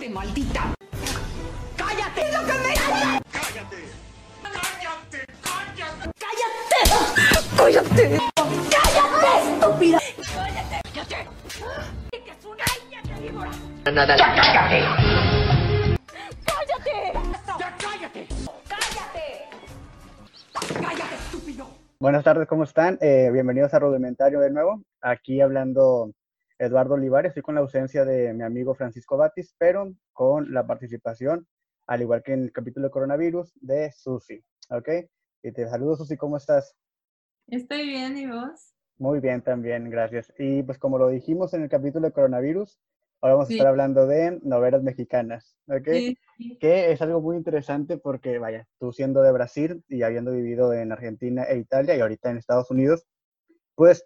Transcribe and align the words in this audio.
cállate, 0.00 0.14
maldita. 0.14 0.74
¡Cállate! 1.76 2.32
¡Lo 2.32 2.40
que 2.46 2.52
me 2.52 2.74
¡Cállate! 3.30 3.80
¡Cállate! 4.42 5.20
¡Cállate! 5.42 6.08
¡Cállate! 7.60 8.04
¡Cállate, 8.70 9.30
estúpida! 9.52 9.98
¡Cállate! 10.34 10.76
¡Cállate! 10.94 11.28
¡Que 12.10 12.30
es 12.30 12.44
una 12.44 12.64
niña 12.82 13.00
que 13.02 13.14
víbora! 13.20 13.50
Nada. 13.92 14.16
¡Ya 14.16 14.26
cállate! 14.36 14.78
¡Cállate! 16.46 16.94
¡Ya 17.58 17.68
cállate! 17.76 18.28
¡Cállate! 18.68 19.24
¡Cállate, 20.80 21.14
estúpido! 21.14 21.66
Buenas 21.98 22.24
tardes, 22.24 22.48
¿cómo 22.48 22.64
están? 22.64 22.96
Eh, 23.02 23.28
bienvenidos 23.32 23.74
a 23.74 23.78
Rudimentario 23.78 24.40
de 24.40 24.50
nuevo. 24.50 24.82
Aquí 25.02 25.42
hablando 25.42 26.12
Eduardo 26.60 26.92
Olivares, 26.92 27.30
estoy 27.30 27.42
con 27.42 27.54
la 27.54 27.62
ausencia 27.62 28.04
de 28.04 28.34
mi 28.34 28.42
amigo 28.44 28.74
Francisco 28.74 29.16
Batis, 29.16 29.54
pero 29.56 29.94
con 30.12 30.52
la 30.52 30.66
participación, 30.66 31.48
al 31.86 32.02
igual 32.02 32.22
que 32.22 32.34
en 32.34 32.42
el 32.42 32.52
capítulo 32.52 32.86
de 32.88 32.90
coronavirus, 32.90 33.54
de 33.62 33.90
Susi. 33.92 34.44
¿Ok? 34.68 34.88
Y 35.42 35.52
te 35.52 35.66
saludo, 35.70 35.96
Susi, 35.96 36.18
¿cómo 36.18 36.36
estás? 36.36 36.76
Estoy 37.46 37.86
bien, 37.86 38.14
¿y 38.18 38.26
vos? 38.26 38.74
Muy 38.98 39.20
bien 39.20 39.40
también, 39.40 39.88
gracias. 39.88 40.30
Y 40.38 40.62
pues 40.62 40.78
como 40.78 40.98
lo 40.98 41.08
dijimos 41.08 41.54
en 41.54 41.62
el 41.62 41.70
capítulo 41.70 42.06
de 42.06 42.12
coronavirus, 42.12 42.78
ahora 43.22 43.36
vamos 43.36 43.48
Sí. 43.48 43.54
a 43.54 43.56
estar 43.56 43.68
hablando 43.68 44.06
de 44.06 44.38
novelas 44.42 44.82
mexicanas, 44.82 45.56
¿ok? 45.66 45.88
Sí, 45.88 46.18
sí. 46.36 46.58
Que 46.60 46.92
es 46.92 47.00
algo 47.00 47.22
muy 47.22 47.38
interesante 47.38 47.96
porque, 47.96 48.38
vaya, 48.38 48.68
tú 48.78 48.92
siendo 48.92 49.22
de 49.22 49.32
Brasil 49.32 49.82
y 49.88 50.02
habiendo 50.02 50.32
vivido 50.32 50.74
en 50.74 50.92
Argentina 50.92 51.44
e 51.44 51.56
Italia 51.56 51.96
y 51.96 52.00
ahorita 52.00 52.30
en 52.30 52.36
Estados 52.36 52.70
Unidos, 52.70 53.06
pues 53.76 54.04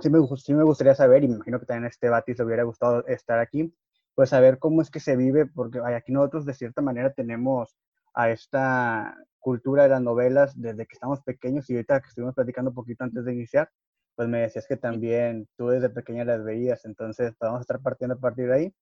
sí 0.00 0.10
me, 0.10 0.18
sí 0.36 0.54
me 0.54 0.64
gustaría 0.64 0.94
saber, 0.94 1.24
y 1.24 1.28
me 1.28 1.34
imagino 1.36 1.60
que 1.60 1.66
también 1.66 1.84
a 1.84 1.88
este 1.88 2.08
Batis 2.08 2.38
le 2.38 2.44
hubiera 2.44 2.62
gustado 2.64 3.06
estar 3.06 3.38
aquí, 3.38 3.74
pues 4.14 4.30
saber 4.30 4.58
cómo 4.58 4.82
es 4.82 4.90
que 4.90 5.00
se 5.00 5.16
vive, 5.16 5.46
porque 5.46 5.80
aquí 5.80 6.12
nosotros 6.12 6.46
de 6.46 6.54
cierta 6.54 6.82
manera 6.82 7.12
tenemos 7.12 7.76
a 8.14 8.30
esta 8.30 9.16
cultura 9.38 9.84
de 9.84 9.90
las 9.90 10.02
novelas 10.02 10.60
desde 10.60 10.86
que 10.86 10.94
estamos 10.94 11.22
pequeños 11.22 11.68
y 11.70 11.74
ahorita 11.74 12.00
que 12.00 12.08
estuvimos 12.08 12.34
platicando 12.34 12.70
un 12.70 12.74
poquito 12.74 13.04
antes 13.04 13.24
de 13.24 13.32
iniciar, 13.32 13.70
pues 14.14 14.28
me 14.28 14.40
decías 14.40 14.66
que 14.66 14.76
también 14.76 15.46
tú 15.56 15.68
desde 15.68 15.90
pequeña 15.90 16.24
las 16.24 16.42
veías, 16.44 16.84
entonces 16.86 17.34
pues, 17.38 17.48
vamos 17.48 17.58
a 17.60 17.62
estar 17.62 17.80
partiendo 17.80 18.14
a 18.16 18.18
partir 18.18 18.48
de 18.48 18.54
ahí, 18.54 18.74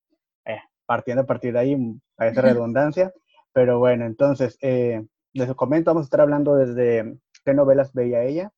eh, 0.47 0.59
partiendo 0.87 1.23
a 1.23 1.27
partir 1.27 1.53
de 1.53 1.59
ahí, 1.61 1.77
mm, 1.77 2.01
parece 2.17 2.43
redundancia, 2.43 3.13
pero 3.53 3.79
bueno, 3.79 4.05
entonces, 4.07 4.57
eh, 4.63 5.05
les 5.33 5.53
comento, 5.55 5.91
vamos 5.91 6.05
a 6.05 6.09
estar 6.09 6.21
hablando 6.21 6.57
desde 6.57 7.19
qué 7.45 7.55
novelas 7.55 7.93
veía 7.93 8.23
ella, 8.23 8.53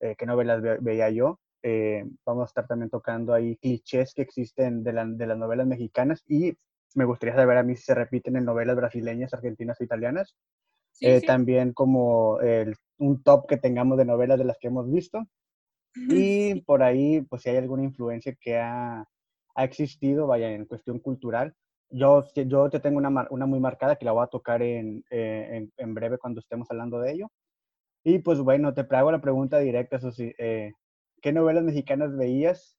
eh, 0.00 0.16
qué 0.18 0.26
novelas 0.26 0.62
ve- 0.62 0.78
veía 0.80 1.10
yo, 1.10 1.40
eh, 1.62 2.04
vamos 2.26 2.44
a 2.44 2.46
estar 2.46 2.66
también 2.66 2.90
tocando 2.90 3.34
ahí 3.34 3.56
clichés 3.56 4.14
que 4.14 4.22
existen 4.22 4.82
de, 4.84 4.92
la- 4.92 5.06
de 5.06 5.26
las 5.26 5.38
novelas 5.38 5.66
mexicanas 5.66 6.22
y 6.28 6.54
me 6.94 7.04
gustaría 7.04 7.34
saber 7.36 7.58
a 7.58 7.62
mí 7.62 7.76
si 7.76 7.82
se 7.84 7.94
repiten 7.94 8.36
en 8.36 8.44
novelas 8.44 8.76
brasileñas, 8.76 9.32
argentinas 9.34 9.80
o 9.80 9.84
italianas. 9.84 10.34
Sí, 10.92 11.06
Eh, 11.06 11.20
sí. 11.20 11.26
También 11.26 11.72
como 11.72 12.40
el- 12.40 12.76
un 12.98 13.22
top 13.22 13.46
que 13.48 13.56
tengamos 13.58 13.98
de 13.98 14.04
novelas 14.04 14.38
de 14.38 14.44
las 14.44 14.58
que 14.58 14.68
hemos 14.68 14.90
visto. 14.90 15.26
Y 15.94 16.60
por 16.62 16.82
ahí, 16.82 17.22
pues 17.22 17.42
si 17.42 17.50
hay 17.50 17.56
alguna 17.56 17.84
influencia 17.84 18.34
que 18.40 18.58
ha, 18.58 19.04
ha 19.54 19.64
existido, 19.64 20.26
vaya, 20.26 20.50
en 20.52 20.66
cuestión 20.66 20.98
cultural. 21.00 21.54
Yo, 21.90 22.22
sí- 22.34 22.46
yo 22.46 22.70
te 22.70 22.80
tengo 22.80 22.98
una, 22.98 23.26
una 23.30 23.46
muy 23.46 23.60
marcada 23.60 23.96
que 23.96 24.04
la 24.04 24.12
voy 24.12 24.24
a 24.24 24.28
tocar 24.28 24.62
en, 24.62 25.04
eh, 25.10 25.48
en, 25.52 25.72
en 25.76 25.94
breve 25.94 26.18
cuando 26.18 26.40
estemos 26.40 26.70
hablando 26.70 27.00
de 27.00 27.12
ello. 27.12 27.28
Y 28.04 28.20
pues 28.20 28.40
bueno, 28.40 28.74
te 28.74 28.82
hago 28.96 29.12
la 29.12 29.20
pregunta 29.20 29.58
directa, 29.58 30.00
Susi. 30.00 30.32
eh, 30.38 30.72
¿Qué 31.20 31.32
novelas 31.32 31.64
mexicanas 31.64 32.16
veías? 32.16 32.76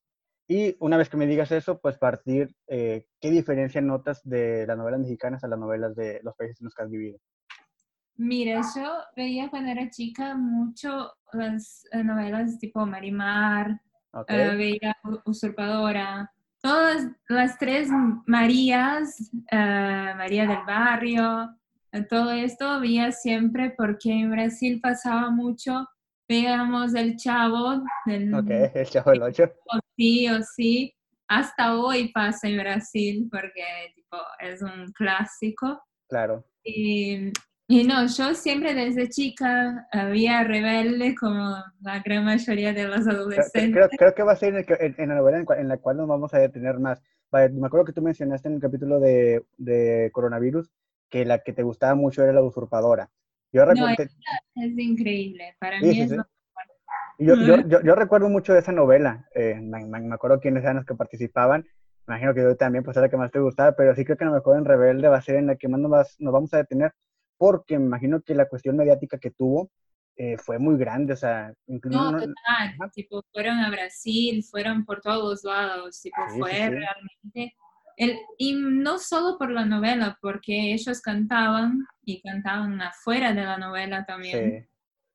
Y 0.47 0.75
una 0.79 0.97
vez 0.97 1.09
que 1.09 1.17
me 1.17 1.27
digas 1.27 1.51
eso, 1.51 1.79
pues 1.79 1.97
partir, 1.97 2.55
eh, 2.67 3.05
¿qué 3.21 3.31
diferencia 3.31 3.79
notas 3.81 4.21
de 4.27 4.65
las 4.67 4.77
novelas 4.77 4.99
mexicanas 4.99 5.43
a 5.43 5.47
las 5.47 5.59
novelas 5.59 5.95
de 5.95 6.19
los 6.23 6.35
países 6.35 6.59
en 6.59 6.65
los 6.65 6.75
que 6.75 6.83
has 6.83 6.89
vivido? 6.89 7.19
Mira, 8.17 8.61
yo 8.75 8.93
veía 9.15 9.49
cuando 9.49 9.71
era 9.71 9.89
chica 9.89 10.35
mucho 10.35 11.13
las 11.33 11.85
eh, 11.91 12.03
novelas 12.03 12.59
tipo 12.59 12.85
Marimar, 12.85 13.81
eh, 14.27 14.55
veía 14.55 14.95
U- 15.05 15.19
Usurpadora, 15.25 16.31
todas 16.61 17.07
las 17.29 17.57
tres 17.57 17.89
Marías, 18.27 19.31
eh, 19.51 20.13
María 20.17 20.45
del 20.45 20.65
Barrio, 20.67 21.55
todo 22.09 22.31
esto 22.31 22.79
veía 22.79 23.11
siempre 23.11 23.71
porque 23.71 24.11
en 24.11 24.31
Brasil 24.31 24.79
pasaba 24.81 25.29
mucho, 25.31 25.87
veíamos 26.31 26.95
El 26.95 27.17
Chavo, 27.17 27.83
del 28.05 28.31
el 28.73 28.85
Chavo 28.87 29.11
del 29.11 29.23
Ocho. 29.23 29.43
o 29.43 29.79
sí 29.97 30.29
o 30.29 30.41
sí, 30.55 30.93
hasta 31.27 31.77
hoy 31.77 32.09
pasa 32.13 32.47
en 32.47 32.57
Brasil 32.57 33.27
porque 33.29 33.63
tipo, 33.95 34.17
es 34.39 34.61
un 34.61 34.91
clásico. 34.93 35.81
Claro. 36.07 36.45
Y, 36.63 37.31
y 37.67 37.83
no, 37.83 38.05
yo 38.07 38.33
siempre 38.33 38.73
desde 38.73 39.09
chica 39.09 39.87
había 39.91 40.43
rebelde 40.43 41.15
como 41.15 41.53
la 41.81 41.99
gran 41.99 42.23
mayoría 42.23 42.71
de 42.73 42.87
los 42.87 43.05
adolescentes. 43.07 43.73
creo- 43.73 43.89
creo 43.97 44.13
que 44.15 44.23
va 44.23 44.31
a 44.31 44.35
ser 44.37 44.55
en, 44.55 44.95
el 44.99 45.09
la 45.09 45.15
novela 45.15 45.43
en, 45.57 45.67
la 45.67 45.77
cual 45.77 45.97
nos 45.97 46.07
vamos 46.07 46.33
a 46.33 46.39
detener 46.39 46.79
más. 46.79 47.01
Me 47.31 47.65
acuerdo 47.65 47.85
que 47.85 47.93
tú 47.93 48.01
mencionaste 48.01 48.47
en 48.47 48.55
el 48.55 48.61
capítulo 48.61 48.99
de, 48.99 49.43
de 49.57 50.09
coronavirus 50.13 50.69
que 51.09 51.25
la 51.25 51.39
que 51.39 51.51
te 51.53 51.63
gustaba 51.63 51.95
mucho 51.95 52.23
era 52.23 52.31
la 52.33 52.41
usurpadora. 52.41 53.09
Yo 53.51 53.65
No, 53.65 53.67
recuerdo, 53.87 54.03
es 54.55 54.77
increíble, 54.77 55.55
para 55.59 55.79
Sí, 55.79 55.87
mí 55.87 55.93
sí, 55.95 56.01
es 56.01 56.09
sí. 56.09 56.15
lo- 56.15 56.25
yo, 57.19 57.35
yo, 57.35 57.67
yo, 57.67 57.81
yo 57.83 57.95
recuerdo 57.95 58.29
mucho 58.29 58.53
de 58.53 58.59
esa 58.59 58.71
novela. 58.71 59.25
eh, 59.35 59.55
me, 59.61 59.85
me- 59.85 60.13
acuerdo 60.13 60.39
quiénes 60.39 60.63
eran 60.63 60.77
los 60.77 60.85
que 60.85 60.95
participaban. 60.95 61.61
Me 62.07 62.15
imagino 62.15 62.33
que 62.33 62.41
yo 62.41 62.55
también, 62.57 62.83
pues 62.83 62.97
era 62.97 63.05
la 63.05 63.09
que 63.11 63.17
más 63.17 63.31
te 63.31 63.39
gustaba, 63.39 63.73
pero 63.75 63.95
sí 63.95 64.03
creo 64.03 64.17
que 64.17 64.23
a 64.23 64.27
lo 64.27 64.33
mejor 64.33 64.57
en 64.57 64.65
Rebelde 64.65 65.07
va 65.07 65.17
a 65.17 65.21
ser 65.21 65.35
en 65.35 65.47
la 65.47 65.55
que 65.55 65.67
más 65.67 65.79
nos, 65.79 65.91
vas- 65.91 66.15
nos 66.19 66.33
vamos 66.33 66.53
a 66.53 66.57
detener, 66.57 66.93
porque 67.37 67.77
me 67.77 67.85
imagino 67.85 68.21
que 68.21 68.33
la 68.35 68.47
cuestión 68.47 68.75
mediática 68.77 69.19
que 69.19 69.31
tuvo 69.31 69.69
eh, 70.15 70.37
fue 70.37 70.57
muy 70.59 70.77
grande. 70.77 71.13
O 71.13 71.15
sea, 71.17 71.53
incluso. 71.67 71.97
No, 71.99 72.11
no- 72.11 72.19
total, 72.19 72.35
Ajá. 72.79 72.89
tipo, 72.93 73.23
fueron 73.31 73.59
a 73.59 73.69
Brasil, 73.69 74.43
fueron 74.43 74.85
por 74.85 75.01
todos 75.01 75.43
lados, 75.43 76.01
tipo, 76.01 76.17
fue 76.39 76.51
realmente... 76.69 77.55
El, 78.01 78.17
y 78.39 78.53
no 78.55 78.97
solo 78.97 79.37
por 79.37 79.51
la 79.51 79.63
novela, 79.65 80.17
porque 80.21 80.73
ellos 80.73 81.01
cantaban 81.01 81.85
y 82.03 82.21
cantaban 82.21 82.81
afuera 82.81 83.33
de 83.33 83.43
la 83.43 83.57
novela 83.57 84.05
también. 84.05 84.61
sí. 84.61 84.67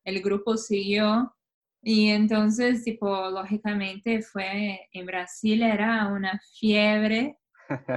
el 0.05 0.23
grupo 0.23 0.57
siguió 0.57 1.35
y 1.83 2.09
entonces, 2.11 2.85
tipo, 2.85 3.31
lógicamente 3.31 4.23
fue, 4.23 4.89
en 4.93 5.07
Brasil 5.07 5.63
era 5.63 6.09
una 6.09 6.41
fiebre, 6.59 7.39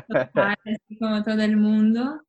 total, 0.07 0.57
como 0.99 1.23
todo 1.23 1.41
el 1.41 1.57
mundo. 1.57 2.21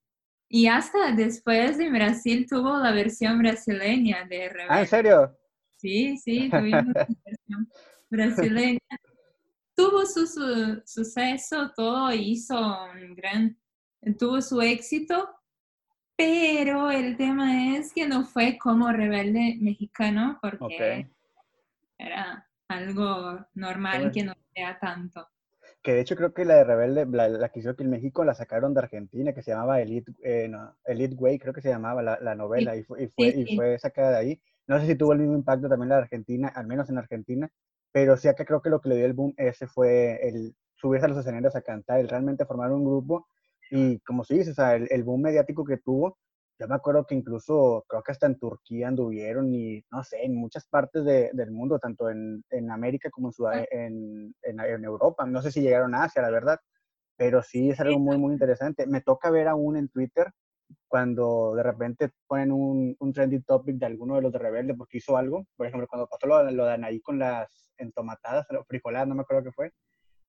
Y 0.48 0.66
hasta 0.66 1.12
después 1.12 1.78
en 1.78 1.92
Brasil 1.92 2.47
tuvo 2.48 2.78
la 2.78 2.92
versión 2.92 3.38
brasileña 3.38 4.25
de 4.27 4.50
Ah, 4.69 4.81
¿en 4.81 4.87
Rebelde. 4.87 4.87
serio? 4.87 5.37
Sí, 5.77 6.16
sí, 6.19 6.50
tuvimos 6.50 6.94
la 6.94 7.06
versión 7.25 7.69
brasileña. 8.10 8.81
Tuvo 9.80 10.04
su, 10.04 10.26
su- 10.26 10.82
suceso, 10.84 11.70
todo 11.74 12.12
hizo 12.12 12.54
un 12.92 13.14
gran, 13.14 13.56
tuvo 14.18 14.42
su 14.42 14.60
éxito, 14.60 15.28
pero 16.16 16.91
el 16.91 17.16
tema 17.16 17.76
es 17.76 17.92
que 17.94 18.06
no 18.06 18.24
fue 18.24 18.58
como 18.58 18.92
rebelde 18.92 19.56
mexicano 19.60 20.38
porque 20.42 21.08
era 21.98 22.46
algo 22.68 23.46
normal 23.54 24.12
que 24.12 24.22
no 24.22 24.34
sea 24.54 24.78
tanto. 24.78 25.26
Que 25.82 25.94
de 25.94 26.00
hecho 26.02 26.14
creo 26.14 26.34
que 26.34 26.44
la 26.44 26.56
de 26.56 26.64
Rebelde, 26.64 27.06
la, 27.06 27.28
la 27.28 27.48
que 27.48 27.60
hizo 27.60 27.70
aquí 27.70 27.82
en 27.84 27.91
México, 27.91 28.22
la 28.22 28.34
sacaron 28.34 28.74
de 28.74 28.80
Argentina, 28.80 29.32
que 29.32 29.42
se 29.42 29.52
llamaba 29.52 29.80
Elite, 29.80 30.12
eh, 30.22 30.47
no, 30.48 30.76
Elite 30.84 31.14
Way, 31.14 31.38
creo 31.38 31.54
que 31.54 31.62
se 31.62 31.70
llamaba 31.70 32.02
la, 32.02 32.18
la 32.20 32.34
novela, 32.34 32.76
y, 32.76 32.82
fue, 32.82 33.04
y, 33.04 33.08
fue, 33.08 33.32
Sí, 33.32 33.44
y 33.47 33.56
fue 33.56 33.78
sacada 33.78 34.10
de 34.10 34.16
ahí. 34.18 34.42
No 34.66 34.78
sé 34.78 34.86
si 34.86 34.94
tuvo 34.94 35.14
el 35.14 35.20
mismo 35.20 35.36
impacto 35.36 35.68
también 35.68 35.88
la 35.88 35.97
de 35.97 36.02
Argentina, 36.02 36.48
al 36.48 36.66
menos 36.66 36.91
en 36.91 36.98
Argentina, 36.98 37.50
pero 37.93 38.17
sí 38.17 38.28
acá 38.28 38.45
creo 38.45 38.61
que 38.62 38.71
lo 38.71 38.81
que 38.81 38.89
le 38.91 38.97
dio 38.97 39.06
el 39.06 39.12
boom 39.15 39.34
ese 39.37 39.67
fue 39.67 40.19
el 40.28 40.55
subirse 40.77 41.06
a 41.06 41.09
los 41.09 41.19
escenarios 41.19 41.56
a 41.56 41.62
cantar, 41.62 42.01
el 42.01 42.09
realmente 42.09 42.47
formar 42.47 42.73
un 42.73 42.84
grupo, 42.84 43.27
y 43.71 44.01
como 44.01 44.25
se 44.25 44.34
dice, 44.34 44.51
o 44.53 44.55
sea, 44.55 44.75
el, 44.77 44.89
el 44.91 45.04
boom 45.04 45.22
mediático 45.22 45.65
que 45.65 45.77
tuvo, 45.78 46.19
yo 46.59 46.69
me 46.69 46.75
acuerdo 46.75 47.07
que 47.07 47.15
incluso, 47.15 47.84
creo 47.89 48.03
que 48.03 48.13
hasta 48.13 48.27
en 48.27 48.39
Turquía 48.39 48.89
anduvieron 48.89 49.54
y, 49.54 49.83
no 49.91 50.03
sé, 50.04 50.25
en 50.25 50.34
muchas 50.34 50.66
partes 50.66 51.04
de- 51.04 51.31
del 51.33 51.51
mundo, 51.51 51.78
tanto 51.78 52.10
en, 52.10 52.45
en 52.51 52.71
América 52.71 53.09
como 53.10 53.28
en, 53.28 53.33
Sud- 53.33 53.66
en, 53.71 54.34
en, 54.43 54.60
en 54.60 54.84
Europa. 54.84 55.25
No 55.27 55.41
sé 55.43 55.51
si 55.53 55.63
llegaron 55.63 55.95
a 55.95 56.04
Asia, 56.04 56.21
la 56.22 56.31
verdad, 56.31 56.60
pero 57.16 57.43
sí 57.43 57.71
es 57.71 57.81
algo 57.81 57.98
muy, 57.98 58.19
muy 58.19 58.33
interesante. 58.34 58.86
Me 58.86 59.01
toca 59.03 59.31
ver 59.31 59.48
aún 59.48 59.77
en 59.77 59.89
Twitter 59.89 60.33
cuando 60.89 61.55
de 61.57 61.63
repente 61.63 62.11
ponen 62.27 62.53
un, 62.53 62.97
un 62.99 63.13
trending 63.13 63.43
topic 63.45 63.77
de 63.77 63.87
alguno 63.87 64.17
de 64.17 64.22
los 64.22 64.33
de 64.33 64.39
Rebelde 64.39 64.75
porque 64.75 64.99
hizo 64.99 65.17
algo. 65.17 65.47
Por 65.57 65.67
ejemplo, 65.67 65.87
cuando 65.89 66.09
pasó 66.09 66.27
lo, 66.27 66.51
lo 66.51 66.65
de 66.67 66.72
Anaí 66.75 67.01
con 67.01 67.19
las 67.19 67.72
entomatadas, 67.78 68.47
frijoladas, 68.69 69.09
no 69.09 69.15
me 69.15 69.22
acuerdo 69.22 69.45
qué 69.45 69.53
fue. 69.53 69.72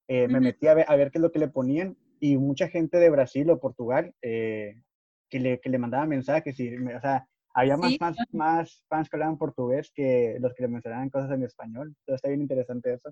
eh, 0.08 0.28
me 0.28 0.40
metí 0.42 0.68
a 0.68 0.74
ver, 0.74 0.86
a 0.88 0.96
ver 0.96 1.12
qué 1.12 1.18
es 1.18 1.22
lo 1.22 1.32
que 1.32 1.40
le 1.40 1.48
ponían 1.48 1.98
y 2.20 2.38
mucha 2.38 2.68
gente 2.68 2.98
de 3.00 3.10
Brasil 3.10 3.50
o 3.50 3.60
Portugal 3.60 4.14
eh, 4.22 4.82
que, 5.30 5.40
le, 5.40 5.60
que 5.60 5.70
le 5.70 5.78
mandaba 5.80 6.06
mensajes 6.06 6.60
y, 6.60 6.70
me- 6.72 6.96
o 6.96 7.02
sea, 7.02 7.28
había 7.54 7.78
más, 7.78 7.92
Sí, 7.92 7.98
más, 8.00 8.18
más 8.32 8.86
fans 8.90 9.10
que 9.10 9.16
hablaban 9.18 9.38
portugués 9.38 9.92
que 9.94 10.38
los 10.40 10.54
que 10.54 10.64
le 10.64 10.70
mencionaban 10.70 11.10
cosas 11.10 11.32
en 11.32 11.44
español. 11.44 11.88
Entonces 11.90 12.16
está 12.16 12.28
bien 12.30 12.42
interesante 12.42 12.94
eso. 12.94 13.10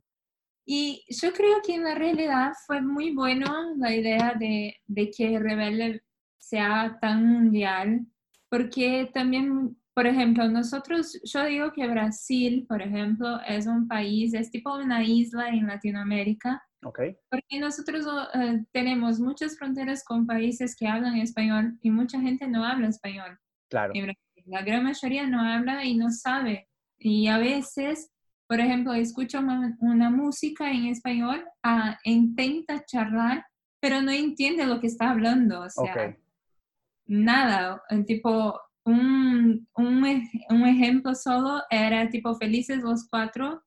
Y 0.65 1.03
yo 1.09 1.33
creo 1.33 1.57
que 1.65 1.73
en 1.75 1.83
la 1.83 1.95
realidad 1.95 2.51
fue 2.67 2.81
muy 2.81 3.13
bueno 3.15 3.45
la 3.77 3.95
idea 3.95 4.33
de, 4.39 4.75
de 4.87 5.09
que 5.09 5.39
Rebelde 5.39 6.03
sea 6.39 6.97
tan 6.99 7.25
mundial, 7.25 8.05
porque 8.49 9.09
también, 9.13 9.77
por 9.93 10.07
ejemplo, 10.07 10.47
nosotros, 10.47 11.19
yo 11.23 11.45
digo 11.45 11.71
que 11.71 11.87
Brasil, 11.87 12.65
por 12.67 12.81
ejemplo, 12.81 13.39
es 13.47 13.67
un 13.67 13.87
país, 13.87 14.33
es 14.33 14.49
tipo 14.49 14.75
una 14.75 15.03
isla 15.03 15.49
en 15.49 15.67
Latinoamérica, 15.67 16.63
Ok, 16.83 16.99
porque 17.29 17.59
nosotros 17.59 18.05
eh, 18.35 18.63
tenemos 18.71 19.19
muchas 19.19 19.57
fronteras 19.57 20.03
con 20.03 20.25
países 20.25 20.75
que 20.77 20.87
hablan 20.87 21.17
español 21.17 21.77
y 21.81 21.91
mucha 21.91 22.21
gente 22.21 22.47
no 22.47 22.63
habla 22.63 22.87
español. 22.87 23.37
claro. 23.69 23.91
en 23.93 24.05
Brasil. 24.05 24.43
La 24.45 24.61
gran 24.63 24.83
mayoría 24.83 25.27
no 25.27 25.41
habla 25.41 25.83
y 25.83 25.95
no 25.97 26.09
sabe. 26.09 26.69
Y 26.97 27.27
a 27.27 27.37
veces, 27.37 28.11
por 28.47 28.59
ejemplo, 28.59 28.93
escucha 28.93 29.39
una, 29.39 30.09
música 30.09 30.71
en 30.71 30.87
español, 30.87 31.45
ah, 31.63 31.99
intenta 32.03 32.83
charlar, 32.85 33.45
pero 33.79 34.01
no 34.01 34.11
entiende 34.11 34.65
lo 34.65 34.79
que 34.79 34.87
está 34.87 35.11
hablando. 35.11 35.61
O 35.61 35.69
sea, 35.69 36.17
nada. 37.09 37.81
eh, 37.89 38.03
Tipo, 38.05 38.59
un, 38.85 39.67
un, 39.75 40.05
ej- 40.05 40.45
un 40.49 40.63
ejemplo 40.65 41.13
solo 41.15 41.61
era 41.69 42.09
tipo 42.09 42.35
Felices 42.35 42.79
los 42.79 43.07
Cuatro 43.09 43.63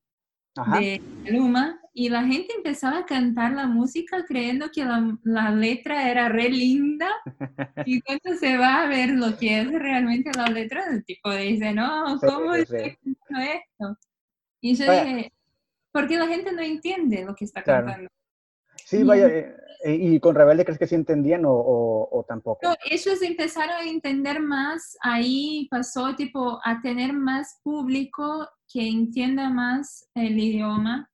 ajá. 0.57 0.81
de 0.81 1.03
Luma 1.27 1.79
y 1.95 2.09
la 2.09 2.25
gente 2.25 2.55
empezaba 2.57 2.99
a 3.01 3.07
cantar 3.07 3.53
la 3.53 3.67
música 3.67 4.25
creyendo 4.27 4.71
que 4.73 4.85
la, 4.85 5.17
la 5.25 5.51
letra 5.51 6.11
era 6.11 6.29
re 6.31 6.49
linda 6.49 7.09
y 7.87 8.01
cuando 8.03 8.35
se 8.41 8.57
va 8.57 8.83
a 8.83 8.87
ver 8.89 9.11
lo 9.11 9.37
que 9.39 9.61
es 9.61 9.71
realmente 9.71 10.31
la 10.37 10.47
letra, 10.47 10.85
el 10.91 11.05
tipo 11.05 11.31
dice, 11.35 11.73
no, 11.75 12.19
¿cómo 12.21 12.55
sí, 12.55 12.61
estoy 12.63 12.91
sí. 12.91 12.97
cantando 13.29 13.53
esto? 13.53 13.99
Y 14.63 14.75
yo 14.77 14.85
dije, 14.91 15.33
porque 15.93 16.17
la 16.19 16.27
gente 16.29 16.53
no 16.53 16.63
entiende 16.63 17.25
lo 17.25 17.35
que 17.35 17.45
está 17.45 17.63
Claro. 17.63 17.87
cantando. 17.87 18.09
Sí, 18.99 19.05
vaya, 19.05 19.27
eh, 19.27 19.57
eh, 19.85 19.95
¿y 19.99 20.21
con 20.21 20.35
Rebelde 20.35 20.65
crees 20.65 20.79
que 20.79 20.87
sí 20.87 20.95
entendían 20.95 21.45
o, 21.47 21.53
o- 21.53 22.09
o 22.19 22.25
tampoco? 22.25 22.61
No, 22.69 22.75
ellos 22.91 23.23
empezaron 23.23 23.77
a 23.77 23.89
entender 23.89 24.39
más, 24.41 24.97
ahí 25.01 25.67
pasó 25.71 26.15
tipo 26.15 26.61
a 26.63 26.81
tener 26.83 27.13
más 27.15 27.59
público 27.63 28.49
que 28.73 28.87
entienda 28.87 29.49
más 29.49 30.09
el 30.15 30.39
idioma 30.39 31.09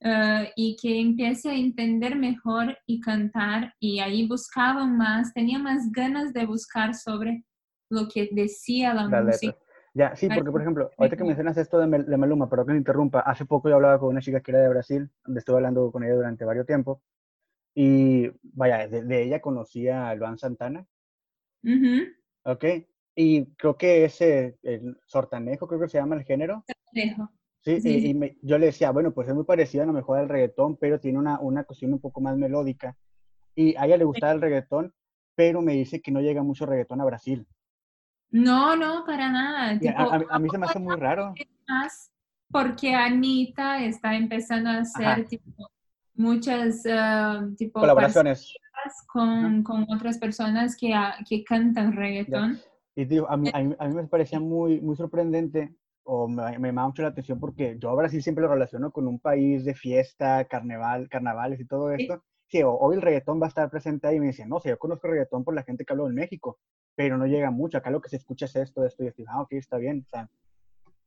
eh, 0.00 0.50
y 0.56 0.76
que 0.80 1.00
empiece 1.00 1.50
a 1.50 1.54
entender 1.54 2.16
mejor 2.16 2.76
y 2.86 3.00
cantar 3.00 3.74
y 3.78 4.00
ahí 4.00 4.26
buscaban 4.26 4.96
más, 4.96 5.32
tenía 5.34 5.58
más 5.58 5.92
ganas 5.92 6.32
de 6.32 6.46
buscar 6.46 6.94
sobre 6.94 7.44
lo 7.90 8.08
que 8.08 8.30
decía 8.32 8.94
la 8.94 9.06
Las 9.06 9.24
música. 9.24 9.58
Ya, 9.94 10.16
sí, 10.16 10.28
porque 10.30 10.50
por 10.50 10.62
ejemplo, 10.62 10.90
ahorita 10.96 11.16
que 11.16 11.24
mencionas 11.24 11.56
esto 11.58 11.78
de, 11.78 11.86
Mel- 11.86 12.06
de 12.06 12.16
Maluma, 12.16 12.48
perdón 12.48 12.66
que 12.68 12.72
me 12.72 12.78
interrumpa, 12.78 13.20
hace 13.20 13.44
poco 13.44 13.68
yo 13.68 13.74
hablaba 13.76 13.98
con 13.98 14.08
una 14.08 14.22
chica 14.22 14.40
que 14.40 14.50
era 14.50 14.60
de 14.62 14.68
Brasil, 14.70 15.10
donde 15.24 15.38
estuve 15.40 15.56
hablando 15.56 15.90
con 15.92 16.02
ella 16.02 16.14
durante 16.14 16.44
varios 16.46 16.66
tiempos, 16.66 16.98
y 17.74 18.30
vaya, 18.42 18.88
de, 18.88 19.02
de 19.04 19.22
ella 19.24 19.40
conocía 19.40 20.08
a 20.08 20.14
Luan 20.14 20.38
Santana, 20.38 20.86
Ujú, 21.64 22.12
¿ok? 22.44 22.64
Y 23.14 23.46
creo 23.56 23.76
que 23.76 24.04
ese, 24.04 24.58
el 24.62 24.98
sortanejo, 25.06 25.66
creo 25.68 25.80
que 25.80 25.88
se 25.88 25.98
llama 25.98 26.16
el 26.16 26.24
género, 26.24 26.64
dejo. 26.92 27.30
Sí, 27.64 27.80
Sí, 27.80 27.88
y, 27.90 28.00
sí. 28.00 28.08
y 28.10 28.14
me- 28.14 28.38
yo 28.42 28.58
le 28.58 28.66
decía, 28.66 28.90
bueno, 28.90 29.12
pues 29.12 29.28
es 29.28 29.34
muy 29.34 29.44
parecido 29.44 29.84
a 29.84 29.86
lo 29.86 29.92
mejor 29.92 30.18
al 30.18 30.28
reggaetón, 30.28 30.76
pero 30.78 30.98
tiene 31.00 31.18
una, 31.18 31.38
una 31.40 31.64
cuestión 31.64 31.92
un 31.92 32.00
poco 32.00 32.20
más 32.20 32.36
melódica. 32.36 32.96
Y 33.54 33.76
a 33.76 33.86
ella 33.86 33.98
le 33.98 34.04
gustaba 34.04 34.32
el 34.32 34.40
reggaetón, 34.42 34.94
pero 35.36 35.62
me 35.62 35.74
dice 35.74 36.00
que 36.02 36.12
no 36.12 36.20
llega 36.20 36.42
mucho 36.42 36.66
reggaetón 36.66 37.00
a 37.00 37.04
Brasil. 37.04 37.46
No, 38.32 38.74
no, 38.76 39.04
para 39.04 39.30
nada. 39.30 39.70
A, 39.70 39.78
tipo, 39.78 40.00
a- 40.00 40.24
a 40.30 40.38
mí 40.38 40.48
se 40.50 40.58
me 40.58 40.66
hace 40.66 40.78
muy 40.78 40.96
raro. 40.96 41.34
más 41.68 42.10
porque 42.50 42.94
Anita 42.94 43.82
está 43.82 44.14
empezando 44.14 44.68
a 44.70 44.78
hacer 44.80 45.24
tipo, 45.26 45.70
muchas 46.14 46.84
eh, 46.84 47.40
tipo 47.56 47.80
Colaboraciones. 47.80 48.54
con, 49.06 49.62
con 49.62 49.86
otras 49.88 50.18
personas 50.18 50.76
que, 50.76 50.92
ah, 50.94 51.16
que 51.28 51.44
cantan 51.44 51.92
reggaetón. 51.94 52.58
Y 52.94 53.06
digo, 53.06 53.30
a 53.30 53.36
mí, 53.38 53.50
a 53.52 53.62
mí, 53.62 53.74
a 53.78 53.88
mí 53.88 53.94
me 53.94 54.04
parecía 54.06 54.38
muy, 54.38 54.80
muy 54.80 54.96
sorprendente 54.96 55.74
o 56.04 56.28
me, 56.28 56.58
me 56.58 56.68
llamaba 56.68 56.88
mucho 56.88 57.02
la 57.02 57.08
atención 57.08 57.40
porque 57.40 57.76
yo 57.78 57.88
a 57.90 57.94
Brasil 57.94 58.22
siempre 58.22 58.42
lo 58.42 58.50
relaciono 58.52 58.90
con 58.90 59.06
un 59.08 59.18
país 59.18 59.64
de 59.64 59.74
fiesta, 59.74 60.44
carnaval, 60.44 61.08
carnavales 61.08 61.60
y 61.60 61.64
todo 61.66 61.90
esto. 61.92 62.22
Sí, 62.52 62.60
hoy 62.62 62.96
el 62.96 63.00
reggaetón 63.00 63.40
va 63.40 63.46
a 63.46 63.48
estar 63.48 63.70
presente 63.70 64.06
ahí 64.06 64.16
y 64.16 64.20
me 64.20 64.26
dicen, 64.26 64.46
no, 64.46 64.60
sé, 64.60 64.68
yo 64.68 64.78
conozco 64.78 65.08
reggaetón 65.08 65.42
por 65.42 65.54
la 65.54 65.62
gente 65.62 65.86
que 65.86 65.92
hablo 65.94 66.06
en 66.06 66.14
México, 66.14 66.60
pero 66.94 67.16
no 67.16 67.24
llega 67.24 67.50
mucho. 67.50 67.78
Acá 67.78 67.90
lo 67.90 68.02
que 68.02 68.10
se 68.10 68.16
escucha 68.16 68.44
es 68.44 68.54
esto, 68.56 68.84
esto 68.84 69.02
y 69.02 69.06
esto. 69.06 69.22
Ah, 69.26 69.40
ok, 69.40 69.52
está 69.52 69.78
bien. 69.78 70.04
O 70.06 70.10
sea, 70.10 70.28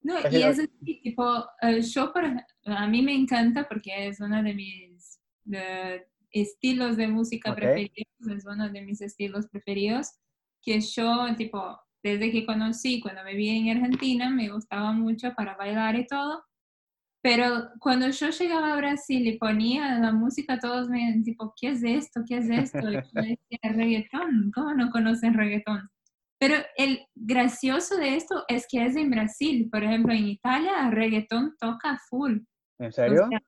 No, 0.02 0.18
Así 0.18 0.38
y 0.38 0.42
es 0.42 0.58
así, 0.58 0.68
tipo, 1.04 1.46
eh, 1.62 1.84
yo 1.84 2.12
por 2.12 2.24
a 2.26 2.88
mí 2.88 3.04
me 3.04 3.14
encanta 3.14 3.68
porque 3.70 4.08
es 4.08 4.20
uno 4.20 4.42
de 4.42 4.56
mis 4.56 5.20
de 5.44 6.08
estilos 6.32 6.98
de 6.98 7.10
música 7.10 7.52
Ok. 7.52 7.58
preferidos, 7.58 8.28
es 8.36 8.46
uno 8.48 8.68
de 8.72 8.82
mis 8.82 9.02
estilos 9.02 9.48
preferidos, 9.48 10.18
que 10.64 10.80
yo, 10.80 11.28
tipo, 11.38 11.80
desde 12.02 12.32
que 12.32 12.44
conocí, 12.44 13.00
cuando 13.00 13.24
viví 13.24 13.50
en 13.50 13.78
Argentina, 13.78 14.32
me 14.32 14.50
gustaba 14.50 14.94
mucho 14.94 15.32
para 15.36 15.56
bailar 15.56 15.96
y 15.96 16.08
todo, 16.08 16.44
pero 17.26 17.70
cuando 17.80 18.08
yo 18.12 18.30
llegaba 18.30 18.74
a 18.74 18.78
Brasil 18.78 19.26
y 19.26 19.40
ponía 19.40 19.98
la 19.98 20.12
música, 20.12 20.60
todos 20.60 20.90
me 20.90 21.00
decían, 21.06 21.24
tipo, 21.24 21.56
¿qué 21.60 21.70
es 21.70 21.82
esto? 21.84 22.22
¿Qué 22.24 22.38
es 22.38 22.50
esto? 22.52 22.88
Y 22.88 22.94
yo 22.98 23.02
decía, 23.14 23.60
reggaetón, 23.74 24.52
¿cómo 24.54 24.76
no 24.76 24.92
conocen 24.92 25.34
reggaetón? 25.34 25.90
Pero 26.40 26.58
el 26.78 27.00
gracioso 27.16 27.98
de 27.98 28.16
esto 28.16 28.44
es 28.48 28.68
que 28.70 28.86
es 28.86 28.96
en 28.96 29.10
Brasil. 29.10 29.68
Por 29.72 29.84
ejemplo, 29.84 30.14
en 30.14 30.28
Italia, 30.28 30.92
reggaetón 30.92 31.56
toca 31.60 32.00
full. 32.08 32.42
¿en 32.78 32.90
O 32.90 32.92
serio? 32.92 33.28
sea, 33.28 33.42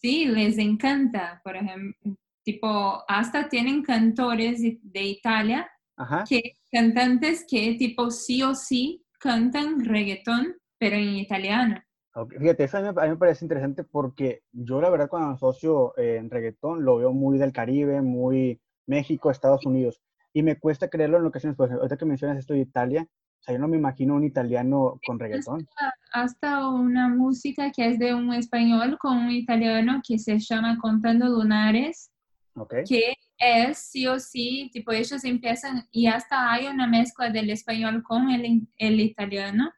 sí, 0.00 0.24
les 0.24 0.58
encanta. 0.58 1.40
Por 1.44 1.54
ejemplo, 1.54 2.16
tipo, 2.44 3.04
hasta 3.06 3.48
tienen 3.48 3.84
cantores 3.84 4.60
de, 4.62 4.80
de 4.82 5.02
Italia, 5.04 5.70
Ajá. 5.96 6.24
que 6.28 6.58
cantantes 6.72 7.46
que 7.48 7.74
tipo 7.74 8.10
sí 8.10 8.42
o 8.42 8.56
sí 8.56 9.04
cantan 9.20 9.84
reggaetón, 9.84 10.56
pero 10.76 10.96
en 10.96 11.14
italiano. 11.18 11.80
Ok, 12.14 12.34
Fíjate, 12.38 12.64
eso 12.64 12.76
a 12.76 12.80
mí, 12.82 12.88
me- 12.94 13.00
a 13.00 13.04
mí 13.04 13.10
me 13.10 13.16
parece 13.16 13.44
interesante 13.44 13.84
porque 13.84 14.42
yo 14.52 14.80
la 14.80 14.90
verdad 14.90 15.08
cuando 15.08 15.30
asocio 15.30 15.96
eh, 15.96 16.16
en 16.16 16.30
reggaetón 16.30 16.84
lo 16.84 16.96
veo 16.98 17.12
muy 17.12 17.38
del 17.38 17.52
Caribe, 17.52 18.02
muy 18.02 18.60
México, 18.86 19.30
Estados 19.30 19.64
Unidos. 19.64 20.00
Y 20.34 20.42
me 20.42 20.58
cuesta 20.58 20.88
creerlo 20.88 21.18
en 21.18 21.26
ocasiones, 21.26 21.56
pues 21.56 21.70
ahorita 21.72 21.96
que 21.96 22.04
mencionas 22.04 22.38
esto 22.38 22.54
de 22.54 22.60
Italia, 22.60 23.06
o 23.08 23.42
sea, 23.42 23.54
yo 23.54 23.60
no 23.60 23.68
me 23.68 23.76
imagino 23.76 24.14
un 24.14 24.24
italiano 24.24 25.00
con 25.06 25.18
reggaetón. 25.18 25.66
Hasta 26.12 26.68
una 26.68 27.08
música 27.08 27.70
que 27.72 27.86
es 27.86 27.98
de 27.98 28.14
un 28.14 28.32
español 28.34 28.98
con 28.98 29.16
un 29.18 29.30
italiano 29.30 30.00
que 30.06 30.18
se 30.18 30.38
llama 30.38 30.78
Contando 30.80 31.26
Lunares. 31.28 32.10
¿Ok? 32.54 32.74
que 32.86 33.14
es 33.38 33.78
sí 33.78 34.06
o 34.06 34.20
sí, 34.20 34.68
tipo 34.72 34.92
ellos 34.92 35.24
empiezan 35.24 35.86
y 35.90 36.06
hasta 36.06 36.52
hay 36.52 36.66
una 36.66 36.86
mezcla 36.86 37.30
del 37.30 37.48
español 37.50 38.02
con 38.02 38.28
el, 38.30 38.68
el 38.76 39.00
italiano. 39.00 39.70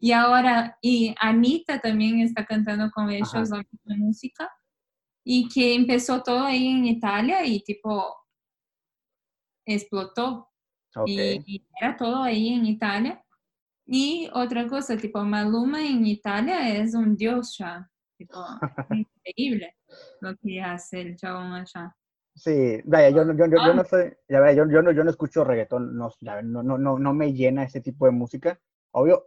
Y 0.00 0.12
ahora, 0.12 0.78
y 0.80 1.14
Anita 1.20 1.80
también 1.80 2.20
está 2.20 2.44
cantando 2.46 2.90
con 2.90 3.10
ellos 3.10 3.34
Ajá. 3.34 3.44
la 3.56 3.64
misma 3.70 3.96
música. 4.06 4.50
Y 5.24 5.48
que 5.48 5.74
empezó 5.74 6.22
todo 6.22 6.44
ahí 6.44 6.68
en 6.68 6.86
Italia 6.86 7.44
y 7.44 7.60
tipo 7.62 8.14
explotó. 9.66 10.48
Y, 11.04 11.20
y 11.46 11.66
era 11.80 11.96
todo 11.96 12.22
ahí 12.22 12.48
en 12.54 12.66
Italia. 12.66 13.22
Y 13.86 14.28
otra 14.32 14.66
cosa, 14.66 14.96
tipo 14.96 15.22
Maluma 15.24 15.84
en 15.84 16.06
Italia 16.06 16.76
es 16.76 16.94
un 16.94 17.16
dios 17.16 17.56
ya. 17.58 17.88
Tipo, 18.16 18.38
increíble 18.90 19.76
lo 20.20 20.36
que 20.36 20.60
hace 20.60 21.00
el 21.02 21.16
chabón 21.16 21.52
allá. 21.52 21.94
Sí, 22.34 22.80
vaya, 22.84 23.10
yo, 23.10 23.24
no- 23.24 23.36
yo, 23.36 23.46
yo, 23.46 23.52
yo 23.56 23.72
Ah. 23.72 23.74
no 23.74 23.84
soy, 23.84 24.12
ya 24.28 24.40
vaya, 24.40 24.64
yo, 24.64 24.82
no, 24.82 24.92
yo 24.92 25.02
no 25.04 25.10
escucho 25.10 25.42
reggaetón, 25.44 25.96
no, 25.96 26.10
no, 26.20 26.62
no, 26.62 26.78
no, 26.78 26.98
no 26.98 27.14
me 27.14 27.32
llena 27.32 27.64
ese 27.64 27.80
tipo 27.80 28.06
de 28.06 28.12
música. 28.12 28.60
Obvio, 28.92 29.26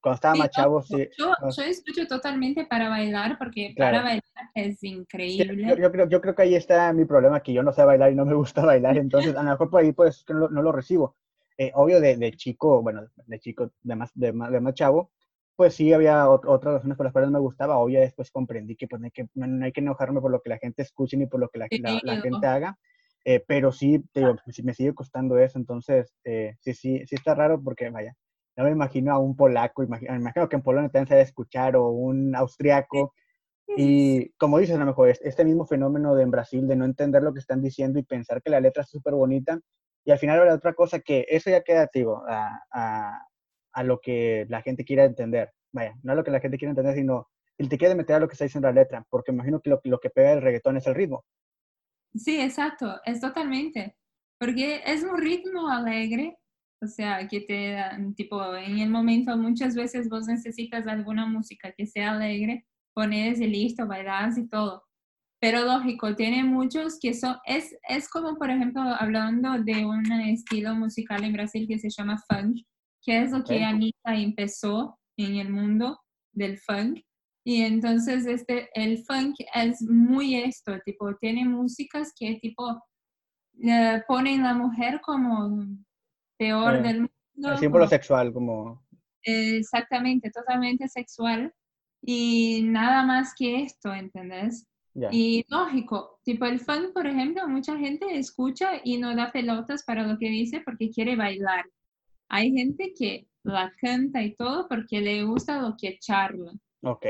cuando 0.00 0.14
estaba 0.14 0.34
Sí, 0.34 0.38
más 0.40 0.50
chavo, 0.50 0.82
sí. 0.82 1.08
Yo, 1.18 1.34
no, 1.40 1.50
yo 1.56 1.62
escucho 1.64 2.06
totalmente 2.06 2.66
para 2.66 2.88
bailar 2.88 3.36
porque 3.38 3.72
Claro. 3.76 3.96
para 3.96 4.02
bailar 4.04 4.22
es 4.54 4.82
Sí, 4.82 4.88
increíble. 4.88 5.64
Yo, 5.66 5.76
yo 5.76 5.92
creo, 5.92 6.08
yo 6.08 6.20
creo 6.20 6.34
que 6.34 6.42
ahí 6.42 6.54
está 6.54 6.92
mi 6.92 7.04
problema, 7.04 7.40
que 7.42 7.52
yo 7.52 7.62
no 7.62 7.72
sé 7.72 7.84
bailar 7.84 8.12
y 8.12 8.14
no 8.14 8.24
me 8.24 8.34
gusta 8.34 8.64
bailar, 8.66 8.96
entonces 8.98 9.34
a 9.36 9.42
lo 9.42 9.50
mejor 9.50 9.70
por 9.70 9.80
ahí 9.82 9.92
pues 9.92 10.24
no, 10.28 10.34
lo- 10.38 10.48
no 10.50 10.62
lo 10.62 10.72
recibo. 10.72 11.16
Eh, 11.58 11.72
obvio, 11.74 12.00
de, 12.00 12.16
de 12.16 12.32
chico, 12.32 12.82
bueno, 12.82 13.02
de 13.26 13.40
chico, 13.40 13.72
de 13.82 13.96
más, 13.96 14.10
de 14.14 14.32
más, 14.32 14.50
de 14.52 14.60
más 14.60 14.74
chavo, 14.74 15.10
pues 15.56 15.74
sí 15.74 15.92
había 15.92 16.26
ot- 16.26 16.44
otras 16.46 16.74
razones 16.74 16.96
por 16.98 17.04
las 17.06 17.12
cuales 17.12 17.30
no 17.30 17.38
me 17.38 17.42
gustaba. 17.42 17.78
Obvio, 17.78 18.00
después 18.00 18.30
comprendí 18.30 18.76
que 18.76 18.86
pues 18.88 19.00
no 19.00 19.06
hay 19.06 19.10
que, 19.10 19.26
no, 19.34 19.46
no 19.46 19.64
hay 19.64 19.72
que 19.72 19.80
enojarme 19.80 20.20
por 20.20 20.30
lo 20.30 20.40
que 20.42 20.50
la 20.50 20.58
gente 20.58 20.82
escuche 20.82 21.16
ni 21.16 21.26
por 21.26 21.40
lo 21.40 21.48
que 21.48 21.58
la, 21.58 21.70
la- 21.76 21.98
la 22.02 22.16
Sí, 22.16 22.20
gente 22.22 22.46
haga, 22.46 22.78
eh, 23.24 23.42
pero 23.46 23.72
sí, 23.72 24.00
te 24.12 24.20
digo, 24.20 24.36
sí 24.48 24.62
me 24.62 24.74
sigue 24.74 24.94
costando 24.94 25.38
eso, 25.38 25.58
entonces 25.58 26.14
eh, 26.24 26.56
sí, 26.60 26.74
sí, 26.74 27.02
sí 27.06 27.14
está 27.16 27.34
raro 27.34 27.60
porque, 27.62 27.88
vaya, 27.90 28.14
no 28.56 28.64
me 28.64 28.70
imagino 28.70 29.12
a 29.12 29.18
un 29.18 29.36
polaco, 29.36 29.82
imagi- 29.84 30.08
me 30.10 30.16
imagino 30.16 30.48
que 30.48 30.56
en 30.56 30.62
Polonia 30.62 30.88
también 30.90 31.08
se 31.08 31.14
debe 31.14 31.24
escuchar, 31.24 31.76
o 31.76 31.88
un 31.90 32.34
austriaco, 32.34 33.14
y 33.76 34.30
como 34.38 34.58
dices, 34.58 34.76
a 34.76 34.78
lo 34.78 34.86
mejor 34.86 35.10
es- 35.10 35.20
este 35.22 35.44
mismo 35.44 35.66
fenómeno 35.66 36.14
de 36.14 36.22
en 36.22 36.30
Brasil 36.30 36.66
de 36.66 36.76
no 36.76 36.84
entender 36.84 37.22
lo 37.22 37.32
que 37.32 37.40
están 37.40 37.60
diciendo 37.62 37.98
y 37.98 38.04
pensar 38.04 38.40
que 38.42 38.50
la 38.50 38.60
letra 38.60 38.82
es 38.82 38.88
súper 38.88 39.14
bonita. 39.14 39.60
Y 40.04 40.12
al 40.12 40.18
final 40.18 40.38
habrá 40.38 40.54
otra 40.54 40.72
cosa 40.72 41.00
que 41.00 41.26
eso 41.28 41.50
ya 41.50 41.62
queda, 41.62 41.90
digo, 41.92 42.22
a, 42.28 42.62
a, 42.72 43.20
a 43.72 43.82
lo 43.82 44.00
que 44.00 44.46
la 44.48 44.62
gente 44.62 44.84
quiera 44.84 45.04
entender. 45.04 45.52
Vaya, 45.72 45.94
no 46.02 46.12
a 46.12 46.14
lo 46.14 46.24
que 46.24 46.30
la 46.30 46.40
gente 46.40 46.56
quiere 46.56 46.70
entender, 46.70 46.94
sino 46.94 47.28
y 47.58 47.68
te 47.68 47.76
quiere 47.76 47.94
meter 47.94 48.16
a 48.16 48.20
lo 48.20 48.28
que 48.28 48.32
está 48.34 48.44
diciendo 48.44 48.68
la 48.68 48.74
letra, 48.80 49.04
porque 49.10 49.32
imagino 49.32 49.60
que 49.60 49.70
lo, 49.70 49.80
lo 49.84 49.98
que 49.98 50.10
pega 50.10 50.32
el 50.32 50.42
reggaetón 50.42 50.76
es 50.76 50.86
el 50.86 50.94
ritmo. 50.94 51.24
Sí, 52.14 52.40
exacto, 52.40 53.00
es 53.04 53.20
totalmente. 53.20 53.96
Porque 54.38 54.80
es 54.86 55.02
un 55.02 55.18
ritmo 55.18 55.68
alegre, 55.68 56.38
o 56.82 56.86
sea, 56.86 57.26
que 57.28 57.40
te 57.40 57.72
da, 57.72 57.98
tipo, 58.14 58.54
en 58.56 58.78
el 58.78 58.90
momento 58.90 59.36
muchas 59.36 59.74
veces 59.74 60.08
vos 60.08 60.26
necesitas 60.26 60.86
alguna 60.86 61.26
música 61.26 61.72
que 61.72 61.86
sea 61.86 62.12
alegre, 62.12 62.66
pones 62.94 63.40
y 63.40 63.46
listo, 63.46 63.86
bailas 63.86 64.36
y 64.38 64.48
todo. 64.48 64.84
Pero 65.40 65.64
lógico, 65.64 66.14
tiene 66.16 66.44
muchos 66.44 66.98
que 67.00 67.14
son, 67.14 67.36
es, 67.44 67.76
es 67.88 68.08
como 68.08 68.36
por 68.36 68.50
ejemplo 68.50 68.82
hablando 68.82 69.58
de 69.62 69.84
un 69.84 70.10
estilo 70.12 70.74
musical 70.74 71.24
en 71.24 71.34
Brasil 71.34 71.66
que 71.68 71.78
se 71.78 71.90
llama 71.90 72.22
funk, 72.28 72.58
que 73.02 73.22
es 73.22 73.32
lo 73.32 73.44
que. 73.44 73.62
Anita 73.62 74.14
empezó 74.14 74.98
en 75.18 75.36
el 75.36 75.50
mundo 75.50 75.98
del 76.32 76.58
funk. 76.58 77.00
Y 77.44 77.62
entonces 77.62 78.26
este, 78.26 78.68
el 78.74 79.04
funk 79.04 79.36
es 79.54 79.80
muy 79.82 80.36
esto, 80.36 80.78
tipo, 80.84 81.14
tiene 81.16 81.44
músicas 81.44 82.12
que 82.18 82.38
tipo 82.40 82.82
eh, 83.62 84.02
ponen 84.08 84.42
la 84.42 84.54
mujer 84.54 85.00
como 85.00 85.64
peor 86.38 86.76
Eh, 86.76 86.82
del 86.82 86.96
mundo. 87.00 87.52
El 87.52 87.58
símbolo 87.58 87.84
como- 87.84 87.90
sexual, 87.90 88.32
como, 88.32 88.82
Exactamente, 89.22 90.30
totalmente 90.30 90.88
sexual 90.88 91.52
y 92.02 92.62
nada 92.64 93.02
más 93.04 93.34
que 93.36 93.62
esto, 93.62 93.92
¿entendés? 93.92 94.66
ya. 94.94 95.08
Y 95.12 95.44
lógico, 95.48 96.20
tipo 96.24 96.46
el 96.46 96.58
funk, 96.60 96.92
por 96.94 97.06
ejemplo, 97.06 97.46
mucha 97.48 97.76
gente 97.76 98.16
escucha 98.18 98.80
y 98.82 98.96
no 98.98 99.14
da 99.14 99.30
pelotas 99.32 99.84
para 99.84 100.06
lo 100.06 100.16
que 100.18 100.30
dice 100.30 100.62
porque 100.64 100.90
quiere 100.90 101.16
bailar. 101.16 101.64
Hay 102.28 102.52
gente 102.52 102.94
que 102.98 103.26
la 103.42 103.72
canta 103.80 104.22
y 104.22 104.34
todo 104.34 104.66
porque 104.68 105.00
le 105.00 105.22
gusta 105.24 105.60
lo 105.60 105.76
que 105.76 105.98
charla. 105.98 106.52
Ok, 106.82 107.04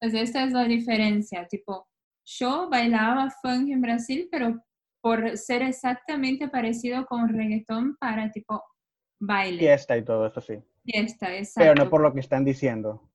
Entonces, 0.00 0.28
esta 0.28 0.44
es 0.44 0.52
la 0.52 0.64
diferencia. 0.64 1.46
Tipo, 1.48 1.88
yo 2.24 2.68
bailaba 2.70 3.30
funk 3.42 3.68
en 3.70 3.80
Brasil, 3.80 4.28
pero 4.30 4.62
por 5.04 5.36
ser 5.36 5.60
exactamente 5.60 6.48
parecido 6.48 7.04
con 7.04 7.28
reggaetón 7.28 7.94
para 7.98 8.32
tipo 8.32 8.62
baile. 9.20 9.58
fiesta 9.58 9.98
y 9.98 10.02
todo 10.02 10.26
eso, 10.26 10.40
sí. 10.40 10.54
Fiesta, 10.82 11.36
exacto. 11.36 11.60
Pero 11.60 11.74
no 11.74 11.90
por 11.90 12.00
lo 12.00 12.14
que 12.14 12.20
están 12.20 12.42
diciendo. 12.42 13.10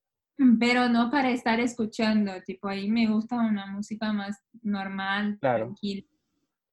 Pero 0.60 0.88
no 0.88 1.10
para 1.10 1.32
estar 1.32 1.60
escuchando, 1.60 2.32
tipo 2.46 2.68
ahí 2.68 2.92
me 2.92 3.08
gusta 3.08 3.38
una 3.38 3.66
música 3.66 4.14
más 4.14 4.38
normal, 4.62 5.40
Claro. 5.42 5.66
tranquila. 5.66 6.06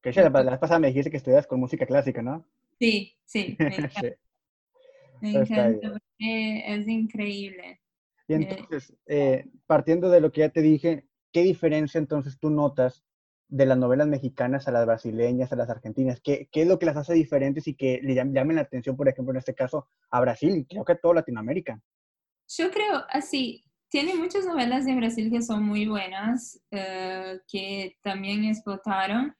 Que 0.03 0.13
ya, 0.13 0.29
la, 0.29 0.43
la 0.43 0.61
pasada 0.61 0.81
me 0.81 0.89
dijiste 0.89 1.11
que 1.11 1.17
estudias 1.17 1.47
con 1.47 1.61
música 1.61 1.87
clásica, 1.87 2.21
¿no? 2.21 2.47
Sí, 2.79 3.17
sí, 3.25 3.57
me 3.59 3.75
encanta, 3.75 4.01
Sí. 4.03 4.09
me 5.23 5.31
encanta 5.31 5.93
es 6.19 6.87
increíble. 6.87 7.81
Y 8.29 8.35
entonces, 8.35 8.95
eh, 9.07 9.49
partiendo 9.67 10.11
de 10.11 10.21
lo 10.21 10.31
que 10.31 10.41
ya 10.43 10.51
te 10.51 10.61
dije, 10.61 11.07
¿qué 11.33 11.43
diferencia 11.43 11.97
entonces 11.97 12.39
tú 12.39 12.51
notas 12.51 13.06
de 13.49 13.67
las 13.67 13.79
novelas 13.79 14.09
mexicanas 14.09 14.67
a 14.67 14.73
las 14.73 14.87
brasileñas, 14.87 15.53
a 15.53 15.57
las 15.57 15.71
argentinas? 15.71 16.21
¿Qué, 16.21 16.49
qué 16.51 16.63
es 16.63 16.69
lo 16.69 16.79
que 16.79 16.87
las 16.87 16.97
hace 16.97 17.15
diferentes 17.15 17.69
y 17.69 17.75
que 17.75 18.01
le 18.03 18.15
llam- 18.15 18.35
llamen 18.35 18.57
la 18.57 18.63
atención, 18.63 18.97
por 18.97 19.09
ejemplo, 19.09 19.33
en 19.33 19.39
este 19.39 19.55
caso, 19.55 19.89
a 20.11 20.21
Brasil 20.21 20.57
y 20.57 20.65
creo 20.65 20.85
que 20.85 20.93
a 20.93 20.99
toda 21.01 21.15
Latinoamérica? 21.15 21.81
Yo 22.49 22.71
creo 22.71 23.05
así, 23.11 23.65
tiene 23.89 24.15
muchas 24.15 24.45
novelas 24.47 24.85
de 24.85 24.95
Brasil 24.97 25.31
que 25.31 25.43
son 25.43 25.63
muy 25.65 25.87
buenas, 25.87 26.61
eh, 26.71 27.41
que 27.49 27.97
también 28.03 28.45
explotaron. 28.45 29.35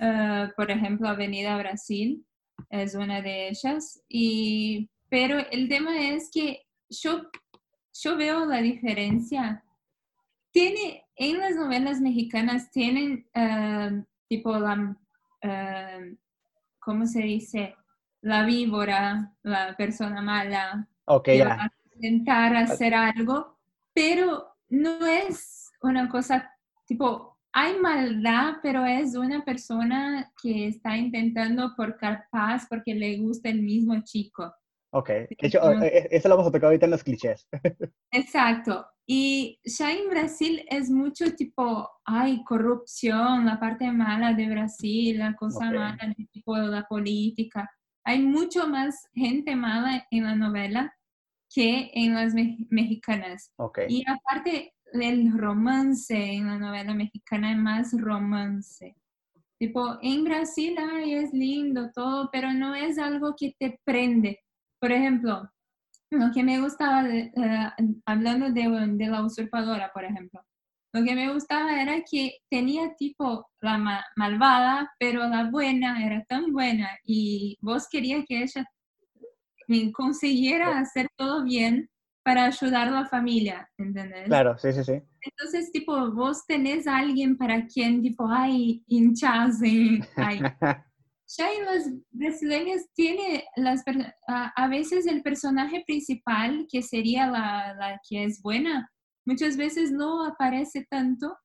Eh, 0.00 0.48
por 0.56 0.70
ejemplo, 0.70 1.08
Avenida 1.08 1.56
Brasil 1.58 2.24
es 2.70 2.94
una 2.94 3.20
de 3.22 3.48
ellas. 3.48 4.02
Y, 4.08 4.88
pero 5.08 5.38
el 5.50 5.68
tema 5.68 5.98
es 6.10 6.30
que 6.32 6.62
yo, 6.88 7.22
yo 7.92 8.16
veo 8.16 8.44
la 8.46 8.62
diferencia. 8.62 9.64
Tiene, 10.52 11.04
en 11.18 11.38
las 11.38 11.56
novelas 11.56 12.00
mexicanas 12.00 12.70
tienen 12.70 13.26
eh, 13.34 14.02
tipo 14.28 14.58
la, 14.58 14.96
eh, 15.42 16.16
¿cómo 16.78 17.06
se 17.06 17.22
dice? 17.22 17.74
La 18.20 18.44
víbora, 18.44 19.32
la 19.42 19.76
persona 19.76 20.20
mala, 20.22 20.88
Ok, 21.04 21.24
que 21.24 21.44
va 21.44 21.54
a 21.54 21.72
intentar 21.94 22.56
hacer 22.56 22.94
algo, 22.94 23.58
pero 23.92 24.48
no 24.68 25.06
es 25.06 25.70
una 25.82 26.08
cosa 26.08 26.52
tipo, 26.88 27.38
hay 27.52 27.78
maldad, 27.78 28.56
pero 28.62 28.84
es 28.86 29.14
una 29.14 29.44
persona 29.44 30.32
que 30.42 30.68
está 30.68 30.96
intentando 30.96 31.74
por 31.76 31.96
capaz 31.96 32.66
porque 32.68 32.94
le 32.94 33.18
gusta 33.18 33.50
el 33.50 33.62
mismo 33.62 34.00
chico. 34.02 34.52
Ok. 34.90 35.10
Eh, 35.10 35.28
eh, 35.40 36.08
eso 36.10 36.28
lo 36.28 36.36
vamos 36.36 36.48
a 36.48 36.52
tocar 36.52 36.66
ahorita 36.66 36.86
en 36.86 36.90
los 36.92 37.04
clichés. 37.04 37.46
Exacto. 38.10 38.86
Y 39.06 39.58
ya 39.64 39.92
en 39.92 40.08
Brasil 40.10 40.64
es 40.70 40.90
mucho 40.90 41.34
tipo, 41.34 41.88
hay 42.04 42.44
corrupción, 42.44 43.46
la 43.46 43.58
parte 43.58 43.90
mala 43.90 44.34
de 44.34 44.48
Brasil, 44.48 45.18
la 45.18 45.34
cosa 45.34 45.70
mala 45.70 46.14
de 46.16 46.26
tipo 46.26 46.56
la 46.56 46.86
política. 46.86 47.70
Hay 48.04 48.22
mucho 48.22 48.68
más 48.68 49.06
gente 49.14 49.56
mala 49.56 50.06
en 50.10 50.24
la 50.24 50.34
novela 50.34 50.94
que 51.54 51.90
en 51.94 52.14
las 52.14 52.34
me- 52.34 52.58
mexicanas. 52.70 53.52
Ok. 53.56 53.80
Y 53.88 54.04
aparte, 54.06 54.74
el 54.92 55.32
romance 55.38 56.14
en 56.14 56.46
la 56.46 56.58
novela 56.58 56.94
mexicana 56.94 57.52
es 57.52 57.58
más 57.58 57.92
romance. 57.98 58.94
Tipo, 59.58 59.98
en 60.02 60.24
Brasil, 60.24 60.76
ay, 60.78 61.14
es 61.14 61.32
lindo 61.32 61.90
todo, 61.94 62.28
pero 62.30 62.52
no 62.52 62.74
es 62.74 62.98
algo 62.98 63.34
que 63.36 63.54
te 63.58 63.80
prende. 63.84 64.38
Por 64.80 64.92
ejemplo, 64.92 65.50
lo 66.10 66.30
que 66.32 66.42
me 66.42 66.60
gustaba, 66.60 67.02
de- 67.02 67.32
eh, 67.34 67.70
hablando 68.06 68.50
de, 68.50 68.62
de 68.94 69.06
la 69.06 69.22
usurpadora, 69.24 69.90
por 69.92 70.04
ejemplo, 70.04 70.40
lo 70.94 71.04
que 71.04 71.14
me 71.14 71.32
gustaba 71.32 71.80
era 71.82 72.02
que 72.10 72.38
tenía 72.50 72.94
tipo 72.96 73.50
la 73.60 73.76
ma- 73.76 74.04
malvada, 74.16 74.90
pero 74.98 75.28
la 75.28 75.50
buena 75.50 76.04
era 76.04 76.24
tan 76.24 76.52
buena 76.52 76.88
y 77.04 77.58
vos 77.60 77.88
querías 77.90 78.24
que 78.26 78.42
ella 78.42 78.64
consiguiera 79.92 80.78
hacer 80.78 81.08
todo 81.16 81.44
bien 81.44 81.90
para 82.24 82.46
ayudar 82.46 82.88
a 82.88 82.92
la 83.02 83.06
familia, 83.06 83.68
¿entendés? 83.76 84.26
Claro, 84.26 84.56
sí, 84.58 84.72
sí, 84.72 84.84
sí. 84.84 85.02
Entonces, 85.20 85.72
tipo, 85.72 86.10
vos 86.12 86.46
tenés 86.46 86.86
a 86.86 86.98
alguien 86.98 87.36
para 87.36 87.66
quien, 87.66 88.00
tipo, 88.02 88.26
ay, 88.30 88.82
hinchas, 88.86 89.62
y- 89.62 90.00
ay. 90.16 90.38
Ya 91.36 91.52
en 91.52 91.64
las 91.66 91.90
brasileñas 92.10 92.86
tiene 92.94 93.44
las, 93.56 93.84
a, 94.26 94.68
veces 94.68 95.06
el 95.06 95.22
personaje 95.22 95.84
principal, 95.86 96.66
que 96.70 96.82
sería 96.82 97.26
la, 97.26 97.74
la 97.74 98.00
que 98.08 98.24
es 98.24 98.40
buena, 98.40 98.90
muchas 99.26 99.58
veces 99.58 99.92
no 99.92 100.24
aparece 100.24 100.86
tanto 100.88 101.36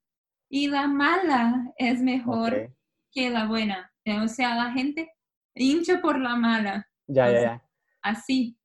y 0.50 0.68
la 0.68 0.88
mala 0.88 1.74
es 1.78 2.02
mejor 2.02 2.74
que 3.12 3.30
la 3.30 3.46
buena. 3.46 3.92
O 4.24 4.28
sea, 4.28 4.56
la 4.56 4.72
gente 4.72 5.12
hincha 5.56 6.02
por 6.02 6.20
la 6.20 6.36
mala, 6.36 6.88
Ya, 7.08 7.32
ya, 7.32 7.42
ya. 7.42 7.70
así, 8.02 8.58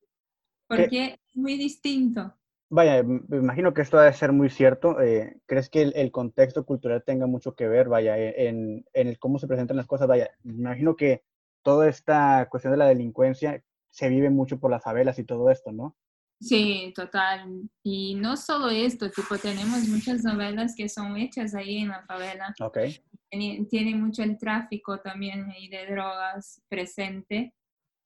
porque 0.67 1.17
es 1.25 1.35
muy 1.35 1.57
distinto. 1.57 2.33
Vaya, 2.71 3.01
me 3.03 3.37
imagino 3.37 3.73
que 3.73 3.81
esto 3.81 3.97
debe 3.97 4.13
ser 4.13 4.31
muy 4.31 4.49
cierto. 4.49 5.01
eh, 5.01 5.39
¿crees 5.47 5.69
que 5.69 5.81
el, 5.81 5.93
el 5.95 6.11
contexto 6.11 6.65
cultural 6.65 7.03
tenga 7.03 7.25
mucho 7.25 7.55
que 7.55 7.67
ver, 7.67 7.89
vaya, 7.89 8.17
e- 8.17 8.47
en, 8.47 8.85
en 8.93 9.07
el 9.07 9.17
cómo 9.17 9.39
se 9.39 9.47
presentan 9.47 9.77
las 9.77 9.87
cosas? 9.87 10.07
Vaya, 10.07 10.29
me 10.43 10.53
imagino 10.53 10.95
que 10.95 11.23
toda 11.63 11.89
esta 11.89 12.47
cuestión 12.49 12.71
de 12.71 12.77
la 12.77 12.87
delincuencia 12.87 13.63
se 13.89 14.09
vive 14.09 14.29
mucho 14.29 14.59
por 14.59 14.69
las 14.69 14.83
favelas 14.83 15.17
y 15.17 15.23
todo 15.23 15.49
esto, 15.49 15.71
¿no? 15.71 15.97
Sí, 16.39 16.93
total. 16.95 17.69
Y 17.83 18.15
no 18.15 18.37
solo 18.37 18.69
esto, 18.69 19.09
tipo, 19.09 19.37
tenemos 19.37 19.87
muchas 19.87 20.23
novelas 20.23 20.73
que 20.75 20.87
son 20.87 21.17
hechas 21.17 21.55
ahí 21.55 21.79
en 21.79 21.89
la 21.89 22.03
favela. 22.03 22.53
Ok. 22.61 22.77
Tiene, 23.29 23.65
tiene 23.69 23.95
mucho 23.95 24.23
el 24.23 24.37
tráfico 24.37 24.99
también 24.99 25.49
ahí 25.49 25.67
de 25.69 25.87
drogas 25.87 26.61
presente, 26.69 27.53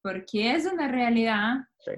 porque 0.02 0.52
es 0.54 0.64
una 0.66 0.88
realidad, 0.88 1.56
Sí. 1.78 1.92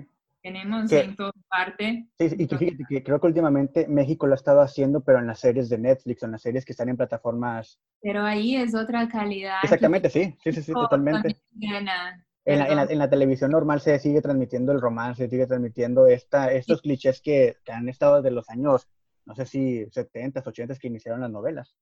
Tenemos 0.46 0.92
en 0.92 1.16
toda 1.16 1.32
parte. 1.48 2.06
Sí, 2.18 2.30
sí, 2.30 2.36
y 2.38 2.46
que 2.46 2.56
fíjate 2.56 2.84
que 2.88 3.02
creo 3.02 3.20
que 3.20 3.26
últimamente 3.26 3.88
México 3.88 4.28
lo 4.28 4.34
ha 4.34 4.36
estado 4.36 4.60
haciendo, 4.60 5.02
pero 5.02 5.18
en 5.18 5.26
las 5.26 5.40
series 5.40 5.68
de 5.68 5.76
Netflix, 5.76 6.22
en 6.22 6.30
las 6.30 6.42
series 6.42 6.64
que 6.64 6.72
están 6.72 6.88
en 6.88 6.96
plataformas. 6.96 7.80
Pero 8.00 8.22
ahí 8.22 8.54
es 8.54 8.72
otra 8.72 9.08
calidad. 9.08 9.58
Exactamente, 9.64 10.08
sí, 10.08 10.36
sí, 10.44 10.52
sí, 10.52 10.62
sí, 10.62 10.72
totalmente. 10.72 11.36
En 11.50 11.84
la, 11.84 12.22
en, 12.44 12.76
la, 12.76 12.84
en 12.84 12.98
la 12.98 13.10
televisión 13.10 13.50
normal 13.50 13.80
se 13.80 13.98
sigue 13.98 14.22
transmitiendo 14.22 14.70
el 14.70 14.80
romance, 14.80 15.24
se 15.24 15.30
sigue 15.30 15.48
transmitiendo 15.48 16.06
esta, 16.06 16.52
estos 16.52 16.80
clichés 16.80 17.20
que, 17.20 17.56
que 17.64 17.72
han 17.72 17.88
estado 17.88 18.22
desde 18.22 18.30
los 18.30 18.48
años, 18.48 18.86
no 19.24 19.34
sé 19.34 19.46
si 19.46 19.84
70s, 19.86 20.44
80s 20.44 20.78
que 20.78 20.86
iniciaron 20.86 21.22
las 21.22 21.30
novelas. 21.32 21.74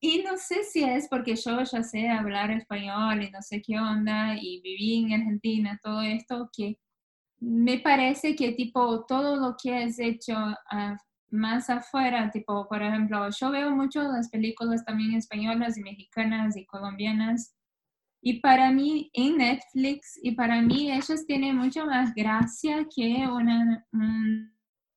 Y 0.00 0.22
no 0.22 0.36
sé 0.36 0.64
si 0.64 0.82
es 0.82 1.08
porque 1.08 1.36
yo 1.36 1.62
ya 1.62 1.82
sé 1.84 2.08
hablar 2.08 2.50
español 2.50 3.22
y 3.22 3.30
no 3.30 3.42
sé 3.42 3.62
qué 3.62 3.78
onda 3.78 4.34
y 4.36 4.60
viví 4.60 5.04
en 5.04 5.12
Argentina, 5.12 5.78
todo 5.80 6.02
esto, 6.02 6.50
que 6.56 6.78
me 7.40 7.78
parece 7.78 8.34
que 8.34 8.52
tipo 8.52 9.04
todo 9.06 9.36
lo 9.36 9.56
que 9.62 9.84
es 9.84 9.98
hecho 9.98 10.34
ah, 10.70 10.96
más 11.30 11.70
afuera, 11.70 12.30
tipo, 12.30 12.66
por 12.68 12.82
ejemplo, 12.82 13.28
yo 13.30 13.50
veo 13.50 13.70
mucho 13.70 14.02
las 14.02 14.28
películas 14.30 14.84
también 14.84 15.14
españolas 15.14 15.76
y 15.76 15.82
mexicanas 15.82 16.56
y 16.56 16.66
colombianas. 16.66 17.54
Y 18.20 18.40
para 18.40 18.72
mí 18.72 19.10
en 19.12 19.36
Netflix, 19.36 20.18
y 20.22 20.32
para 20.32 20.60
mí 20.62 20.90
ellas 20.90 21.24
tienen 21.26 21.56
mucho 21.56 21.86
más 21.86 22.12
gracia 22.14 22.86
que 22.94 23.26
una, 23.28 23.86
un 23.92 24.52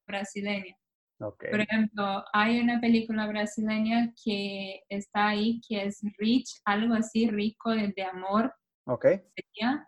brasileña. 0.08 0.76
Por 1.20 1.62
ejemplo, 1.62 2.24
hay 2.34 2.60
una 2.60 2.82
película 2.82 3.28
brasileña 3.28 4.12
que 4.24 4.82
está 4.90 5.28
ahí, 5.28 5.62
que 5.68 5.84
es 5.86 6.02
Rich, 6.18 6.62
algo 6.66 6.96
así, 6.96 7.30
rico 7.30 7.70
de, 7.70 7.90
de 7.90 8.04
amor, 8.04 8.52
Ok. 8.86 9.06
sería. 9.36 9.88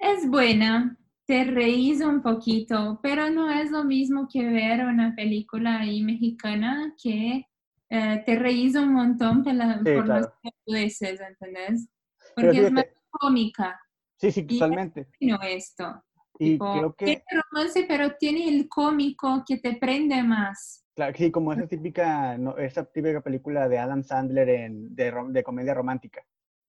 Es 0.00 0.28
buena, 0.28 0.96
te 1.28 1.44
reís 1.44 2.00
un 2.02 2.22
poquito, 2.22 3.00
pero 3.02 3.30
no 3.30 3.50
es 3.52 3.70
lo 3.70 3.84
mismo 3.84 4.28
que 4.32 4.46
ver 4.46 4.84
una 4.86 5.14
película 5.14 5.80
ahí 5.80 6.02
mexicana 6.02 6.94
que 7.02 7.46
eh, 7.90 8.24
te 8.26 8.36
reís 8.36 8.74
un 8.76 8.94
montón 8.94 9.44
por, 9.44 9.54
la- 9.54 9.78
por 9.94 10.06
claro. 10.06 10.20
los 10.22 10.28
estupideces, 10.42 11.20
¿entendés? 11.20 11.88
Pero 12.34 12.48
Porque 12.48 12.66
es 12.66 12.72
más 12.72 12.84
cómica, 13.10 13.80
Sí, 14.20 14.32
sí, 14.32 14.46
Y- 14.48 14.58
totalmente. 14.58 15.06
no 15.22 15.38
esto. 15.42 16.02
Y 16.40 16.52
Tipo, 16.52 16.72
creo 16.72 16.94
que, 16.96 17.06
tiene 17.06 17.22
romance, 17.52 17.84
pero 17.88 18.16
tiene 18.18 18.48
el 18.48 18.68
cómico 18.68 19.44
que 19.46 19.58
te 19.58 19.76
prende 19.76 20.22
más. 20.22 20.84
claro, 20.94 21.14
sí, 21.16 21.30
como 21.30 21.52
esa 21.52 21.66
típica, 21.66 22.38
no, 22.38 22.56
esa 22.58 22.84
típica 22.84 23.20
película 23.20 23.68
de 23.68 23.78
Adam 23.78 24.02
Sandler 24.04 24.48
en, 24.48 24.94
de, 24.94 25.12
de 25.30 25.42
comedia 25.44 25.74
romántica. 25.74 26.24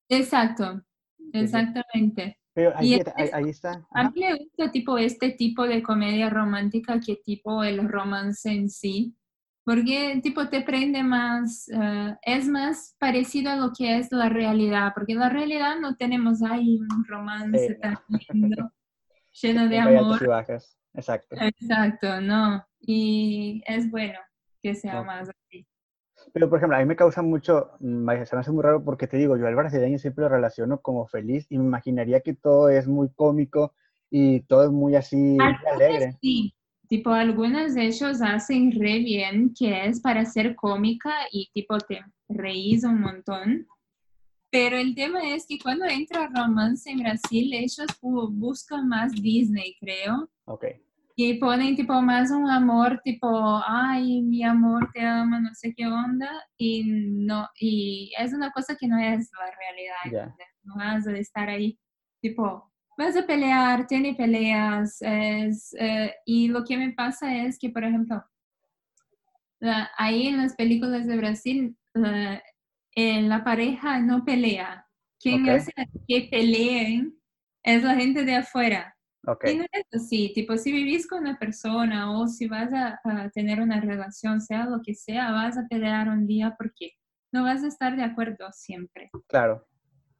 Exacto, 0.09 0.81
exactamente. 1.33 2.39
Pero 2.59 2.77
ahí, 2.77 2.87
Y 2.87 2.93
fíjate, 2.93 3.13
ahí, 3.15 3.25
es- 3.27 3.33
ahí 3.33 3.49
está. 3.49 3.85
A 3.91 4.03
mí 4.09 4.19
me 4.19 4.35
gusta 4.37 4.71
tipo 4.71 4.97
este 4.97 5.31
tipo 5.31 5.65
de 5.67 5.81
comedia 5.81 6.29
romántica 6.29 6.99
que 6.99 7.15
tipo 7.15 7.63
el 7.63 7.87
romance 7.87 8.49
en 8.51 8.69
sí, 8.69 9.15
porque 9.63 10.19
tipo 10.21 10.49
te 10.49 10.61
prende 10.61 11.03
más, 11.03 11.69
eh, 11.69 12.15
es 12.23 12.47
más 12.47 12.95
parecido 12.99 13.51
a 13.51 13.55
lo 13.55 13.71
que 13.77 13.97
es 13.97 14.11
la 14.11 14.27
realidad, 14.29 14.91
porque 14.93 15.13
en 15.13 15.19
la 15.19 15.29
realidad 15.29 15.79
no 15.79 15.95
tenemos 15.95 16.41
ahí 16.43 16.77
un 16.79 17.05
romance 17.07 17.67
Sí, 17.69 17.75
tan 17.81 17.97
lindo, 18.33 18.71
lleno 19.41 19.67
de 19.69 19.79
amor. 19.79 20.21
y 20.21 20.25
bajas. 20.25 20.77
Exacto. 20.93 21.35
Exacto, 21.39 22.19
no, 22.21 22.65
y 22.81 23.61
es 23.67 23.89
bueno 23.89 24.19
que 24.61 24.75
sea 24.75 25.03
más 25.03 25.29
así. 25.29 25.65
Pero, 26.33 26.49
por 26.49 26.57
ejemplo, 26.59 26.77
a 26.77 26.79
mí 26.79 26.85
me 26.85 26.95
causa 26.95 27.21
mucho, 27.21 27.71
mm, 27.79 28.07
se 28.25 28.35
me 28.35 28.39
hace 28.41 28.51
muy 28.51 28.63
raro 28.63 28.83
porque 28.83 29.07
te 29.07 29.17
digo, 29.17 29.37
yo 29.37 29.47
al 29.47 29.55
brasileño 29.55 29.97
siempre 29.97 30.23
lo 30.23 30.29
relaciono 30.29 30.79
como 30.81 31.07
feliz 31.07 31.45
y 31.49 31.57
me 31.57 31.65
imaginaría 31.65 32.21
que 32.21 32.33
todo 32.33 32.69
es 32.69 32.87
muy 32.87 33.09
cómico 33.09 33.73
y 34.09 34.41
todo 34.41 34.63
es 34.65 34.71
muy 34.71 34.95
así, 34.95 35.37
Algunas 35.39 35.65
alegre. 35.73 36.17
sí, 36.21 36.53
tipo 36.87 37.11
algunos 37.11 37.73
de 37.75 37.85
ellos 37.87 38.21
hacen 38.21 38.71
re 38.71 38.99
bien, 38.99 39.53
que 39.57 39.85
es 39.85 40.01
para 40.01 40.25
ser 40.25 40.55
cómica 40.55 41.11
y 41.31 41.49
tipo 41.53 41.77
te 41.79 42.01
reís 42.27 42.83
un 42.83 42.99
montón. 43.01 43.67
Pero 44.51 44.77
el 44.77 44.95
tema 44.95 45.19
es 45.35 45.45
que 45.47 45.59
cuando 45.59 45.85
entra 45.85 46.27
romance 46.35 46.89
en 46.89 46.99
Brasil, 46.99 47.53
ellos 47.53 47.85
bu- 48.01 48.29
buscan 48.31 48.87
más 48.87 49.11
Disney, 49.13 49.75
creo. 49.79 50.27
Ok, 50.45 50.65
Y 51.21 51.33
ponen 51.33 51.75
tipo 51.75 52.01
más 52.01 52.31
un 52.31 52.49
amor, 52.49 53.01
tipo, 53.03 53.27
ay, 53.67 54.21
mi 54.21 54.41
amor, 54.41 54.89
te 54.93 55.01
amo, 55.01 55.37
no 55.37 55.53
sé 55.53 55.73
qué 55.75 55.85
onda. 55.85 56.29
Y 56.57 56.83
no, 56.85 57.45
y 57.59 58.13
es 58.17 58.31
una 58.33 58.51
cosa 58.51 58.77
que 58.79 58.87
no 58.87 58.97
es 58.97 59.29
la 59.37 59.51
realidad. 59.51 59.95
¿entendés? 60.05 60.47
No 60.63 60.75
vas 60.77 61.05
a 61.07 61.17
estar 61.17 61.49
ahí, 61.49 61.77
tipo, 62.21 62.71
vas 62.97 63.17
a 63.17 63.25
pelear, 63.27 63.85
tiene 63.85 64.15
peleas. 64.15 65.01
Es, 65.01 65.75
eh, 65.77 66.15
y 66.25 66.47
lo 66.47 66.63
que 66.63 66.77
me 66.77 66.93
pasa 66.93 67.35
es 67.35 67.59
que, 67.59 67.69
por 67.69 67.83
ejemplo, 67.83 68.23
la- 69.59 69.91
ahí 69.97 70.27
en 70.27 70.37
las 70.37 70.55
películas 70.55 71.05
de 71.05 71.17
Brasil, 71.17 71.77
la, 71.93 72.41
eh, 72.95 73.21
la 73.23 73.43
pareja 73.43 73.99
no 73.99 74.23
pelea. 74.23 74.85
Quien 75.19 75.43
Ok. 75.43 75.49
hace 75.49 75.73
que 76.07 76.29
peleen 76.31 77.13
es 77.61 77.83
la 77.83 77.95
gente 77.95 78.23
de 78.23 78.35
afuera. 78.37 78.95
Ok, 79.25 79.45
Y 79.49 79.57
no 79.57 79.65
es 79.71 79.85
así, 79.93 80.31
tipo, 80.33 80.57
si 80.57 80.71
vivís 80.71 81.07
con 81.07 81.21
una 81.21 81.37
persona 81.37 82.11
o 82.17 82.27
si 82.27 82.47
vas 82.47 82.71
a, 82.73 82.99
a 83.03 83.29
tener 83.29 83.61
una 83.61 83.79
relación, 83.79 84.41
sea 84.41 84.65
lo 84.65 84.81
que 84.81 84.93
sea, 84.93 85.31
vas 85.31 85.57
a 85.57 85.67
pelear 85.67 86.09
un 86.09 86.27
día 86.27 86.55
porque 86.57 86.93
no 87.31 87.43
vas 87.43 87.63
a 87.63 87.67
estar 87.67 87.95
de 87.95 88.03
acuerdo 88.03 88.51
siempre. 88.51 89.09
claro. 89.27 89.65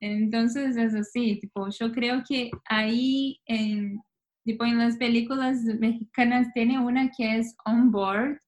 Entonces 0.02 0.78
es 0.78 0.96
así, 0.96 1.40
tipo, 1.42 1.68
yo 1.70 1.92
creo 1.92 2.24
que 2.26 2.50
ahí, 2.66 3.42
en, 3.46 4.02
tipo, 4.46 4.64
en 4.64 4.78
las 4.78 4.96
películas 4.96 5.58
mexicanas 5.78 6.48
tiene 6.54 6.80
una 6.80 7.12
que 7.12 7.38
es 7.38 7.54
On 7.66 7.92
Board, 7.92 8.40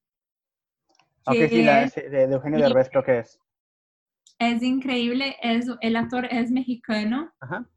Ok, 1.25 1.36
que 1.36 1.49
sí, 1.49 1.63
la 1.63 1.84
es, 1.84 1.95
de, 1.95 2.23
Eugenio. 2.23 2.60
Derbez 2.60 2.89
creo 2.89 3.04
que 3.04 3.19
es. 3.19 3.39
es 4.39 4.63
increíble, 4.63 5.36
es, 5.41 5.67
el 5.82 5.95
actor 5.95 6.25
es 6.32 6.52
mexicano, 6.52 7.32
Ajá, 7.41 7.69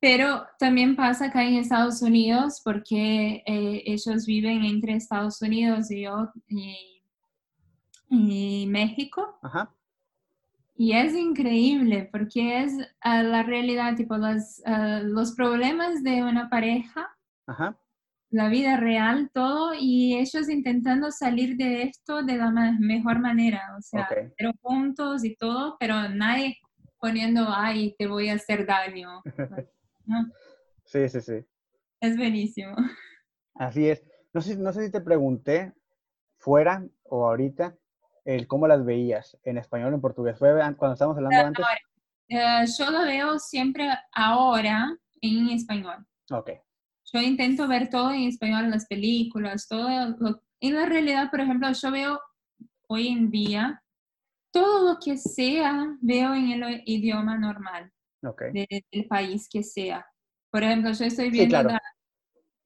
Pero 0.00 0.46
también 0.58 0.94
pasa 0.94 1.26
acá 1.26 1.42
en 1.44 1.54
Estados 1.56 2.02
Unidos 2.02 2.60
porque 2.64 3.42
eh, 3.46 3.82
ellos 3.84 4.26
viven 4.26 4.64
entre 4.64 4.94
Estados 4.94 5.42
Unidos 5.42 5.90
y, 5.90 6.02
yo- 6.02 6.30
y, 6.48 7.02
y 8.10 8.66
México. 8.68 9.38
ajá, 9.42 9.74
Y 10.76 10.92
es 10.92 11.14
increíble 11.14 12.08
porque 12.12 12.62
es 12.62 12.72
ah, 13.00 13.22
la 13.24 13.42
realidad, 13.42 13.96
tipo 13.96 14.16
las, 14.16 14.62
ah, 14.66 15.00
los 15.02 15.32
problemas 15.34 16.02
de 16.04 16.22
una 16.22 16.48
pareja, 16.48 17.08
ajá. 17.48 17.76
la 18.30 18.48
vida 18.48 18.76
real, 18.76 19.30
todo, 19.34 19.72
y 19.74 20.14
ellos 20.16 20.48
intentando 20.48 21.10
salir 21.10 21.56
de 21.56 21.82
esto 21.82 22.22
de 22.22 22.36
la 22.36 22.50
ma- 22.52 22.76
mejor 22.78 23.18
manera. 23.18 23.62
O 23.76 23.82
sea, 23.82 24.02
Ok. 24.02 24.32
pero 24.38 24.52
juntos 24.62 25.24
y 25.24 25.34
todo, 25.34 25.76
pero 25.80 26.08
nadie 26.08 26.56
poniendo, 27.00 27.46
ay, 27.48 27.96
te 27.98 28.06
voy 28.06 28.28
a 28.28 28.34
hacer 28.34 28.64
daño. 28.64 29.22
No, 30.08 30.26
Sí, 30.84 31.08
sí, 31.08 31.20
sí. 31.20 31.44
es 32.00 32.16
buenísimo. 32.16 32.74
Así 33.54 33.88
es. 33.88 34.02
No 34.32 34.40
sé, 34.40 34.56
no 34.56 34.72
sé 34.72 34.86
si 34.86 34.90
te 34.92 35.00
pregunté 35.02 35.74
fuera 36.38 36.82
o 37.04 37.26
ahorita 37.28 37.76
el 38.24 38.46
cómo 38.46 38.66
las 38.66 38.84
veías 38.84 39.36
en 39.42 39.58
español 39.58 39.92
o 39.92 39.96
en 39.96 40.00
portugués. 40.00 40.38
¿Fue 40.38 40.50
an- 40.62 40.74
cuando 40.76 40.94
estábamos 40.94 41.16
hablando 41.18 41.40
antes? 41.46 41.66
Eh, 42.28 42.64
yo 42.78 42.90
lo 42.90 43.02
veo 43.02 43.38
siempre 43.38 43.88
ahora 44.12 44.96
en 45.20 45.48
español. 45.50 46.06
Ok, 46.30 46.50
Yo 47.12 47.20
intento 47.20 47.66
ver 47.68 47.88
todo 47.90 48.12
en 48.12 48.22
español, 48.28 48.70
las 48.70 48.86
películas, 48.86 49.66
todo. 49.68 49.88
Lo, 50.18 50.42
en 50.60 50.74
la 50.74 50.86
realidad, 50.86 51.30
por 51.30 51.40
ejemplo, 51.40 51.70
yo 51.72 51.90
veo 51.90 52.20
hoy 52.86 53.08
en 53.08 53.30
día 53.30 53.82
todo 54.50 54.92
lo 54.94 54.98
que 55.00 55.16
sea, 55.18 55.96
veo 56.00 56.34
en 56.34 56.50
el 56.62 56.82
idioma 56.86 57.36
normal 57.38 57.92
ok. 58.22 58.42
de- 58.52 58.84
del 58.92 59.06
país 59.06 59.48
que 59.50 59.62
sea. 59.62 60.06
Por 60.50 60.62
ejemplo, 60.62 60.92
yo 60.92 61.04
estoy 61.04 61.26
Sí, 61.26 61.30
viendo 61.32 61.60
claro. 61.60 61.78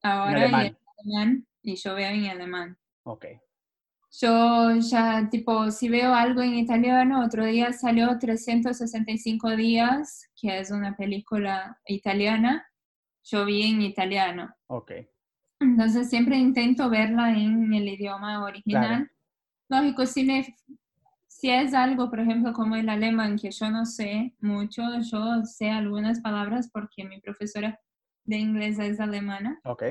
ahora 0.02 0.36
alemán. 0.44 0.66
en 0.66 0.76
alemán 0.98 1.46
y 1.62 1.76
yo 1.76 1.94
veo 1.94 2.10
en 2.10 2.26
alemán. 2.26 2.78
Ok, 3.04 3.26
Yo 4.20 4.76
ya, 4.76 5.28
tipo, 5.30 5.70
si 5.70 5.88
veo 5.88 6.14
algo 6.14 6.42
en 6.42 6.54
italiano, 6.54 7.24
otro 7.24 7.44
día 7.46 7.72
salió 7.72 8.18
365 8.18 9.56
días, 9.56 10.28
que 10.40 10.58
es 10.58 10.70
una 10.70 10.94
película 10.96 11.80
italiana, 11.86 12.66
yo 13.24 13.44
vi 13.46 13.62
en 13.62 13.80
italiano. 13.82 14.54
ok. 14.68 14.92
Entonces 15.60 16.10
siempre 16.10 16.36
intento 16.36 16.90
verla 16.90 17.30
en 17.32 17.72
el 17.72 17.88
idioma 17.88 18.44
original. 18.44 19.10
Lógico, 19.68 20.04
si, 20.06 20.24
me, 20.24 20.44
si 21.42 21.50
es 21.50 21.74
algo, 21.74 22.08
por 22.08 22.20
ejemplo, 22.20 22.52
como 22.52 22.76
el 22.76 22.88
alemán, 22.88 23.36
que 23.36 23.50
yo 23.50 23.68
no 23.68 23.84
sé 23.84 24.32
mucho, 24.38 24.80
yo 25.00 25.42
sé 25.44 25.70
algunas 25.70 26.20
palabras 26.20 26.70
porque 26.72 27.04
mi 27.04 27.20
profesora 27.20 27.80
de 28.22 28.36
inglés 28.36 28.78
es 28.78 29.00
alemana. 29.00 29.60
Ok, 29.64 29.82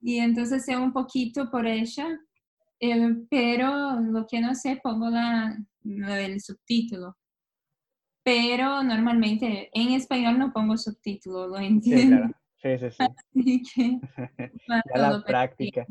Y 0.00 0.18
entonces 0.20 0.64
sé 0.64 0.76
un 0.76 0.92
poquito 0.92 1.50
por 1.50 1.66
ella, 1.66 2.06
eh, 2.78 3.12
pero 3.28 3.98
lo 4.02 4.24
que 4.28 4.40
no 4.40 4.54
sé 4.54 4.78
pongo 4.80 5.10
la, 5.10 5.58
el 5.82 6.40
subtítulo. 6.40 7.16
Pero 8.22 8.84
normalmente 8.84 9.70
en 9.72 9.94
español 9.94 10.38
no 10.38 10.52
pongo 10.52 10.76
subtítulo, 10.76 11.48
lo 11.48 11.58
sí, 11.58 11.64
entiendo. 11.64 12.18
claro. 12.18 12.34
Sí, 12.62 12.78
sí, 12.78 12.90
sí. 12.92 13.04
Así 13.34 13.62
que 13.74 14.00
más 14.68 14.82
Ya 14.94 15.00
la 15.00 15.22
práctica. 15.24 15.86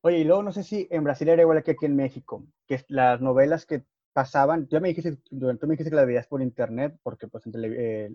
Oye, 0.00 0.20
y 0.20 0.24
luego 0.24 0.42
no 0.42 0.52
sé 0.52 0.62
si 0.64 0.88
en 0.90 1.04
Brasil 1.04 1.28
era 1.28 1.42
igual 1.42 1.62
que 1.62 1.72
aquí 1.72 1.84
en 1.84 1.94
México, 1.94 2.46
que 2.66 2.82
las 2.88 3.20
novelas 3.20 3.66
que 3.66 3.84
pasaban, 4.12 4.66
ya 4.68 4.80
me 4.80 4.88
dijiste, 4.88 5.16
tú 5.30 5.36
me 5.66 5.74
dijiste 5.74 5.90
que 5.90 5.96
las 5.96 6.06
veías 6.06 6.26
por 6.26 6.42
internet, 6.42 6.96
porque 7.02 7.28
pues 7.28 7.46
el, 7.46 7.64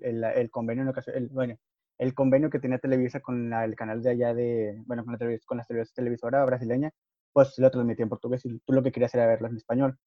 el- 0.02 0.24
el 0.24 0.50
convenio, 0.52 0.84
en 0.84 0.90
ocasión- 0.90 1.16
el, 1.16 1.30
bueno, 1.30 1.58
el 1.98 2.14
convenio 2.14 2.50
que 2.50 2.60
tenía 2.60 2.80
Televisa 2.80 3.20
con 3.22 3.50
la- 3.50 3.66
el 3.66 3.76
canal 3.76 4.02
de 4.04 4.10
allá 4.12 4.34
de, 4.34 4.82
bueno, 4.86 5.06
con 5.06 5.14
la, 5.14 5.20
con 5.46 5.58
la 5.58 5.66
televis- 5.66 5.94
televisora 5.94 6.44
brasileña, 6.46 6.92
pues 7.32 7.58
lo 7.58 7.72
transmitía 7.72 8.04
en 8.04 8.10
portugués 8.10 8.46
y 8.46 8.60
tú 8.60 8.74
lo 8.74 8.84
que 8.84 8.92
querías 8.92 9.14
era 9.16 9.28
verlo 9.28 9.48
en 9.48 9.56
español. 9.58 9.98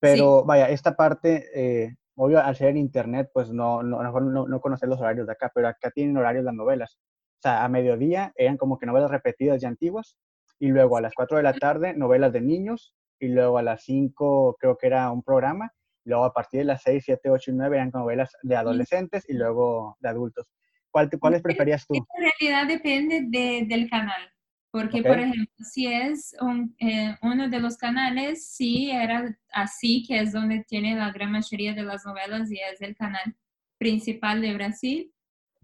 Pero 0.00 0.44
vaya, 0.44 0.68
esta 0.68 0.94
parte, 0.96 1.46
eh, 1.54 1.96
obvio, 2.16 2.40
al 2.40 2.54
ser 2.56 2.68
en 2.68 2.76
internet, 2.76 3.30
pues 3.32 3.50
no, 3.50 3.82
no, 3.82 4.02
no, 4.02 4.46
no 4.46 4.60
conocer 4.60 4.88
los 4.88 5.00
horarios 5.00 5.26
de 5.26 5.32
acá, 5.32 5.50
pero 5.54 5.68
acá 5.68 5.90
tienen 5.90 6.16
horarios 6.16 6.44
las 6.44 6.54
novelas. 6.54 6.98
O 7.38 7.42
sea, 7.42 7.64
a 7.64 7.68
mediodía 7.68 8.32
eran 8.36 8.56
como 8.56 8.78
que 8.78 8.86
novelas 8.86 9.10
repetidas 9.10 9.62
y 9.62 9.66
antiguas, 9.66 10.16
y 10.58 10.68
luego 10.68 10.96
a 10.96 11.00
las 11.00 11.14
4 11.14 11.36
de 11.38 11.42
la 11.42 11.54
tarde 11.54 11.94
novelas 11.94 12.32
de 12.32 12.40
niños, 12.42 12.94
y 13.18 13.28
luego 13.28 13.58
a 13.58 13.62
las 13.62 13.82
5 13.84 14.56
creo 14.60 14.76
que 14.76 14.86
era 14.88 15.10
un 15.10 15.22
programa, 15.22 15.72
luego 16.04 16.24
a 16.24 16.32
partir 16.32 16.58
de 16.60 16.64
las 16.64 16.82
6, 16.82 17.04
7, 17.06 17.30
8 17.30 17.50
y 17.50 17.54
9 17.54 17.76
eran 17.76 17.90
novelas 17.92 18.36
de 18.42 18.56
adolescentes 18.56 19.24
y 19.28 19.34
luego 19.34 19.96
de 20.00 20.08
adultos. 20.08 20.46
¿Cuál, 20.90 21.10
¿Cuáles 21.18 21.42
preferías 21.42 21.86
tú? 21.86 21.94
En 21.94 22.04
realidad 22.16 22.66
depende 22.68 23.22
de- 23.28 23.64
del 23.66 23.88
canal, 23.90 24.30
Porque, 24.72 25.00
Ok. 25.00 25.06
por 25.06 25.18
ejemplo, 25.18 25.46
si 25.64 25.86
es 25.86 26.36
un- 26.38 26.74
eh, 26.80 27.16
uno 27.22 27.48
de 27.48 27.60
los 27.60 27.78
canales, 27.78 28.46
sí 28.50 28.90
era 28.90 29.34
así, 29.50 30.04
que 30.06 30.20
es 30.20 30.32
donde 30.32 30.64
tiene 30.68 30.94
la 30.96 31.10
gran 31.12 31.30
mayoría 31.32 31.72
de 31.72 31.82
las 31.82 32.04
novelas 32.04 32.50
y 32.52 32.58
es 32.60 32.82
el 32.82 32.94
canal 32.94 33.34
principal 33.78 34.42
de 34.42 34.52
Brasil. 34.52 35.14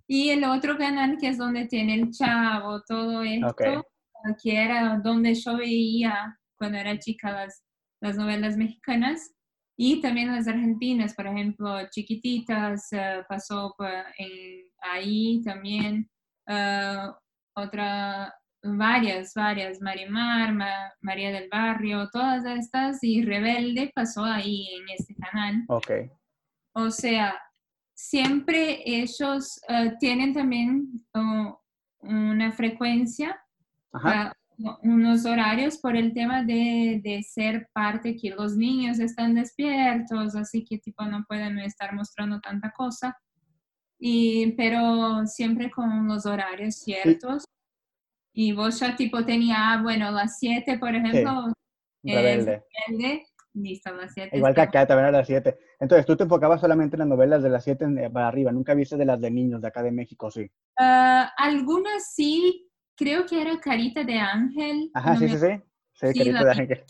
Y 0.07 0.31
el 0.31 0.45
otro 0.45 0.79
canal 0.79 1.19
que 1.21 1.29
es 1.29 1.37
donde 1.37 1.67
tiene 1.67 1.95
el 1.95 2.11
Chavo, 2.11 2.81
todo 2.85 3.23
esto, 3.23 3.49
Ok. 3.51 3.63
que 4.43 4.57
era 4.57 4.99
donde 5.03 5.35
yo 5.35 5.59
veía 5.59 6.39
cuando 6.63 6.79
era 6.79 6.97
chica 6.97 7.33
las, 7.33 7.65
las 8.01 8.17
novelas 8.17 8.57
mexicanas 8.57 9.33
y 9.77 10.01
también 10.01 10.31
las 10.31 10.47
argentinas, 10.47 11.13
por 11.13 11.27
ejemplo, 11.27 11.77
Chiquititas, 11.91 12.87
eh, 12.93 13.25
pasó 13.29 13.75
por- 13.77 13.89
en- 14.17 14.63
ahí 14.93 15.43
también, 15.43 16.09
eh, 16.47 16.99
otra, 17.57 18.33
varias, 18.63 19.33
varias, 19.35 19.81
Marimar, 19.81 20.53
Ma- 20.55 20.93
María 21.01 21.33
del 21.33 21.49
Barrio, 21.51 22.09
todas 22.13 22.45
estas, 22.45 23.03
y 23.03 23.25
Rebelde 23.25 23.91
pasó 23.93 24.25
ahí 24.25 24.69
en 24.77 24.89
este 24.97 25.17
canal. 25.17 25.65
Ok. 25.67 25.91
O 26.77 26.89
sea, 26.93 27.35
siempre 27.93 28.83
ellos 28.87 29.61
eh, 29.69 29.95
tienen 29.99 30.33
también 30.33 31.05
oh, 31.15 31.61
una 32.03 32.53
frecuencia, 32.53 33.37
Ajá. 33.93 34.33
Unos 34.83 35.25
horarios 35.27 35.79
por 35.79 35.97
el 35.97 36.13
tema 36.13 36.43
de, 36.45 37.01
de 37.03 37.23
ser 37.23 37.69
parte 37.73 38.17
que 38.17 38.31
los 38.31 38.57
niños 38.57 38.99
están 38.99 39.35
despiertos, 39.35 40.35
así 40.37 40.65
que 40.65 40.79
tipo 40.79 41.05
no 41.05 41.25
pueden 41.29 41.59
estar 41.59 41.95
mostrando 41.95 42.41
tanta 42.41 42.73
cosa. 42.73 43.17
Y, 43.99 44.53
pero 44.53 45.27
siempre 45.27 45.71
con 45.71 46.09
los 46.09 46.27
horarios 46.27 46.77
ciertos. 46.77 47.45
Y 48.35 48.53
vos 48.53 48.81
ya 48.81 48.97
tipo 48.97 49.25
tenía, 49.25 49.57
ah, 49.59 49.83
bueno, 49.83 50.11
las 50.11 50.39
7, 50.39 50.79
por 50.79 50.95
ejemplo, 50.95 51.49
es 52.03 52.15
Rebelde. 52.15 52.65
rebelde, 52.89 53.25
listo, 53.53 53.95
las 53.95 54.13
7. 54.15 54.37
Igual 54.37 54.55
que 54.55 54.61
acá, 54.63 54.87
también 54.87 55.07
a 55.07 55.19
las 55.19 55.27
7. 55.27 55.57
Entonces, 55.79 56.07
tú 56.07 56.17
te 56.17 56.25
enfocabas 56.25 56.61
solamente 56.61 56.97
en 56.97 57.01
las 57.01 57.09
novelas 57.09 57.43
de 57.43 57.51
las 57.51 57.63
7 57.63 58.11
para 58.11 58.29
arriba. 58.29 58.51
Nunca 58.51 58.75
viste 58.75 58.97
de 58.97 59.05
las 59.05 59.21
de 59.21 59.31
niños 59.31 59.61
de 59.61 59.69
acá 59.69 59.83
de 59.83 59.93
México, 59.93 60.31
sí. 60.31 60.51
Ah, 60.79 61.31
algunas 61.37 62.13
sí, 62.15 62.72
creo 62.97 63.27
que 63.27 63.41
era 63.41 63.59
Carita 63.61 64.05
de 64.05 64.19
Ángel. 64.19 64.91
Ajá, 64.95 65.15
no 65.15 65.19
sí, 65.19 65.25
me- 65.27 65.31
sí, 65.31 65.39
sí. 65.39 66.13
Sí, 66.15 66.25
la 66.25 66.45
de. 66.45 66.51
Ángel. 66.51 66.85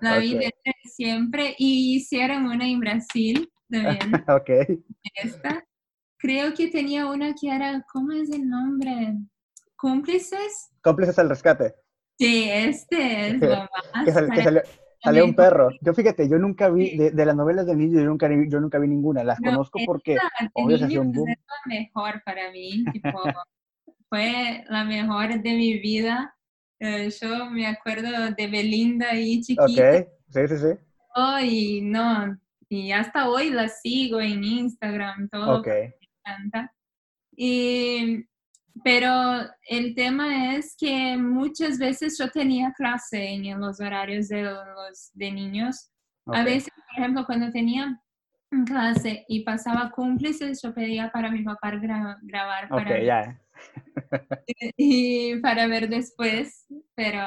La 0.00 0.18
vi 0.18 0.34
Ok. 0.34 0.40
desde 0.40 0.74
siempre 0.84 1.54
y 1.58 1.96
hicieron 1.96 2.46
una 2.46 2.66
en 2.68 2.80
Brasil 2.80 3.48
también, 3.70 3.98
ok. 4.28 4.50
esta. 5.14 5.64
Creo 6.18 6.54
que 6.54 6.68
tenía 6.68 7.06
una 7.06 7.34
que 7.34 7.48
era, 7.54 7.84
¿cómo 7.92 8.12
es 8.12 8.30
el 8.30 8.48
nombre? 8.48 9.14
¿Cómplices? 9.76 10.70
Cómplices 10.82 11.18
al 11.18 11.28
rescate. 11.28 11.74
Sí, 12.18 12.48
este 12.48 13.28
es 13.28 13.40
lo 13.40 13.48
más. 13.94 14.04
Que, 14.04 14.12
sal- 14.12 14.24
que 14.24 14.28
para- 14.30 14.42
salió, 14.44 14.62
salió 15.02 15.24
un 15.24 15.34
perro. 15.34 15.70
Yo 15.80 15.94
fíjate, 15.94 16.28
yo 16.28 16.38
nunca 16.38 16.68
vi, 16.68 16.96
de, 16.96 17.10
de 17.10 17.24
las 17.26 17.34
novelas 17.34 17.66
de 17.66 17.74
niños, 17.74 18.02
yo 18.02 18.08
nunca, 18.08 18.28
vi- 18.28 18.48
yo 18.48 18.60
nunca 18.60 18.78
vi 18.78 18.86
ninguna. 18.88 19.24
Las 19.24 19.40
No, 19.40 19.50
conozco 19.50 19.80
porque, 19.86 20.18
obvio, 20.54 20.78
se 20.78 20.98
un 20.98 21.12
boom. 21.12 21.28
es 21.30 21.38
la 21.38 21.74
mejor 21.74 22.22
para 22.24 22.50
mí, 22.52 22.84
tipo, 22.92 23.18
fue 24.12 24.62
la 24.68 24.84
mejor 24.84 25.40
de 25.40 25.54
mi 25.54 25.78
vida. 25.78 26.36
Eh, 26.78 27.08
yo 27.18 27.48
me 27.48 27.66
acuerdo 27.66 28.10
de 28.36 28.46
Belinda 28.46 29.08
ahí 29.08 29.40
chiquita 29.40 30.00
Ok, 30.00 30.06
sí, 30.28 30.48
sí, 30.48 30.56
sí. 30.58 31.46
y 31.46 31.80
no, 31.80 32.38
y 32.68 32.92
hasta 32.92 33.30
hoy 33.30 33.48
la 33.48 33.68
sigo 33.68 34.20
en 34.20 34.44
Instagram, 34.44 35.30
todo 35.30 35.60
Ok. 35.60 35.66
me 35.68 35.94
encanta. 36.26 36.74
Y, 37.34 38.26
pero 38.84 39.12
el 39.66 39.94
tema 39.94 40.56
es 40.56 40.74
que 40.78 41.16
muchas 41.16 41.78
veces 41.78 42.18
yo 42.18 42.28
tenía 42.30 42.70
clase 42.76 43.30
en 43.30 43.58
los 43.60 43.80
horarios 43.80 44.28
de 44.28 44.42
los 44.42 45.10
de 45.14 45.32
niños. 45.32 45.90
A 46.26 46.44
veces, 46.44 46.68
por 46.74 46.98
ejemplo, 46.98 47.24
cuando 47.24 47.50
tenía 47.50 47.98
clase 48.66 49.24
y 49.28 49.42
pasaba 49.44 49.90
cómplices, 49.90 50.60
yo 50.62 50.74
pedía 50.74 51.10
para 51.10 51.30
mi 51.30 51.42
papá 51.42 51.72
gra- 51.72 52.18
grabar 52.22 52.68
para 52.68 53.00
ya. 53.02 53.41
y 54.76 55.36
para 55.40 55.66
ver 55.66 55.88
después, 55.88 56.66
pero 56.94 57.20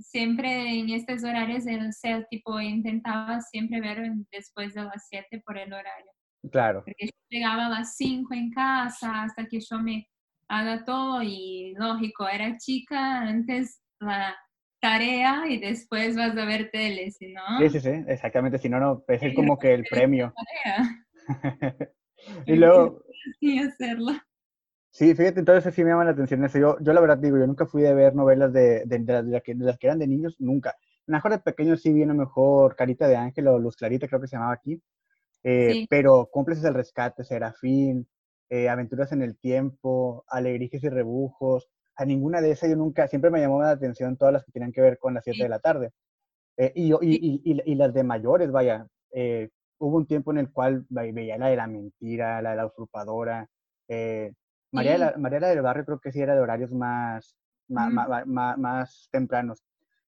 siempre 0.00 0.78
en 0.78 0.90
estos 0.90 1.24
horarios, 1.24 1.64
o 1.64 1.92
sea, 1.92 2.24
tipo, 2.24 2.60
intentaba 2.60 3.40
siempre 3.40 3.80
ver 3.80 4.10
después 4.30 4.74
de 4.74 4.84
las 4.84 5.06
7 5.08 5.42
por 5.44 5.58
el 5.58 5.72
horario, 5.72 6.10
Claro. 6.50 6.82
porque 6.84 7.06
yo 7.06 7.12
llegaba 7.28 7.66
a 7.66 7.70
las 7.70 7.96
5 7.96 8.34
en 8.34 8.50
casa 8.50 9.22
hasta 9.22 9.46
que 9.46 9.60
yo 9.60 9.78
me 9.78 10.08
haga 10.48 10.84
todo 10.84 11.22
y 11.22 11.74
lógico, 11.78 12.28
era 12.28 12.56
chica, 12.58 13.22
antes 13.22 13.80
la 14.00 14.36
tarea 14.80 15.44
y 15.48 15.58
después 15.58 16.16
vas 16.16 16.36
a 16.36 16.44
ver 16.44 16.70
tele, 16.70 17.10
si 17.12 17.32
no, 17.32 17.42
Sí, 17.60 17.70
sí, 17.70 17.80
sí, 17.80 17.90
exactamente. 18.08 18.58
Si 18.58 18.68
no, 18.68 18.80
no, 18.80 19.04
es 19.08 19.20
como 19.36 19.58
que 19.58 19.72
el 19.74 19.84
premio. 19.84 20.34
y 22.46 22.56
luego, 22.56 23.02
y 23.40 23.60
hacerlo. 23.60 24.12
Sí, 24.92 25.14
fíjate, 25.16 25.40
entonces 25.40 25.74
sí 25.74 25.82
me 25.84 25.90
llama 25.90 26.04
la 26.04 26.12
atención 26.12 26.44
eso. 26.44 26.58
Yo, 26.58 26.76
yo 26.80 26.92
la 26.92 27.00
verdad 27.00 27.18
digo, 27.18 27.38
yo 27.38 27.46
nunca 27.48 27.66
fui 27.66 27.82
de 27.82 27.94
ver 27.94 28.14
novelas 28.14 28.52
de, 28.52 28.84
de, 28.86 28.98
de 29.00 29.22
las, 29.24 29.42
que, 29.42 29.54
de 29.56 29.64
las 29.64 29.78
que 29.78 29.86
eran 29.88 29.98
de 29.98 30.06
niños, 30.06 30.36
nunca. 30.38 30.76
Mejor 31.06 31.32
de 31.32 31.38
pequeño 31.40 31.76
sí 31.76 31.92
vi 31.92 32.04
a 32.04 32.06
lo 32.06 32.14
mejor 32.14 32.76
Carita 32.76 33.08
de 33.08 33.16
Ángel 33.16 33.48
o 33.48 33.58
Luz 33.58 33.76
Clarita, 33.76 34.06
creo 34.08 34.20
que 34.20 34.28
se 34.28 34.36
llamaba 34.36 34.52
aquí. 34.54 34.80
Eh, 35.44 35.72
Sí. 35.74 35.86
Pero 35.90 36.28
Cómplices 36.32 36.62
del 36.64 36.74
Rescate, 36.74 37.24
Serafín, 37.24 38.08
eh, 38.50 38.68
Aventuras 38.68 39.12
en 39.12 39.22
el 39.22 39.36
Tiempo, 39.38 40.24
Alegrijes 40.28 40.84
y 40.84 40.88
Rebujos, 40.90 41.68
a 41.96 42.04
ninguna 42.06 42.40
de 42.42 42.52
esas 42.52 42.70
yo 42.70 42.76
nunca, 42.76 43.08
siempre 43.08 43.30
me 43.30 43.40
llamó 43.40 43.60
la 43.62 43.70
atención 43.72 44.16
todas 44.16 44.32
las 44.34 44.44
que 44.44 44.52
tenían 44.52 44.72
que 44.72 44.82
ver 44.82 44.98
con 44.98 45.14
las 45.14 45.24
7 45.24 45.38
Sí. 45.38 45.42
de 45.44 45.48
la 45.50 45.58
tarde. 45.60 45.90
Eh, 46.58 46.72
y, 46.76 46.92
y, 46.92 47.42
y, 47.44 47.62
y- 47.72 47.74
las 47.76 47.94
de 47.94 48.04
mayores, 48.04 48.50
vaya, 48.52 48.86
eh, 49.12 49.50
hubo 49.78 49.96
un 49.96 50.06
tiempo 50.06 50.32
en 50.32 50.38
el 50.38 50.52
cual 50.52 50.86
ve- 50.90 51.12
veía 51.12 51.38
la 51.38 51.48
de 51.48 51.56
la 51.56 51.66
mentira, 51.66 52.42
la 52.42 52.50
de 52.50 52.56
la 52.56 52.66
usurpadora. 52.66 53.48
eh, 53.88 54.32
María, 54.72 54.92
de 54.92 54.98
la. 54.98 55.16
María 55.18 55.40
del 55.40 55.62
Barrio 55.62 55.84
creo 55.84 56.00
que 56.00 56.12
sí 56.12 56.20
era 56.20 56.34
de 56.34 56.40
horarios 56.40 56.72
más, 56.72 57.36
ma- 57.68 57.90
ma- 57.90 58.56
más 58.56 59.08
tempranos, 59.10 59.62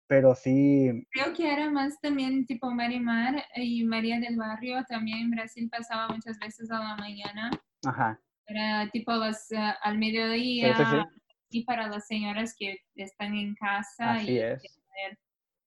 pero 0.08 0.36
sí, 0.36 1.06
Creo 1.12 1.34
que 1.34 1.52
era 1.52 1.69
más 1.69 1.99
también 2.02 2.45
tipo 2.45 2.71
Marimar 2.71 3.43
y 3.56 3.84
María 3.84 4.19
del 4.19 4.36
Barrio. 4.36 4.84
También 4.88 5.19
en 5.19 5.32
Brasil 5.32 5.69
pasaba 5.69 6.08
muchas 6.08 6.38
veces 6.39 6.71
a 6.71 6.80
la 6.80 6.95
mañana. 6.95 7.52
ajá, 7.86 8.19
Era 8.47 8.89
tipo 8.91 9.12
las, 9.13 9.52
eh, 9.52 9.58
al 9.82 9.97
mediodía 9.97 10.76
sí, 10.78 10.86
sí, 10.86 11.21
y 11.49 11.63
para 11.65 11.88
las 11.88 12.08
señoras 12.08 12.56
que 12.58 12.78
están 12.95 13.36
en 13.36 13.54
casa. 13.56 14.13
así 14.13 14.34
y 14.34 14.38
es. 14.39 14.63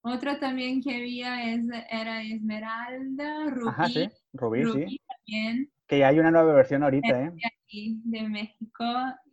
Otra 0.01 0.39
también 0.39 0.81
que 0.81 0.95
había 0.95 1.53
es, 1.53 1.65
era 1.89 2.21
Esmeralda, 2.23 3.49
Rubí, 3.49 3.69
Ajá, 3.69 3.89
sí, 3.89 4.09
Rubí, 4.33 4.63
sí. 4.63 4.71
Rubí 4.71 5.01
también, 5.07 5.71
Que 5.87 6.03
hay 6.03 6.19
una 6.19 6.31
nueva 6.31 6.53
versión 6.53 6.83
ahorita, 6.83 7.21
¿eh? 7.21 7.31
de 7.31 7.41
aquí, 7.45 8.01
de 8.03 8.23
México. 8.23 8.83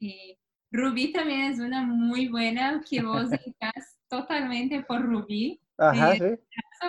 Y 0.01 0.39
Rubí 0.71 1.13
también 1.13 1.53
es 1.53 1.59
una 1.59 1.83
muy 1.83 2.29
buena 2.29 2.83
que 2.89 3.03
vos 3.03 3.31
estás 3.47 3.99
totalmente 4.09 4.83
por 4.85 5.03
Rubí. 5.03 5.61
Ajá, 5.79 6.15
Sí. 6.15 6.21
sí. 6.21 6.39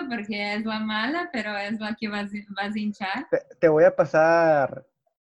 porque 0.08 0.54
es 0.54 0.64
la 0.64 0.78
mala, 0.80 1.28
pero 1.32 1.56
es 1.56 1.80
la 1.80 1.94
que 1.94 2.08
vas, 2.08 2.30
vas 2.56 2.74
a 2.74 2.78
hinchar. 2.78 3.26
Te, 3.30 3.38
te 3.58 3.68
voy 3.68 3.84
a 3.84 3.94
pasar 3.96 4.86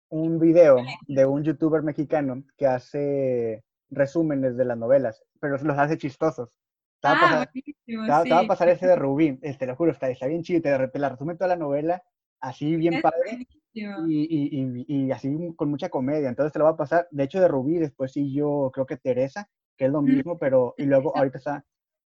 un 0.08 0.38
video 0.38 0.82
de 1.08 1.26
un 1.26 1.42
youtuber 1.42 1.82
mexicano 1.82 2.42
que 2.56 2.66
hace 2.66 3.64
resúmenes 3.90 4.56
de 4.56 4.64
las 4.64 4.78
novelas, 4.78 5.22
pero 5.40 5.56
los 5.58 5.78
hace 5.78 5.98
chistosos. 5.98 6.58
Te 7.00 7.08
va 7.08 7.14
a 7.14 7.16
Ah, 7.16 7.20
pasar, 7.20 7.50
buenísimo, 7.52 8.04
te 8.04 8.12
va- 8.12 8.22
te 8.24 8.34
va 8.34 8.40
a 8.40 8.42
sí. 8.42 8.48
pasar 8.48 8.68
ese 8.68 8.86
de 8.86 8.96
Rubí, 8.96 9.38
eh, 9.42 9.56
te 9.58 9.66
lo 9.66 9.76
juro, 9.76 9.92
está, 9.92 10.08
está 10.10 10.26
bien 10.26 10.42
chido, 10.42 10.62
te, 10.62 10.88
te 10.88 10.98
la 10.98 11.08
resume 11.10 11.34
toda 11.34 11.48
la 11.48 11.56
novela 11.56 12.02
así 12.40 12.76
bien 12.76 12.94
Es 12.94 13.02
padre 13.02 13.18
buenísimo. 13.30 13.61
Y, 13.74 13.84
y, 14.08 14.84
y, 14.86 15.06
y 15.06 15.10
así 15.12 15.34
con 15.56 15.70
mucha 15.70 15.88
comedia. 15.88 16.28
Entonces 16.28 16.52
te 16.52 16.58
lo 16.58 16.66
va 16.66 16.72
a 16.72 16.76
pasar, 16.76 17.08
de 17.10 17.24
hecho 17.24 17.40
de 17.40 17.48
Rubí, 17.48 17.78
después 17.78 18.12
sí 18.12 18.32
yo 18.32 18.70
creo 18.72 18.86
que 18.86 18.96
Teresa, 18.96 19.48
que 19.76 19.86
es 19.86 19.90
lo 19.90 20.02
Mm. 20.02 20.06
mismo, 20.16 20.38
pero 20.38 20.74
y 20.76 20.84
luego 20.84 21.16
ahorita 21.16 21.38
está, 21.38 21.64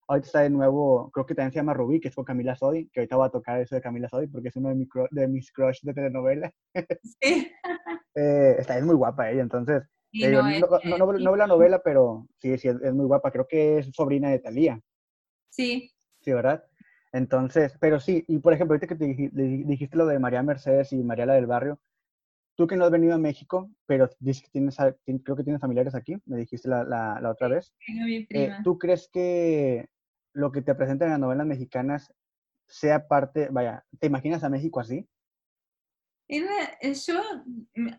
ahorita 0.09 0.27
está 0.27 0.41
de 0.41 0.51
nuevo, 0.51 1.11
creo 1.11 1.27
que 1.27 1.35
también 1.35 1.53
se 1.53 1.59
llama 1.59 1.75
Rubí, 1.75 2.01
que 2.01 2.09
es 2.09 2.15
con 2.15 2.25
Camila 2.25 2.55
Sodi, 2.55 2.89
que 2.91 3.01
ahorita 3.01 3.17
voy 3.17 3.27
a 3.27 3.31
tocar 3.31 3.61
eso 3.61 3.75
de 3.75 3.81
Camila 3.81 4.09
Sodi 4.09 4.29
porque 4.29 4.49
es 4.49 4.57
uno 4.57 4.69
de, 4.69 4.75
mi 4.77 4.89
de 5.11 5.29
mis 5.29 5.53
crush 5.53 5.81
de 5.83 5.95
telenovela. 5.95 6.53
Sí. 7.21 7.51
Eh, 8.15 8.57
está, 8.59 8.79
es 8.79 8.85
muy 8.85 8.95
guapa 8.95 9.31
ella, 9.31 9.43
entonces, 9.43 9.83
digo, 10.11 10.41
es 10.41 10.61
no, 10.85 10.97
no 10.99 11.07
veo 11.07 11.37
la 11.37 11.47
novela, 11.47 11.83
pero 11.85 12.27
sí, 12.39 12.57
sí, 12.57 12.69
es, 12.69 12.77
es 12.81 12.95
muy 12.95 13.05
guapa, 13.05 13.31
creo 13.31 13.47
que 13.47 13.79
es 13.79 13.91
sobrina 13.93 14.31
de 14.31 14.39
Talía, 14.39 14.81
Sí, 15.51 15.91
sí, 16.23 16.33
¿verdad? 16.33 16.65
Entonces, 17.17 17.77
pero 17.81 18.01
sí, 18.01 18.25
y 18.29 18.39
por 18.41 18.53
ejemplo, 18.53 18.75
ahorita 18.75 18.87
que 18.89 18.97
te 18.97 19.07
dij- 19.07 19.31
di- 19.33 19.65
dijiste 19.65 19.97
lo 19.97 20.07
de 20.07 20.19
María 20.19 20.43
Mercedes 20.43 20.93
y 20.93 21.03
María 21.03 21.27
la 21.27 21.35
del 21.35 21.47
Barrio, 21.47 21.81
tú 22.57 22.67
que 22.67 22.77
no 22.77 22.85
has 22.85 22.91
venido 22.93 23.15
a 23.15 23.19
México, 23.19 23.71
pero 23.87 24.11
dices 24.21 24.45
que 24.45 24.51
tienes, 24.51 24.77
creo 25.25 25.37
que 25.37 25.45
tienes 25.45 25.61
familiares 25.61 25.95
aquí, 25.95 26.17
me 26.27 26.39
dijiste 26.39 26.69
la, 26.69 26.85
la, 26.85 27.21
la 27.21 27.31
otra 27.31 27.49
vez, 27.49 27.75
tengo 27.87 28.05
mi 28.07 28.21
eh, 28.21 28.27
prima. 28.27 28.63
¿tú 28.65 28.79
crees 28.79 29.09
que 29.13 29.89
lo 30.35 30.53
que 30.53 30.63
te 30.63 30.75
presentan 30.75 31.09
en 31.09 31.13
las 31.15 31.21
novelas 31.21 31.47
mexicanas 31.47 32.13
sea 32.67 33.09
parte, 33.09 33.49
vaya, 33.51 33.85
¿te 34.01 34.09
imaginas 34.09 34.45
a 34.45 34.51
México 34.51 34.81
así? 34.81 35.09
Eh, 36.29 36.95
yo, 37.07 37.23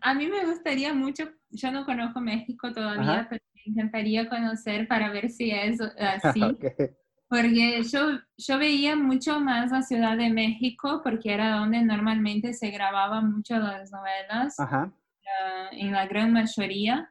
a 0.02 0.14
mí 0.14 0.26
me 0.28 0.44
gustaría 0.44 0.92
mucho, 0.92 1.24
yo 1.50 1.72
no 1.72 1.84
conozco 1.86 2.20
México 2.20 2.72
todavía, 2.72 3.20
Ajá. 3.20 3.26
pero 3.30 3.42
me 3.54 3.72
encantaría 3.72 4.28
conocer 4.28 4.86
para 4.86 5.10
ver 5.10 5.30
si 5.30 5.50
es 5.50 5.80
así. 5.98 6.42
Ok. 6.42 7.07
Porque 7.28 7.82
yo, 7.84 8.18
yo 8.38 8.58
veía 8.58 8.96
mucho 8.96 9.38
más 9.40 9.70
la 9.70 9.82
Ciudad 9.82 10.16
de 10.16 10.30
México, 10.30 11.00
porque 11.04 11.32
era 11.34 11.56
donde 11.58 11.82
normalmente 11.82 12.54
se 12.54 12.70
grababan 12.70 13.30
mucho 13.32 13.58
las 13.58 13.92
novelas, 13.92 14.58
Ajá. 14.58 14.90
ah, 15.42 15.68
en 15.72 15.92
la 15.92 16.06
gran 16.06 16.32
mayoría. 16.32 17.10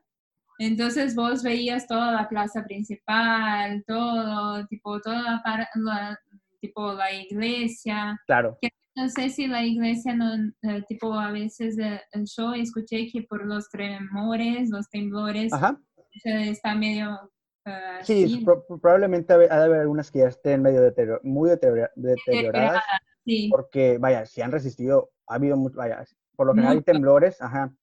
Entonces 0.60 1.14
vos 1.16 1.44
veías 1.44 1.86
toda 1.86 2.12
la 2.12 2.28
plaza 2.28 2.64
principal, 2.64 3.84
todo, 3.86 4.66
tipo, 4.66 5.00
toda 5.02 5.22
la, 5.46 5.70
la- 5.76 6.20
tipo, 6.60 6.94
la 6.94 7.12
iglesia. 7.14 8.20
Claro. 8.26 8.58
No 8.96 9.08
sé 9.10 9.30
si 9.30 9.46
la 9.46 9.64
iglesia 9.64 10.16
no, 10.16 10.34
eh, 10.64 10.82
tipo, 10.90 11.14
a 11.14 11.30
veces 11.32 11.78
eh, 11.78 12.02
yo 12.36 12.56
escuché 12.56 13.06
que 13.12 13.22
por 13.22 13.46
los 13.46 13.70
tremores, 13.70 14.72
los 14.72 14.90
temblores, 14.90 15.54
Ajá. 15.54 15.80
está 16.24 16.74
medio 16.74 17.32
eh, 17.68 18.04
Sí, 18.04 18.42
pro- 18.46 18.66
probablemente 18.66 19.34
ha 19.34 19.38
de 19.38 19.48
ha 19.52 19.58
de 19.60 19.66
haber 19.66 19.82
algunas 19.82 20.10
que 20.12 20.20
ya 20.20 20.28
estén 20.28 20.62
medio 20.62 20.82
muy 21.24 21.50
deteriora- 21.50 21.92
deterioradas, 21.96 22.82
sí. 23.26 23.50
porque, 23.52 23.98
vaya, 23.98 24.26
si 24.26 24.42
han 24.42 24.52
resistido, 24.52 25.12
ha 25.28 25.36
habido 25.36 25.58
mucho, 25.58 25.78
vaya, 25.78 26.04
por 26.36 26.48
lo 26.48 26.54
general 26.54 26.78
hay 26.78 26.84
temblores, 26.84 27.42
ajá, 27.42 27.74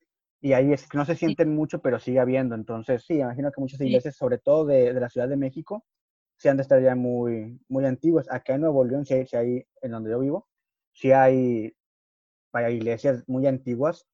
y 0.41 0.53
ahí 0.53 0.73
es 0.73 0.89
que 0.89 0.97
no 0.99 1.05
se 1.05 1.17
sienten 1.17 1.55
mucho, 1.55 1.81
pero 1.81 1.99
sigue 1.99 2.21
habiendo. 2.21 2.55
Entonces, 2.55 3.05
sí, 3.05 3.15
imagino 3.21 3.51
que 3.51 3.61
muchas 3.61 3.81
iglesias, 3.81 4.17
sobre 4.17 4.39
todo 4.39 4.67
de, 4.67 4.93
de 4.93 5.01
la 5.01 5.09
Ciudad 5.09 5.29
de 5.29 5.37
México, 5.37 5.85
sí 6.37 6.49
han 6.49 6.57
de 6.57 6.63
estar 6.63 6.81
ya 6.83 6.95
muy, 6.95 7.61
muy 7.69 7.85
antiguas. 7.87 8.27
Acá 8.31 8.55
en 8.55 8.61
Nuevo 8.63 8.85
León, 8.85 9.05
sí 9.07 9.15
hay, 9.15 9.67
en 9.83 9.91
donde 9.91 10.11
yo 10.11 10.19
vivo, 10.21 10.47
sí 10.93 11.13
hay, 11.13 11.75
vaya, 12.53 12.71
iglesias 12.71 13.25
muy 13.27 13.47
antiguas, 13.47 14.07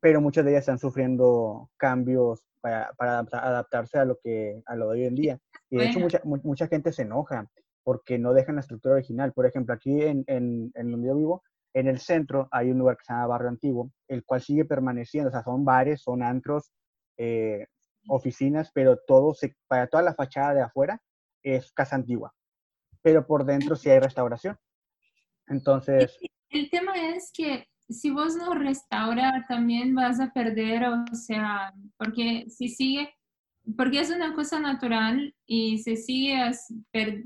pero 0.00 0.20
muchas 0.20 0.44
de 0.44 0.50
ellas 0.50 0.62
están 0.62 0.78
sufriendo 0.80 1.70
cambios 1.76 2.42
para, 2.62 2.92
para 2.94 3.18
adapta- 3.18 3.44
adaptarse 3.46 3.98
a 3.98 4.04
lo 4.06 4.16
que 4.22 4.62
a 4.64 4.74
lo 4.76 4.86
de 4.90 5.00
hoy 5.00 5.04
en 5.04 5.14
día. 5.14 5.38
Y 5.68 5.76
de 5.76 5.84
hecho 5.90 5.98
mucha, 6.00 6.20
mu- 6.24 6.40
mucha 6.44 6.66
gente 6.68 6.92
se 6.92 7.02
enoja 7.02 7.46
porque 7.84 8.18
no 8.18 8.32
dejan 8.32 8.54
la 8.54 8.60
estructura 8.62 8.94
original. 8.94 9.32
Por 9.34 9.44
ejemplo, 9.44 9.74
aquí 9.74 10.00
en, 10.02 10.24
en, 10.28 10.70
en 10.74 10.90
donde 10.90 11.08
yo 11.08 11.16
vivo, 11.16 11.42
en 11.74 11.88
el 11.88 11.98
centro 11.98 12.48
hay 12.50 12.70
un 12.70 12.78
lugar 12.78 12.96
que 12.96 13.04
se 13.04 13.12
llama 13.12 13.26
Barrio 13.26 13.48
Antiguo, 13.48 13.90
el 14.08 14.24
cual 14.24 14.40
sigue 14.40 14.64
permaneciendo. 14.64 15.28
O 15.28 15.32
sea, 15.32 15.42
son 15.42 15.64
bares, 15.64 16.00
son 16.02 16.22
antros, 16.22 16.72
eh, 17.18 17.66
oficinas, 18.08 18.70
pero 18.72 18.98
todo 19.06 19.34
se, 19.34 19.54
para 19.68 19.86
toda 19.86 20.02
la 20.02 20.14
fachada 20.14 20.54
de 20.54 20.62
afuera 20.62 21.00
es 21.42 21.72
casa 21.72 21.96
antigua. 21.96 22.32
Pero 23.02 23.26
por 23.26 23.44
dentro 23.44 23.74
sí 23.74 23.90
hay 23.90 23.98
restauración. 23.98 24.56
Entonces, 25.48 26.18
El 26.50 26.70
tema 26.70 26.92
es 27.14 27.32
que 27.34 27.66
si 27.88 28.10
vos 28.10 28.36
no 28.36 28.54
restauras, 28.54 29.46
también 29.48 29.94
vas 29.94 30.20
a 30.20 30.32
perder, 30.32 30.84
o 30.88 31.04
sea, 31.14 31.72
porque 31.98 32.46
si 32.48 32.68
sigue, 32.68 33.12
porque 33.76 34.00
es 34.00 34.10
una 34.10 34.34
cosa 34.34 34.58
natural 34.60 35.34
y 35.46 35.78
se 35.78 35.96
sigue 35.96 36.40
as- 36.40 36.72
per- 36.90 37.24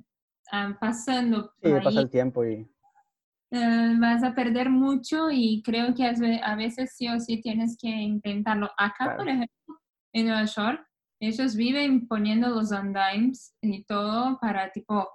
ah, 0.53 0.77
pasando 0.81 1.53
sí, 1.63 1.71
pasa 1.83 2.01
el 2.01 2.11
tiempo 2.11 2.45
y 2.45 2.67
eh, 3.53 3.95
vas 4.01 4.23
a 4.25 4.35
perder 4.35 4.69
mucho 4.71 5.31
y 5.31 5.63
creo 5.65 5.95
que 5.95 6.05
a 6.05 6.13
ve- 6.13 6.41
a 6.43 6.57
veces 6.57 6.95
sí 6.97 7.09
o 7.09 7.19
sí 7.21 7.41
tienes 7.41 7.77
que 7.81 7.89
intentarlo. 7.89 8.67
Acá, 8.77 9.05
Claro. 9.05 9.19
por 9.19 9.29
ejemplo, 9.29 9.81
en 10.13 10.27
Nueva 10.27 10.45
York, 10.45 10.87
ellos 11.21 11.55
viven 11.57 12.07
poniendo 12.09 12.49
los 12.49 12.73
andimes 12.73 13.55
y 13.63 13.85
todo 13.85 14.39
para, 14.41 14.71
tipo, 14.73 15.09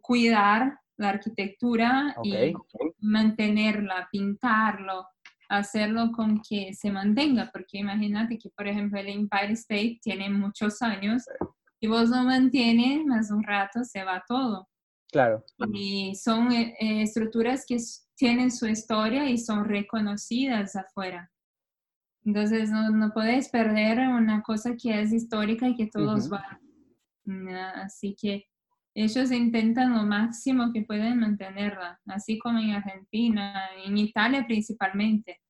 cuidar 0.00 0.78
la 1.02 1.10
arquitectura 1.10 2.16
y 2.22 2.52
Ok. 2.54 2.94
mantenerla, 3.00 4.08
pintarlo, 4.10 5.06
hacerlo 5.48 6.12
con 6.12 6.40
que 6.40 6.72
se 6.72 6.90
mantenga, 6.90 7.50
porque 7.52 7.78
imagínate 7.78 8.38
que, 8.38 8.48
por 8.50 8.66
ejemplo, 8.66 8.98
el 8.98 9.08
Empire 9.08 9.52
State 9.52 9.98
tiene 10.02 10.30
muchos 10.30 10.80
años 10.80 11.24
y 11.80 11.88
vos 11.88 12.08
lo 12.08 12.22
mantienes, 12.22 13.04
más 13.04 13.30
un 13.30 13.42
rato 13.42 13.84
se 13.84 14.02
va 14.04 14.22
todo. 14.26 14.68
claro. 15.10 15.44
Y 15.72 16.14
son 16.14 16.50
eh, 16.52 16.74
eh, 16.80 17.02
estructuras 17.02 17.64
que 17.66 17.76
tienen 18.16 18.50
su 18.50 18.66
historia 18.66 19.28
y 19.28 19.36
son 19.36 19.64
reconocidas 19.64 20.76
afuera. 20.76 21.30
Entonces 22.24 22.70
no, 22.70 22.88
no 22.90 23.12
puedes 23.12 23.48
perder 23.48 23.98
una 24.08 24.42
cosa 24.42 24.76
que 24.80 25.00
es 25.00 25.12
histórica 25.12 25.68
y 25.68 25.74
que 25.74 25.86
todos 25.88 26.26
Ujú. 26.26 26.30
van. 26.30 26.60
Mm, 27.24 27.48
Así 27.84 28.14
que 28.20 28.46
ellos 28.94 29.30
intentan 29.32 29.94
lo 29.94 30.02
máximo 30.04 30.72
que 30.72 30.82
pueden 30.82 31.20
mantenerla, 31.20 32.00
así 32.06 32.38
como 32.38 32.58
en 32.58 32.72
Argentina, 32.72 33.54
en 33.84 33.96
Italia 33.98 34.44
principalmente. 34.46 35.40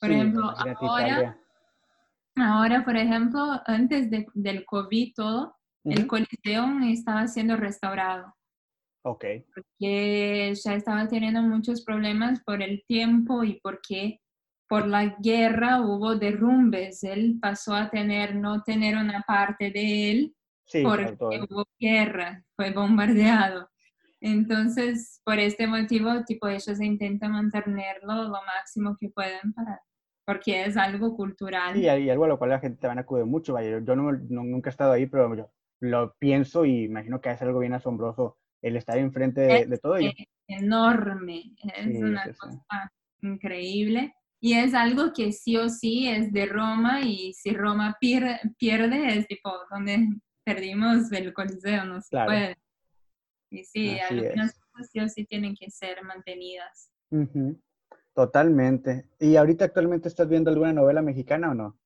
Por 0.00 0.10
Sí, 0.10 0.14
ejemplo, 0.14 0.50
ahora, 0.50 1.06
Italia. 1.08 1.38
ahora, 2.36 2.84
por 2.84 2.96
ejemplo, 2.96 3.60
antes 3.66 4.10
de- 4.10 4.26
del 4.34 4.64
COVID 4.64 5.12
todo, 5.14 5.54
el 5.84 6.00
Ujú. 6.00 6.06
Coliseo 6.08 6.66
estaba 6.84 7.28
siendo 7.28 7.56
restaurado 7.56 8.34
Ok, 9.04 9.24
porque 9.54 10.52
ya 10.54 10.74
estaba 10.74 11.06
teniendo 11.06 11.42
muchos 11.42 11.84
problemas 11.84 12.42
por 12.42 12.60
el 12.60 12.82
tiempo 12.88 13.44
y 13.44 13.60
porque 13.62 14.20
por 14.68 14.88
la 14.88 15.16
guerra 15.20 15.80
hubo 15.80 16.16
derrumbes. 16.16 17.04
Él 17.04 17.38
pasó 17.40 17.74
a 17.74 17.88
tener, 17.88 18.34
no 18.34 18.62
tener 18.64 18.96
una 18.96 19.22
parte 19.22 19.70
de 19.70 20.10
él 20.10 20.36
sí, 20.66 20.82
porque 20.82 21.16
hubo 21.50 21.66
guerra, 21.78 22.44
fue 22.56 22.70
bombardeado. 22.72 23.70
Entonces, 24.20 25.20
por 25.24 25.38
este 25.38 25.66
motivo, 25.66 26.24
tipo, 26.24 26.48
ellos 26.48 26.80
intentan 26.80 27.32
mantenerlo 27.32 28.24
lo 28.24 28.30
máximo 28.44 28.96
que 28.98 29.10
pueden 29.10 29.52
para, 29.54 29.80
porque 30.24 30.64
es 30.64 30.76
algo 30.76 31.14
cultural. 31.16 31.74
Sí, 31.74 31.80
y 31.82 32.10
algo 32.10 32.24
a 32.24 32.28
lo 32.28 32.38
cual 32.38 32.50
la 32.50 32.58
gente 32.60 32.86
van 32.86 32.98
a 32.98 33.02
acudir 33.02 33.26
mucho. 33.26 33.52
Vaya, 33.52 33.80
yo, 33.80 33.96
no, 33.96 34.12
no- 34.12 34.44
nunca 34.44 34.70
he 34.70 34.72
estado 34.72 34.92
ahí, 34.92 35.06
pero 35.06 35.34
yo 35.34 35.50
lo 35.80 36.14
pienso 36.18 36.64
y 36.64 36.84
imagino 36.84 37.20
que 37.20 37.30
es 37.30 37.42
algo 37.42 37.60
bien 37.60 37.74
asombroso 37.74 38.38
el 38.62 38.76
estar 38.76 38.98
enfrente 38.98 39.40
de, 39.40 39.66
de 39.66 39.78
todo 39.78 39.96
ello. 39.96 40.10
enorme, 40.48 41.42
es 41.76 41.86
Sí, 41.86 42.02
una 42.02 42.24
sí, 42.24 42.30
sí. 42.32 42.38
cosa 42.40 42.92
increíble. 43.20 44.14
Y 44.40 44.54
es 44.54 44.74
algo 44.74 45.12
que 45.14 45.32
sí 45.32 45.56
o 45.56 45.68
sí 45.68 46.08
es 46.08 46.32
de 46.32 46.46
Roma 46.46 47.00
y 47.02 47.32
si 47.34 47.50
Roma 47.52 47.96
pier- 48.00 48.40
pierde 48.58 49.18
es 49.18 49.26
tipo 49.26 49.50
donde 49.70 50.08
perdimos 50.46 51.10
el 51.10 51.34
Coliseo, 51.34 51.84
no 51.84 52.00
se 52.00 52.08
Claro. 52.10 52.30
puede. 52.30 52.56
Y 53.50 53.64
sí, 53.64 53.90
Así 53.90 54.14
algunas 54.14 54.52
es. 54.52 54.60
cosas 54.70 54.90
sí 54.92 55.00
o 55.00 55.08
sí 55.08 55.24
tienen 55.24 55.54
que 55.56 55.70
ser 55.70 56.02
mantenidas. 56.04 56.90
Ujú, 57.10 57.60
Totalmente. 58.14 59.08
¿Y 59.20 59.36
ahorita 59.36 59.66
actualmente 59.66 60.08
estás 60.08 60.28
viendo 60.28 60.50
alguna 60.50 60.72
novela 60.72 61.02
mexicana 61.02 61.50
o 61.50 61.54
no? 61.54 61.78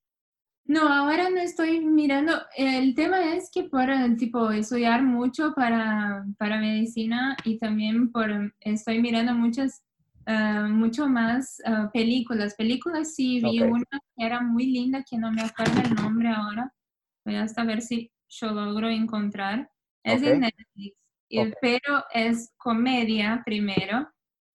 No, 0.66 0.82
ahora 0.88 1.30
no 1.30 1.38
estoy 1.38 1.80
mirando. 1.80 2.32
El 2.56 2.94
tema 2.94 3.34
es 3.34 3.50
que 3.52 3.64
por 3.64 3.88
tipo 4.16 4.50
estudiar 4.50 5.02
mucho 5.02 5.52
para, 5.54 6.24
para 6.38 6.60
medicina 6.60 7.36
y 7.44 7.58
también 7.58 8.12
por 8.12 8.54
estoy 8.60 9.00
mirando 9.00 9.34
muchas 9.34 9.82
ah, 10.26 10.68
mucho 10.70 11.08
más 11.08 11.60
ah, 11.64 11.90
películas. 11.92 12.54
Películas 12.54 13.14
sí 13.14 13.40
vi 13.40 13.62
Ok. 13.62 13.70
una 13.70 14.00
que 14.16 14.24
era 14.24 14.40
muy 14.42 14.66
linda 14.66 15.02
que 15.08 15.18
no 15.18 15.32
me 15.32 15.42
acuerdo 15.42 15.80
el 15.82 15.94
nombre 15.94 16.28
ahora. 16.28 16.72
Voy 17.24 17.34
hasta 17.36 17.64
ver 17.64 17.82
si 17.82 18.12
yo 18.30 18.52
logro 18.52 18.88
encontrar. 18.90 19.70
Es 20.04 20.22
de 20.22 20.32
Ok. 20.32 20.38
Netflix, 20.38 20.96
y- 21.28 21.46
Ok. 21.46 21.54
pero 21.60 22.04
es 22.14 22.52
comedia 22.58 23.42
primero, 23.44 24.08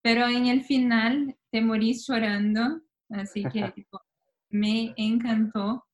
pero 0.03 0.27
en 0.27 0.47
el 0.47 0.63
final 0.63 1.37
te 1.51 1.61
morís 1.61 2.07
llorando, 2.07 2.81
así 3.09 3.49
que 3.49 3.69
tipo, 3.75 4.01
me 4.49 4.93
encantó. 4.97 5.85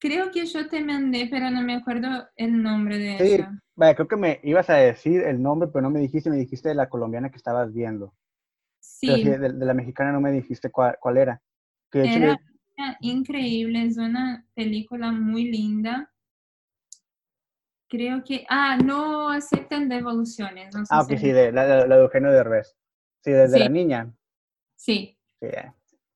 Creo 0.00 0.32
que 0.32 0.44
yo 0.44 0.68
te 0.68 0.84
mandé, 0.84 1.28
pero 1.30 1.50
no 1.52 1.62
me 1.62 1.76
acuerdo 1.76 2.28
el 2.34 2.60
nombre 2.64 2.98
de 2.98 3.18
Sí, 3.18 3.24
ella. 3.24 3.62
vaya, 3.74 3.94
creo 3.94 4.08
que 4.08 4.16
me 4.16 4.40
ibas 4.44 4.70
a 4.70 4.76
decir 4.76 5.22
el 5.22 5.42
nombre, 5.42 5.68
pero 5.72 5.82
no 5.82 5.90
me 5.90 6.00
dijiste, 6.00 6.30
me 6.30 6.36
dijiste 6.36 6.68
de 6.68 6.74
la 6.74 6.88
colombiana 6.88 7.30
que 7.30 7.36
estabas 7.36 7.72
viendo. 7.72 8.14
Sí, 8.80 9.18
sí, 9.18 9.30
de, 9.30 9.38
de 9.38 9.66
la 9.66 9.74
mexicana 9.74 10.12
no 10.12 10.20
me 10.20 10.32
dijiste 10.32 10.70
cuál, 10.70 10.96
cuál 11.00 11.18
era. 11.18 11.42
Que 11.90 12.04
hecho 12.04 12.20
era 12.20 12.40
increíble, 13.00 13.84
es 13.86 13.96
una 13.98 14.46
película 14.54 15.12
muy 15.12 15.44
linda. 15.50 16.12
Creo 17.88 18.22
que, 18.22 18.44
ah, 18.48 18.76
no 18.76 19.30
aceptan 19.30 19.88
devoluciones. 19.88 20.74
No 20.74 20.84
sé 20.84 20.92
Ah, 20.94 21.04
si 21.04 21.14
ok, 21.14 21.20
sí, 21.20 21.32
de, 21.32 21.52
la, 21.52 21.66
la- 21.66 21.86
la 21.86 21.96
de 21.96 22.02
Eugenio 22.02 22.30
Derbez. 22.30 22.76
Sí, 23.22 23.30
desde 23.32 23.54
Sí. 23.54 23.58
la 23.60 23.68
niña. 23.68 24.14
Sí, 24.76 25.18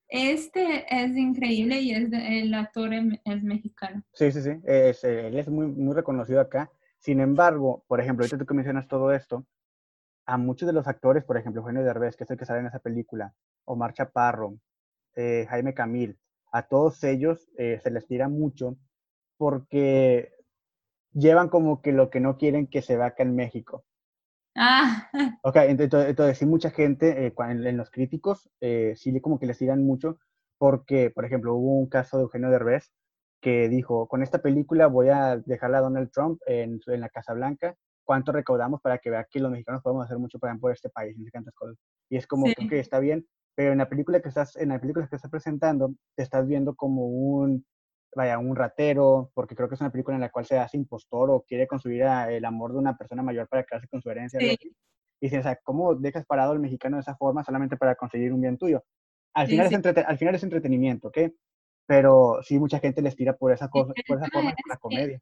este 0.08 0.84
es 0.90 1.16
increíble 1.16 1.80
y 1.80 1.92
es 1.92 2.10
de- 2.10 2.40
el 2.40 2.54
actor 2.54 2.92
em- 2.92 3.18
es 3.24 3.42
mexicano. 3.42 4.02
sí, 4.12 4.30
sí. 4.30 4.42
sí, 4.42 4.50
es, 4.64 5.02
él 5.04 5.38
es 5.38 5.48
muy, 5.48 5.66
muy 5.66 5.94
reconocido 5.94 6.40
acá. 6.40 6.70
Sin 6.98 7.20
embargo, 7.20 7.84
por 7.88 8.00
ejemplo, 8.00 8.22
ahorita 8.24 8.38
tú 8.38 8.46
que 8.46 8.54
mencionas 8.54 8.86
todo 8.86 9.12
esto, 9.12 9.46
a 10.26 10.36
muchos 10.36 10.66
de 10.66 10.72
los 10.72 10.86
actores, 10.86 11.24
por 11.24 11.36
ejemplo, 11.36 11.62
Eugenio 11.62 11.82
Derbez, 11.82 12.16
que 12.16 12.24
es 12.24 12.30
el 12.30 12.36
que 12.38 12.44
sale 12.44 12.60
en 12.60 12.66
esa 12.66 12.78
película, 12.78 13.34
Omar 13.64 13.92
Chaparro, 13.94 14.58
eh, 15.16 15.46
Jaime 15.48 15.74
Camil, 15.74 16.18
a 16.52 16.62
todos 16.68 17.02
ellos 17.02 17.48
eh, 17.56 17.80
se 17.82 17.90
les 17.90 18.06
tira 18.06 18.28
mucho 18.28 18.76
porque 19.38 20.32
llevan 21.14 21.48
como 21.48 21.82
que 21.82 21.92
lo 21.92 22.10
que 22.10 22.20
no 22.20 22.36
quieren 22.38 22.66
que 22.66 22.82
se 22.82 22.96
vea 22.96 23.06
acá 23.06 23.22
en 23.22 23.36
México. 23.36 23.84
Ah, 24.56 25.08
Ok, 25.44 25.56
ent- 25.56 25.80
entonces, 25.80 26.10
entonces 26.10 26.38
sí, 26.38 26.46
mucha 26.46 26.70
gente 26.70 27.26
eh, 27.26 27.34
en, 27.38 27.76
los 27.76 27.90
críticos 27.90 28.48
eh, 28.60 28.94
sí 28.96 29.20
como 29.20 29.38
que 29.40 29.46
les 29.46 29.58
tiran 29.58 29.82
mucho 29.84 30.18
porque, 30.58 31.10
por 31.10 31.24
ejemplo, 31.24 31.54
hubo 31.54 31.78
un 31.80 31.88
caso 31.88 32.16
de 32.16 32.22
Eugenio 32.24 32.50
Derbez 32.50 32.92
que 33.40 33.68
dijo, 33.68 34.06
con 34.06 34.22
esta 34.22 34.40
película 34.40 34.86
voy 34.86 35.08
a 35.08 35.36
dejarla 35.38 35.78
a 35.78 35.80
Donald 35.80 36.10
Trump 36.12 36.40
en, 36.46 36.80
en 36.86 37.00
la 37.00 37.08
Casa 37.08 37.34
Blanca, 37.34 37.74
cuánto 38.04 38.30
recaudamos 38.30 38.80
para 38.80 38.98
que 38.98 39.10
vea 39.10 39.26
que 39.28 39.40
los 39.40 39.50
mexicanos 39.50 39.82
podemos 39.82 40.04
hacer 40.04 40.18
mucho 40.18 40.38
para 40.38 40.54
por 40.56 40.70
este 40.72 40.90
país, 40.90 41.16
y 41.18 41.28
tantas 41.30 41.54
cosas. 41.54 41.76
Y 42.08 42.16
es 42.16 42.26
como, 42.28 42.46
Sí. 42.46 42.68
que 42.68 42.78
está 42.78 43.00
bien, 43.00 43.26
pero 43.56 43.72
en 43.72 43.78
la 43.78 43.88
película 43.88 44.20
que 44.22 44.28
estás, 44.28 44.54
en 44.56 44.68
la 44.68 44.80
película 44.80 45.08
que 45.08 45.16
estás 45.16 45.30
presentando, 45.30 45.92
te 46.14 46.22
estás 46.22 46.46
viendo 46.46 46.76
como 46.76 47.06
un, 47.06 47.66
vaya, 48.14 48.38
un 48.38 48.54
ratero, 48.56 49.30
porque 49.34 49.54
creo 49.54 49.68
que 49.68 49.74
es 49.74 49.80
una 49.80 49.90
película 49.90 50.14
en 50.16 50.20
la 50.20 50.30
cual 50.30 50.44
se 50.46 50.58
hace 50.58 50.76
impostor 50.76 51.30
o 51.30 51.42
quiere 51.42 51.66
construir 51.66 52.04
a- 52.04 52.30
el 52.30 52.44
amor 52.44 52.72
de 52.72 52.78
una 52.78 52.96
persona 52.96 53.22
mayor 53.22 53.48
para 53.48 53.64
quedarse 53.64 53.88
con 53.88 54.02
su 54.02 54.10
herencia. 54.10 54.38
Sí. 54.40 54.56
Y 55.20 55.26
dices, 55.26 55.40
o 55.40 55.42
sea, 55.44 55.56
¿cómo 55.62 55.94
dejas 55.94 56.26
parado 56.26 56.52
al 56.52 56.58
mexicano 56.60 56.96
de 56.96 57.02
esa 57.02 57.16
forma 57.16 57.44
solamente 57.44 57.76
para 57.76 57.94
conseguir 57.94 58.32
un 58.32 58.40
bien 58.40 58.58
tuyo? 58.58 58.84
Al 59.34 59.46
Sí, 59.46 59.52
final, 59.52 59.68
sí. 59.68 59.74
Es 59.76 60.06
al 60.06 60.18
final 60.18 60.34
es 60.34 60.42
entretenimiento, 60.42 61.08
¿ok? 61.08 61.18
Pero 61.86 62.38
sí, 62.42 62.58
mucha 62.58 62.78
gente 62.80 63.00
les 63.02 63.16
tira 63.16 63.34
por 63.36 63.52
esa, 63.52 63.68
cosa, 63.68 63.92
por 64.06 64.18
esa 64.18 64.28
forma 64.32 64.50
con 64.52 64.68
la 64.68 64.74
que- 64.76 64.80
comedia. 64.80 65.20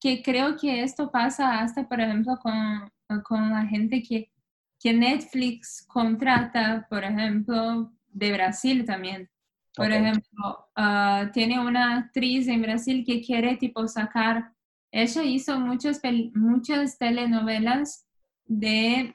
que 0.00 0.22
creo 0.22 0.56
que 0.56 0.82
esto 0.82 1.10
pasa 1.10 1.60
hasta, 1.60 1.88
por 1.88 2.00
ejemplo, 2.00 2.36
con, 2.42 2.90
con 3.24 3.50
la 3.50 3.64
gente 3.66 4.02
que, 4.02 4.30
que 4.78 4.92
Netflix 4.92 5.86
contrata, 5.86 6.86
por 6.90 7.02
ejemplo, 7.04 7.90
de 8.08 8.32
Brasil 8.32 8.84
también. 8.84 9.28
Por 9.76 9.92
ejemplo, 9.92 10.68
ah, 10.74 11.30
tiene 11.34 11.60
una 11.60 11.98
actriz 11.98 12.48
en 12.48 12.62
Brasil 12.62 13.04
que 13.06 13.20
quiere 13.20 13.56
tipo 13.56 13.86
sacar, 13.86 14.52
ella 14.90 15.22
hizo 15.22 15.60
muchas, 15.60 16.00
muchas 16.34 16.96
telenovelas 16.96 18.06
de 18.46 19.14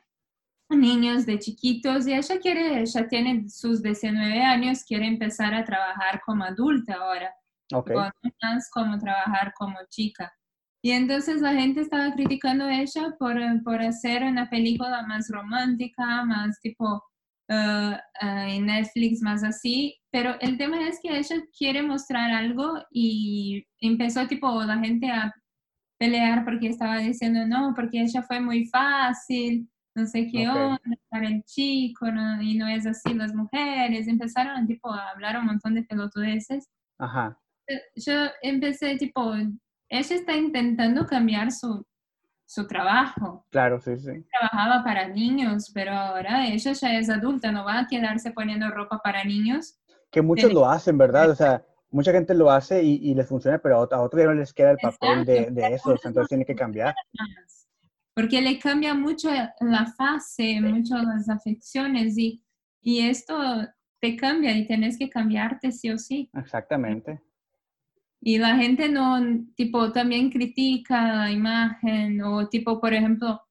niños 0.69 1.25
de 1.25 1.39
chiquitos 1.39 2.07
y 2.07 2.13
ella 2.13 2.39
quiere, 2.39 2.81
ella 2.81 3.07
tiene 3.07 3.49
sus 3.49 3.81
19 3.81 4.41
años, 4.41 4.83
quiere 4.83 5.07
empezar 5.07 5.53
a 5.55 5.65
trabajar 5.65 6.21
como 6.25 6.43
adulta 6.43 6.93
ahora 6.93 7.33
Ok. 7.73 7.91
con 7.93 8.11
más 8.41 8.69
como 8.69 8.97
trabajar 8.99 9.53
como 9.57 9.77
chica. 9.89 10.31
Y 10.83 10.91
entonces 10.91 11.41
la 11.41 11.53
gente 11.53 11.81
estaba 11.81 12.11
criticando 12.13 12.65
a 12.65 12.81
ella 12.81 13.15
por, 13.19 13.37
por 13.63 13.81
hacer 13.81 14.23
una 14.23 14.49
película 14.49 15.03
más 15.07 15.29
romántica, 15.29 16.23
más 16.25 16.59
tipo 16.59 17.03
eh, 17.47 17.97
eh, 18.21 18.55
en 18.55 18.65
Netflix, 18.65 19.21
más 19.21 19.43
así. 19.43 20.00
Pero 20.11 20.35
el 20.41 20.57
tema 20.57 20.87
es 20.87 20.99
que 21.01 21.17
ella 21.17 21.37
quiere 21.57 21.81
mostrar 21.81 22.31
algo 22.31 22.73
y 22.91 23.65
empezó 23.79 24.27
tipo 24.27 24.61
la 24.63 24.77
gente 24.79 25.09
a 25.09 25.33
pelear 25.97 26.43
porque 26.43 26.67
estaba 26.67 26.97
diciendo 26.97 27.45
no, 27.47 27.73
porque 27.75 28.01
ella 28.01 28.21
fue 28.23 28.39
muy 28.41 28.65
fácil, 28.65 29.69
no 29.95 30.05
sé 30.05 30.27
qué 30.27 30.49
onda 30.49 30.79
para 31.09 31.27
el 31.27 31.43
chico, 31.43 32.11
no- 32.11 32.41
y 32.41 32.55
no 32.57 32.67
es 32.67 32.85
así 32.85 33.13
las 33.13 33.33
mujeres. 33.33 34.07
Empezaron 34.07 34.67
tipo 34.67 34.91
a 34.91 35.09
hablar 35.11 35.37
un 35.39 35.45
montón 35.45 35.75
de 35.75 35.83
pelotudeces 35.83 36.69
Ajá. 36.99 37.37
yo 37.95 38.13
empecé 38.41 38.97
tipo, 38.97 39.33
ella 39.33 40.15
está 40.15 40.35
intentando 40.35 41.05
cambiar 41.05 41.51
su, 41.51 41.85
su 42.45 42.67
trabajo. 42.67 43.45
Claro, 43.49 43.79
sí, 43.79 43.97
sí. 43.97 44.11
Trabajaba 44.39 44.83
para 44.83 45.07
niños, 45.07 45.71
pero 45.73 45.91
ahora 45.93 46.47
ella 46.47 46.73
ya 46.73 46.95
es 46.97 47.09
adulta, 47.09 47.51
no 47.51 47.63
va 47.63 47.79
a 47.79 47.87
quedarse 47.87 48.31
poniendo 48.31 48.69
ropa 48.69 48.99
para 49.03 49.23
niños. 49.23 49.77
Que 50.11 50.21
muchos 50.21 50.49
Tiene- 50.49 50.53
lo 50.59 50.69
hacen, 50.69 50.97
¿verdad? 50.97 51.29
O 51.31 51.35
sea, 51.35 51.65
mucha 51.89 52.11
gente 52.11 52.33
lo 52.33 52.51
hace 52.51 52.83
y, 52.83 52.95
y 53.01 53.15
les 53.15 53.27
funciona, 53.27 53.57
pero 53.59 53.77
a 53.79 53.87
ot- 53.87 53.93
a 53.93 54.01
otros 54.01 54.21
ya 54.21 54.27
no 54.27 54.33
les 54.33 54.53
queda 54.53 54.71
el 54.71 54.77
papel 54.77 55.25
de, 55.25 55.37
Exacto, 55.39 55.53
de 55.55 55.67
esos, 55.67 55.85
algunos 55.85 56.05
entonces 56.05 56.29
tiene 56.29 56.45
que 56.45 56.55
cambiar. 56.55 56.93
Porque 58.13 58.41
le 58.41 58.59
cambia 58.59 58.93
mucho 58.93 59.29
la 59.61 59.85
fase, 59.97 60.59
mucho 60.61 60.95
las 60.97 61.29
afecciones 61.29 62.17
y, 62.17 62.43
y 62.81 63.07
esto 63.07 63.33
te 63.99 64.15
cambia 64.17 64.51
y 64.57 64.67
tienes 64.67 64.97
que 64.97 65.09
cambiarte 65.09 65.71
sí 65.71 65.89
o 65.89 65.97
sí. 65.97 66.29
Exactamente. 66.33 67.21
Y 68.19 68.37
la 68.37 68.55
gente 68.57 68.89
no, 68.89 69.17
tipo, 69.55 69.91
también 69.91 70.29
critica 70.29 71.13
la 71.15 71.31
imagen 71.31 72.21
o 72.21 72.47
tipo, 72.49 72.79
por 72.79 72.93
ejemplo, 72.93 73.41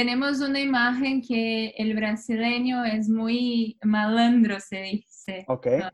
tenemos 0.00 0.40
una 0.40 0.58
imagen 0.58 1.20
que 1.20 1.74
el 1.76 1.94
brasileño 1.94 2.86
es 2.86 3.06
muy 3.10 3.76
malandro, 3.84 4.58
se 4.58 4.80
dice. 4.80 5.44
Ok. 5.46 5.66
Ah. 5.82 5.92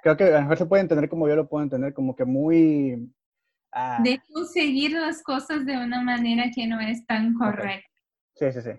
Creo 0.00 0.16
que 0.16 0.24
a 0.24 0.30
lo 0.30 0.40
mejor 0.42 0.58
se 0.58 0.66
puede 0.66 0.82
entender 0.82 1.08
como 1.08 1.26
yo 1.28 1.34
lo 1.34 1.48
puedo 1.48 1.64
entender, 1.64 1.92
como 1.92 2.14
que 2.14 2.24
muy... 2.24 3.12
ah, 3.72 3.98
De 4.04 4.20
conseguir 4.32 4.92
las 4.92 5.24
cosas 5.24 5.66
de 5.66 5.76
una 5.76 6.00
manera 6.02 6.44
que 6.54 6.68
no 6.68 6.78
es 6.78 7.04
tan 7.04 7.34
correcta. 7.34 7.88
sí, 8.36 8.52
sí, 8.52 8.60
sí. 8.62 8.70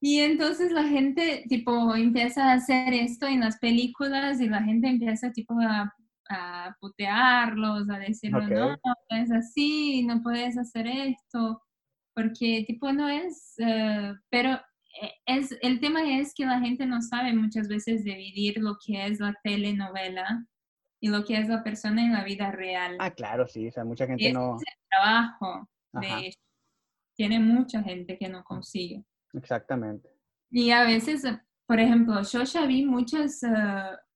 Y 0.00 0.18
entonces 0.18 0.72
la 0.72 0.82
gente, 0.82 1.44
tipo, 1.48 1.94
empieza 1.94 2.50
a 2.50 2.54
hacer 2.54 2.92
esto 2.92 3.26
en 3.28 3.38
las 3.40 3.56
películas 3.58 4.40
y 4.40 4.48
la 4.48 4.62
gente 4.64 4.88
empieza, 4.88 5.30
tipo, 5.30 5.54
a, 5.60 5.94
a 6.28 6.76
putearlos, 6.80 7.88
a 7.88 7.98
decirle, 8.00 8.46
Ok. 8.46 8.50
no, 8.50 8.68
no 8.70 9.16
es 9.16 9.30
así, 9.30 10.04
no 10.04 10.22
puedes 10.22 10.58
hacer 10.58 10.88
esto, 10.88 11.62
porque, 12.16 12.64
tipo, 12.66 12.90
no 12.92 13.08
es, 13.10 13.54
eh, 13.58 14.14
pero 14.30 14.52
eh, 15.02 15.10
es, 15.26 15.54
el 15.60 15.78
tema 15.80 16.00
es 16.18 16.32
que 16.34 16.46
la 16.46 16.58
gente 16.60 16.86
no 16.86 17.02
sabe 17.02 17.34
muchas 17.34 17.68
veces 17.68 18.04
dividir 18.04 18.56
lo 18.56 18.78
que 18.84 19.06
es 19.06 19.20
la 19.20 19.34
telenovela 19.44 20.46
y 20.98 21.08
lo 21.10 21.24
que 21.26 21.36
es 21.36 21.46
la 21.48 21.62
persona 21.62 22.02
en 22.02 22.14
la 22.14 22.24
vida 22.24 22.50
real. 22.50 22.96
Ah, 22.98 23.10
claro, 23.10 23.46
sí. 23.46 23.68
O 23.68 23.70
sea, 23.70 23.84
mucha 23.84 24.06
gente 24.06 24.24
ese 24.24 24.32
no... 24.32 24.56
es 24.56 24.62
el 24.62 24.88
trabajo 24.88 25.68
de. 25.92 26.34
Tiene 27.14 27.38
mucha 27.38 27.82
gente 27.82 28.16
que 28.18 28.28
no 28.30 28.42
consigue. 28.44 29.04
Exactamente. 29.34 30.08
Y 30.50 30.70
a 30.70 30.84
veces, 30.84 31.22
eh, 31.26 31.38
por 31.66 31.80
ejemplo, 31.80 32.22
yo 32.22 32.42
ya 32.44 32.64
vi 32.64 32.86
muchas, 32.86 33.42
eh, 33.42 33.48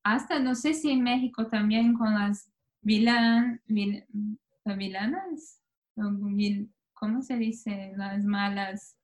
hasta 0.02 0.38
no 0.38 0.54
sé 0.54 0.72
si 0.72 0.90
en 0.90 1.02
México 1.02 1.46
también 1.46 1.92
con 1.94 2.14
las 2.14 2.50
vil- 2.82 3.60
¿las 4.64 4.76
vilanas, 4.78 5.62
vil- 5.96 6.70
¿cómo 7.00 7.22
se 7.22 7.36
dice? 7.36 7.92
Las 7.96 8.24
malas 8.24 8.96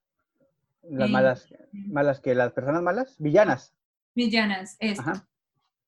Las 0.83 1.09
Sí. 1.09 1.13
malas, 1.13 1.49
malas 1.73 2.21
que 2.21 2.35
las 2.35 2.53
personas 2.53 2.83
malas, 2.83 3.17
villanas. 3.19 3.75
villanas. 4.15 4.77
Ajá. 4.99 5.27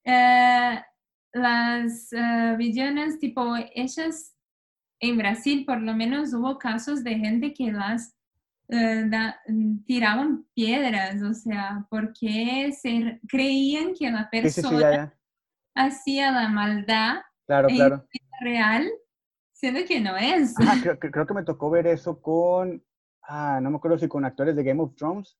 Eh, 0.04 0.82
las 1.34 2.12
eh, 2.12 2.54
villanas, 2.58 3.18
tipo, 3.18 3.54
ellas 3.74 4.34
en 5.00 5.16
Brasil 5.18 5.64
por 5.64 5.80
lo 5.80 5.94
menos 5.94 6.32
hubo 6.34 6.58
casos 6.58 7.04
de 7.04 7.14
gente 7.16 7.54
que 7.54 7.70
las 7.70 8.14
eh, 8.70 9.04
da- 9.08 9.40
tiraban 9.86 10.44
piedras, 10.54 11.22
o 11.22 11.32
sea, 11.32 11.86
porque 11.88 12.72
se 12.72 13.20
creían 13.28 13.94
que 13.94 14.10
la 14.10 14.28
Sí, 14.32 14.40
sí, 14.40 14.50
sí, 14.50 14.60
persona 14.62 14.80
ya, 14.80 14.90
ya. 14.96 15.18
hacía 15.74 16.32
la 16.32 16.48
maldad 16.48 17.20
Claro, 17.46 17.68
en 17.70 17.76
claro. 17.76 18.06
real, 18.40 18.90
siendo 19.58 19.80
que 19.86 20.00
no 20.00 20.16
es. 20.16 20.54
Ajá, 20.58 20.72
creo, 20.82 20.98
que- 20.98 21.10
creo 21.10 21.26
que 21.26 21.34
me 21.34 21.44
tocó 21.44 21.68
ver 21.70 21.86
eso 21.86 22.20
con, 22.22 22.82
ah, 23.22 23.58
no 23.62 23.70
me 23.70 23.76
acuerdo 23.76 23.98
si 23.98 24.08
con 24.08 24.24
actores 24.24 24.54
de 24.56 24.62
Game 24.62 24.80
of 24.80 24.94
Thrones 24.94 25.36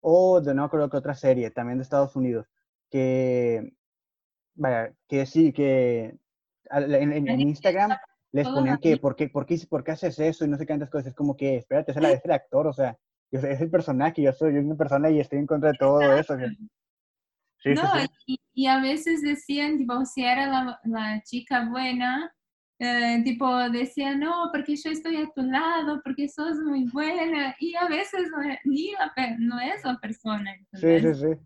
o 0.00 0.40
de 0.40 0.54
no 0.54 0.62
me 0.62 0.66
acuerdo 0.66 0.90
qué 0.90 0.96
otra 0.98 1.14
serie, 1.14 1.50
también 1.50 1.78
de 1.78 1.82
Estados 1.84 2.14
Unidos, 2.16 2.46
que, 2.90 3.72
vaya, 4.54 4.92
que 5.08 5.24
sí, 5.26 5.52
que 5.52 6.16
en, 6.70 7.12
en- 7.12 7.28
en 7.28 7.40
Instagram 7.40 7.96
les 8.32 8.48
ponían 8.48 8.78
que. 8.78 8.96
¿por 8.98 9.14
qué, 9.16 9.28
por, 9.28 9.46
qué, 9.46 9.58
¿por 9.68 9.84
qué 9.84 9.92
haces 9.92 10.18
eso? 10.18 10.44
Y 10.44 10.48
no 10.48 10.56
sé 10.56 10.64
qué 10.66 10.72
tantas 10.72 10.90
cosas, 10.90 11.08
es 11.08 11.14
como 11.14 11.36
que, 11.36 11.56
espérate, 11.56 11.92
es 11.92 11.96
el, 11.96 12.04
es 12.06 12.24
el 12.24 12.30
actor, 12.32 12.66
o 12.66 12.72
sea, 12.72 12.98
es 13.30 13.60
el 13.60 13.70
personaje, 13.70 14.20
yo 14.22 14.32
soy 14.32 14.56
una 14.58 14.74
persona 14.76 15.08
y 15.10 15.20
estoy 15.20 15.38
en 15.38 15.46
contra 15.46 15.72
de 15.72 15.78
todo 15.78 16.00
eso. 16.18 16.36
que- 16.36 16.48
Sí, 17.62 17.76
sí, 17.76 17.82
No, 17.82 17.92
sí. 17.92 18.08
y, 18.26 18.40
y 18.54 18.66
a 18.66 18.80
veces 18.80 19.22
decían, 19.22 19.78
tipo, 19.78 20.04
si 20.04 20.24
era 20.24 20.46
la, 20.48 20.80
la 20.84 21.22
chica 21.22 21.68
buena, 21.70 22.34
eh, 22.84 23.22
tipo, 23.22 23.48
decían, 23.70 24.18
no, 24.20 24.50
porque 24.52 24.74
yo 24.76 24.90
estoy 24.90 25.16
a 25.16 25.30
tu 25.34 25.42
lado, 25.42 26.00
porque 26.02 26.28
sos 26.28 26.58
muy 26.58 26.84
buena, 26.90 27.54
y 27.60 27.74
a 27.76 27.86
veces 27.86 28.28
no, 28.30 28.42
es- 28.42 28.58
ni 28.64 28.90
la, 28.92 29.12
no 29.38 29.60
es 29.60 29.84
la 29.84 29.98
persona. 29.98 30.50
Sí, 30.72 30.86
¿entendés? 30.86 31.18
sí, 31.20 31.34
sí. 31.34 31.40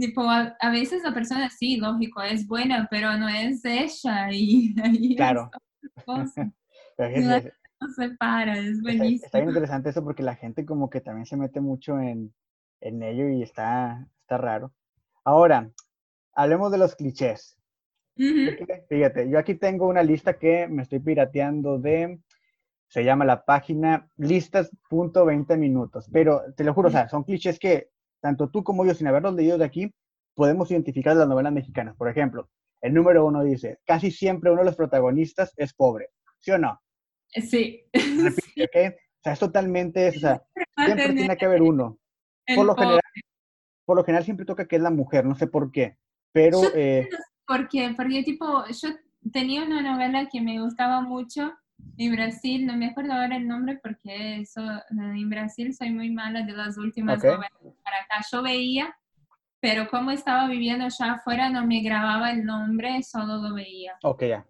Tipo, 0.00 0.22
a, 0.22 0.56
a 0.58 0.70
veces 0.70 1.02
la 1.02 1.12
persona, 1.12 1.50
sí, 1.50 1.76
lógico, 1.76 2.22
es 2.22 2.46
buena, 2.46 2.88
pero 2.90 3.16
no 3.18 3.28
es 3.28 3.62
ella, 3.64 4.28
y 4.32 4.74
Claro. 5.16 5.50
es 6.98 7.26
Y 7.26 7.30
es- 7.30 7.52
no 7.80 7.88
se 7.88 8.10
para, 8.16 8.58
es 8.58 8.68
Está, 8.78 8.82
buenísimo. 8.82 9.24
está 9.26 9.38
bien 9.38 9.48
interesante 9.50 9.90
eso 9.90 10.02
porque 10.02 10.22
la 10.22 10.34
gente 10.36 10.64
como 10.64 10.88
que 10.88 11.00
también 11.00 11.26
se 11.26 11.36
mete 11.36 11.60
mucho 11.60 11.98
en, 12.00 12.32
en 12.80 13.02
ello 13.02 13.28
y 13.28 13.42
está, 13.42 14.06
está 14.22 14.38
raro. 14.38 14.72
Ahora, 15.24 15.70
hablemos 16.32 16.72
de 16.72 16.78
los 16.78 16.96
clichés. 16.96 17.58
Fíjate, 18.20 18.84
Fíjate, 18.88 19.30
yo 19.30 19.38
aquí 19.38 19.54
tengo 19.54 19.88
una 19.88 20.02
lista 20.02 20.38
que 20.38 20.68
me 20.68 20.82
estoy 20.82 20.98
pirateando 20.98 21.78
de, 21.78 22.20
se 22.86 23.02
llama 23.02 23.24
la 23.24 23.44
página 23.44 24.10
listas.20 24.18 25.56
minutos, 25.56 26.08
pero 26.12 26.42
te 26.54 26.64
lo 26.64 26.74
juro, 26.74 26.88
o 26.88 26.90
sea, 26.90 27.08
son 27.08 27.24
clichés 27.24 27.58
que 27.58 27.88
tanto 28.20 28.50
tú 28.50 28.62
como 28.62 28.84
yo, 28.84 28.92
sin 28.94 29.06
haberlos 29.06 29.34
leído 29.34 29.56
de 29.56 29.64
aquí, 29.64 29.94
podemos 30.34 30.70
identificar 30.70 31.14
de 31.14 31.20
las 31.20 31.28
novelas 31.28 31.52
mexicanas. 31.52 31.96
Por 31.96 32.08
ejemplo, 32.08 32.50
el 32.82 32.92
número 32.92 33.24
uno 33.24 33.42
dice, 33.42 33.78
casi 33.86 34.10
siempre 34.10 34.50
uno 34.50 34.60
de 34.60 34.66
los 34.66 34.76
protagonistas 34.76 35.54
es 35.56 35.72
pobre, 35.72 36.10
¿sí 36.40 36.50
o 36.50 36.58
no? 36.58 36.78
Sí. 37.28 37.86
Repite. 37.94 38.98
O 39.20 39.22
sea, 39.22 39.32
es 39.32 39.38
totalmente 39.38 40.08
eso, 40.08 40.18
o 40.18 40.20
sea, 40.20 40.42
siempre 40.76 41.06
tener 41.06 41.16
tiene 41.16 41.36
que 41.36 41.44
haber 41.46 41.62
uno. 41.62 41.98
el 42.46 42.56
Por 42.56 42.66
lo 42.66 42.74
pobre. 42.74 42.86
general, 42.86 43.02
por 43.86 43.96
lo 43.96 44.04
general 44.04 44.24
siempre 44.24 44.46
toca 44.46 44.66
que 44.66 44.76
es 44.76 44.82
la 44.82 44.90
mujer, 44.90 45.24
no 45.24 45.34
sé 45.36 45.46
por 45.46 45.70
qué, 45.72 45.96
pero 46.32 46.62
Yo 46.62 46.70
eh, 46.74 47.08
¿Por 47.10 47.18
qué? 47.68 47.92
Porque 47.96 48.22
tipo, 48.22 48.64
yo 48.68 48.88
tenía 49.32 49.62
una 49.64 49.82
novela 49.82 50.26
que 50.30 50.40
me 50.40 50.60
gustaba 50.60 51.00
mucho 51.00 51.52
en 51.96 52.12
Brasil, 52.12 52.66
no 52.66 52.76
me 52.76 52.86
acuerdo 52.86 53.12
ahora 53.12 53.36
el 53.36 53.46
nombre 53.48 53.78
porque 53.82 54.40
eso, 54.40 54.60
en 54.90 55.28
Brasil 55.30 55.74
soy 55.74 55.90
muy 55.90 56.10
mala 56.10 56.42
de 56.42 56.52
las 56.52 56.78
últimas 56.78 57.22
novelas. 57.22 57.50
Para 57.82 57.96
acá 57.98 58.24
yo 58.30 58.42
veía, 58.42 58.94
pero 59.60 59.88
como 59.90 60.10
estaba 60.10 60.46
viviendo 60.48 60.84
allá 60.86 61.12
afuera 61.14 61.50
no 61.50 61.66
me 61.66 61.80
grababa 61.82 62.30
el 62.32 62.44
nombre, 62.44 63.02
solo 63.02 63.36
lo 63.38 63.54
veía. 63.54 63.94
Ok, 64.02 64.22
ya. 64.24 64.46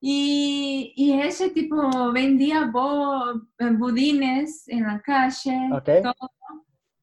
Y, 0.00 0.92
y 0.96 1.12
ese 1.20 1.50
tipo 1.50 2.12
vendía 2.12 2.66
bo- 2.66 3.32
eh, 3.58 3.70
budines 3.70 4.68
en 4.68 4.84
la 4.84 5.00
calle, 5.00 5.58
Ok. 5.72 5.88
todo. 6.02 6.30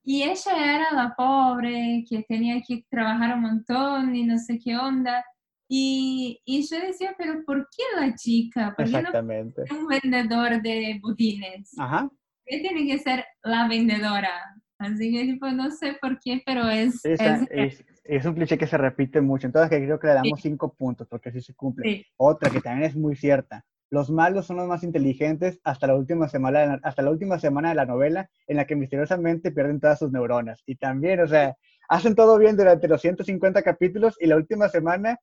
Y 0.06 0.24
ella 0.24 0.76
era 0.76 0.92
la 0.94 1.16
pobre 1.16 2.04
que 2.08 2.24
tenía 2.24 2.62
que 2.68 2.86
trabajar 2.90 3.36
un 3.36 3.42
montón 3.42 4.16
y 4.16 4.24
no 4.26 4.38
sé 4.38 4.60
qué 4.64 4.78
onda. 4.78 5.24
Y, 5.68 6.40
y 6.46 6.62
yo 6.68 6.80
decía, 6.80 7.16
pero 7.18 7.44
¿por 7.44 7.68
qué 7.76 7.84
la 8.00 8.14
chica? 8.16 8.74
¿Por 8.76 8.86
qué 8.86 8.92
no 8.92 8.98
Exactamente. 9.00 9.64
es 9.64 9.72
un 9.72 9.88
vendedor 9.88 10.62
de 10.62 11.00
budines? 11.02 11.72
Ajá. 11.80 12.02
¿Por 12.04 12.12
qué 12.46 12.60
tiene 12.60 12.86
que 12.86 13.00
ser 13.00 13.26
la 13.44 13.68
vendedora? 13.68 14.30
Así 14.78 15.12
que 15.12 15.24
tipo, 15.26 15.48
no 15.50 15.72
sé 15.72 15.98
por 16.00 16.20
qué, 16.20 16.44
pero 16.46 16.70
es... 16.70 17.02
Sí, 17.02 17.10
es- 17.14 17.48
es, 17.50 17.86
es 18.04 18.26
un 18.26 18.36
cliché 18.36 18.58
que 18.60 18.68
se 18.68 18.78
repite 18.78 19.22
mucho. 19.22 19.48
Entonces, 19.48 19.72
que 19.72 19.84
creo 19.84 20.00
que 20.00 20.08
le 20.08 20.14
damos 20.14 20.40
cinco 20.42 20.74
puntos 20.76 21.08
porque 21.08 21.30
así 21.30 21.42
se 21.42 21.56
cumple. 21.56 21.96
sí. 21.96 22.06
Otra 22.18 22.52
que 22.52 22.62
también 22.62 22.90
es 22.92 22.96
muy 22.96 23.16
cierta. 23.16 23.66
Los 23.90 24.10
malos 24.12 24.46
son 24.48 24.58
los 24.58 24.68
más 24.68 24.84
inteligentes 24.84 25.60
hasta 25.64 25.88
la 25.88 25.96
última 25.96 26.28
semana, 26.30 26.60
de 26.62 26.68
la- 26.68 26.80
hasta 26.84 27.02
la 27.02 27.12
última 27.12 27.40
semana 27.40 27.70
de 27.70 27.76
la 27.76 27.86
novela 27.86 28.30
en 28.48 28.58
la 28.58 28.66
que 28.66 28.76
misteriosamente 28.76 29.52
pierden 29.52 29.80
todas 29.80 30.00
sus 30.00 30.12
neuronas. 30.12 30.62
Y 30.66 30.76
también, 30.76 31.20
o 31.22 31.28
sea, 31.28 31.56
hacen 31.90 32.16
todo 32.16 32.38
bien 32.38 32.58
durante 32.58 32.88
los 32.88 33.02
150 33.02 33.62
capítulos 33.64 34.16
y 34.20 34.28
la 34.28 34.38
última 34.38 34.70
semana, 34.70 35.20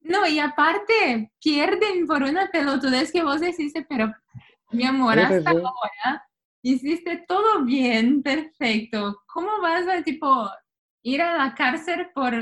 No, 0.00 0.26
y 0.26 0.38
aparte, 0.38 1.32
pierden 1.40 2.06
por 2.06 2.22
una 2.22 2.48
pelotudez 2.50 3.10
que 3.12 3.22
vos 3.22 3.42
hiciste, 3.42 3.84
pero 3.88 4.12
mi 4.70 4.84
amor, 4.84 5.18
hasta 5.18 5.50
sí. 5.50 5.56
ahora 5.56 6.24
hiciste 6.62 7.24
todo 7.28 7.64
bien, 7.64 8.22
perfecto. 8.22 9.22
¿Cómo 9.26 9.60
vas 9.60 9.86
a, 9.88 10.02
tipo, 10.02 10.48
ir 11.02 11.22
a 11.22 11.36
la 11.36 11.54
cárcel 11.54 12.08
por 12.14 12.34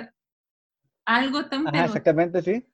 algo 1.07 1.47
tan 1.49 1.65
ajá, 1.65 1.85
exactamente, 1.87 2.43
sí. 2.43 2.67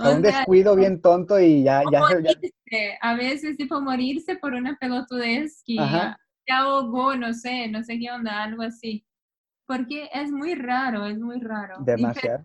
Sea, 0.00 0.10
un 0.12 0.22
sea, 0.22 0.22
descuido 0.22 0.74
bien 0.74 1.02
tonto 1.02 1.38
y 1.40 1.62
ya, 1.64 1.84
ya, 1.84 2.06
se- 2.06 2.22
ya- 2.22 2.34
morirse, 2.38 2.98
a 3.00 3.14
veces, 3.14 3.56
tipo, 3.56 3.80
morirse 3.80 4.36
por 4.36 4.54
una 4.54 4.76
pelotudez 4.76 5.62
que 5.66 5.76
Ajá. 5.76 6.18
te 6.46 6.52
ahogó, 6.52 7.14
no 7.16 7.32
sé, 7.34 7.68
no 7.68 7.82
sé 7.82 7.98
qué 7.98 8.10
onda, 8.10 8.42
algo 8.44 8.62
así. 8.62 9.04
Porque 9.66 10.10
es 10.14 10.30
muy 10.32 10.54
raro, 10.54 11.06
es 11.06 11.18
muy 11.18 11.40
raro. 11.40 11.86
Demasiado. 11.86 12.44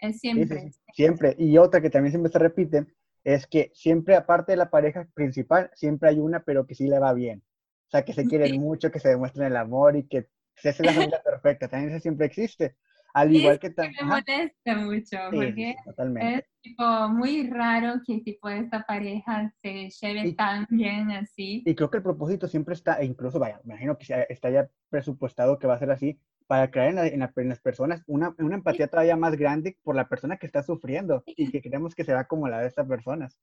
es 0.00 0.20
Sí, 0.32 0.46
sí, 0.46 0.58
siempre. 0.58 0.60
sí, 0.60 0.76
siempre. 0.92 1.34
Y 1.38 1.58
otra 1.58 1.80
que 1.80 1.90
también 1.90 2.12
siempre 2.12 2.32
se 2.32 2.38
repite 2.38 2.86
es 3.24 3.46
que 3.46 3.70
siempre, 3.74 4.16
aparte 4.16 4.52
de 4.52 4.56
la 4.58 4.70
pareja 4.70 5.08
principal, 5.14 5.70
siempre 5.74 6.10
hay 6.10 6.18
una, 6.20 6.44
pero 6.44 6.66
que 6.66 6.74
sí 6.74 6.86
le 6.88 6.98
va 6.98 7.12
bien. 7.14 7.42
O 7.88 7.90
sea, 7.90 8.04
que 8.04 8.12
se 8.14 8.26
quieren 8.26 8.54
mucho, 8.54 8.90
que 8.90 9.00
se 9.00 9.08
demuestran 9.10 9.48
el 9.48 9.56
amor 9.56 9.96
y 9.96 10.06
que 10.08 10.28
se 10.56 10.70
hace 10.70 10.84
la 10.84 10.94
familia 10.94 11.22
perfecta. 11.24 11.68
También 11.68 11.92
eso 11.94 12.02
siempre 12.02 12.26
existe. 12.26 12.76
Al 13.16 13.34
igual 13.34 13.58
que 13.58 13.68
Me 13.70 13.74
también. 13.74 14.06
molesta 14.06 14.76
mucho, 14.76 15.16
porque 15.32 15.74
totalmente. 15.86 16.34
es 16.38 16.44
tipo 16.60 17.08
muy 17.08 17.48
raro 17.48 17.94
que 18.06 18.20
tipo 18.20 18.46
esta 18.50 18.82
pareja 18.82 19.50
se 19.62 19.88
lleve 19.88 20.28
Y- 20.28 20.34
tan 20.34 20.66
bien 20.68 21.10
así. 21.12 21.62
Y 21.64 21.74
creo 21.74 21.90
que 21.90 21.96
el 21.96 22.02
propósito 22.02 22.46
siempre 22.46 22.74
está, 22.74 23.00
e 23.00 23.06
incluso, 23.06 23.38
vaya, 23.38 23.58
me 23.64 23.72
imagino 23.72 23.96
que 23.96 24.26
está 24.28 24.50
ya 24.50 24.68
presupuestado 24.90 25.58
que 25.58 25.66
va 25.66 25.74
a 25.74 25.78
ser 25.78 25.90
así, 25.90 26.20
para 26.46 26.70
crear 26.70 26.90
en, 26.90 26.94
la- 26.96 27.06
en 27.06 27.20
la- 27.20 27.32
en 27.36 27.48
las 27.48 27.60
personas 27.60 28.02
una, 28.06 28.34
una 28.38 28.54
empatía 28.56 28.86
todavía 28.86 29.16
más 29.16 29.34
grande 29.36 29.78
por 29.82 29.96
la 29.96 30.08
persona 30.08 30.36
que 30.36 30.44
está 30.46 30.62
sufriendo 30.62 31.24
y 31.26 31.50
que 31.50 31.62
queremos 31.62 31.94
que 31.94 32.04
sea 32.04 32.24
como 32.26 32.48
la 32.48 32.60
de 32.60 32.68
estas 32.68 32.86
personas. 32.86 33.38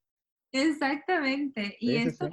Exactamente. 0.51 1.77
Y 1.79 1.87
Sí, 1.93 1.99
sí, 2.03 2.07
eso, 2.09 2.27
sí. 2.27 2.31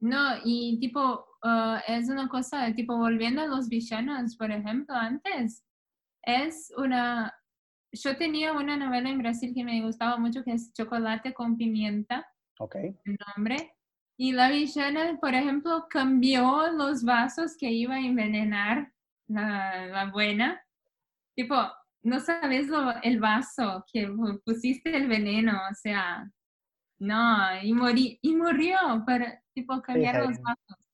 no, 0.00 0.34
y 0.44 0.78
tipo, 0.80 1.24
ah, 1.42 1.82
es 1.88 2.08
una 2.10 2.28
cosa, 2.28 2.72
tipo, 2.74 2.96
volviendo 2.96 3.40
a 3.42 3.46
los 3.46 3.68
villanos, 3.68 4.36
por 4.36 4.50
ejemplo, 4.50 4.94
antes, 4.94 5.64
es 6.28 6.72
una, 6.76 7.34
yo 7.92 8.16
tenía 8.16 8.52
una 8.52 8.76
novela 8.76 9.08
en 9.08 9.18
Brasil 9.18 9.52
que 9.54 9.64
me 9.64 9.80
gustaba 9.82 10.18
mucho, 10.18 10.44
que 10.44 10.52
es 10.52 10.72
Chocolate 10.74 11.32
con 11.32 11.56
Pimienta. 11.56 12.26
Ok. 12.58 12.74
el 12.76 13.16
nombre. 13.36 13.74
Y 14.18 14.32
la 14.32 14.50
villana, 14.50 15.16
por 15.20 15.32
ejemplo, 15.34 15.86
cambió 15.88 16.70
los 16.72 17.04
vasos 17.04 17.56
que 17.56 17.70
iba 17.70 17.94
a 17.94 18.00
envenenar 18.00 18.92
la, 19.28 19.86
la 19.86 20.10
buena. 20.10 20.60
Tipo, 21.36 21.54
no 22.02 22.18
sabes 22.20 22.66
lo, 22.68 23.00
el 23.02 23.20
vaso 23.20 23.84
que 23.92 24.08
pu- 24.08 24.42
pusiste 24.44 24.96
el 24.96 25.06
veneno, 25.08 25.52
o 25.70 25.74
sea, 25.74 26.28
no, 26.98 27.62
y, 27.62 27.72
morí, 27.72 28.18
y 28.22 28.34
murió 28.34 28.76
para, 29.06 29.40
tipo, 29.54 29.80
cambiar 29.80 30.16
los 30.26 30.36
vasos. 30.42 30.88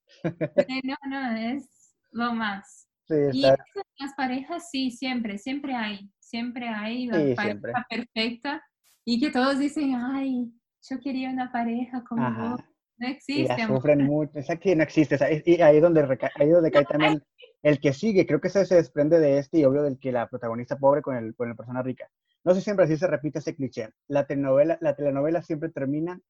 No, 0.84 0.96
no, 1.08 1.36
es 1.36 1.96
lo 2.12 2.34
más. 2.34 2.83
Sí, 3.06 3.14
Y 3.32 3.44
eso 3.44 3.56
las 3.98 4.14
parejas 4.14 4.68
sí, 4.70 4.90
siempre, 4.90 5.38
siempre 5.38 5.74
hay, 5.74 6.10
siempre 6.18 6.68
hay 6.68 7.06
la 7.06 7.14
Sí, 7.18 7.34
pareja 7.34 7.42
siempre. 7.42 7.72
perfecta 7.88 8.62
y 9.04 9.20
que 9.20 9.30
todos 9.30 9.58
dicen, 9.58 9.94
ay, 9.94 10.50
yo 10.88 11.00
quería 11.00 11.30
una 11.30 11.52
pareja 11.52 12.02
como 12.04 12.26
Ajá. 12.26 12.50
vos. 12.50 12.60
No 12.96 13.08
y 13.08 13.10
existe, 13.10 13.60
amor. 13.62 13.78
sufren 13.78 14.04
mucho. 14.06 14.38
Esa 14.38 14.56
que 14.56 14.76
no 14.76 14.82
existe. 14.84 15.18
y 15.44 15.60
ahí 15.60 15.76
es 15.76 15.82
donde, 15.82 16.06
reca- 16.06 16.30
ahí 16.36 16.48
es 16.48 16.54
donde 16.54 16.70
cae 16.70 16.84
también 16.84 17.22
el 17.62 17.80
que 17.80 17.92
sigue. 17.92 18.24
Creo 18.26 18.40
que 18.40 18.48
ese 18.48 18.64
se 18.66 18.76
desprende 18.76 19.18
de 19.18 19.38
este 19.38 19.58
y 19.58 19.64
obvio 19.64 19.82
del 19.82 19.98
que 19.98 20.12
la 20.12 20.28
protagonista 20.28 20.76
pobre 20.78 21.02
con, 21.02 21.16
el, 21.16 21.34
con 21.34 21.48
la 21.48 21.54
persona 21.56 21.82
rica. 21.82 22.08
No 22.44 22.54
sé 22.54 22.60
si 22.60 22.64
siempre 22.64 22.84
así 22.84 22.96
se 22.96 23.06
repite 23.06 23.40
ese 23.40 23.54
cliché. 23.56 23.88
La 24.06 24.26
telenovela, 24.26 24.78
la 24.80 24.94
telenovela 24.94 25.42
siempre 25.42 25.70
termina 25.70 26.20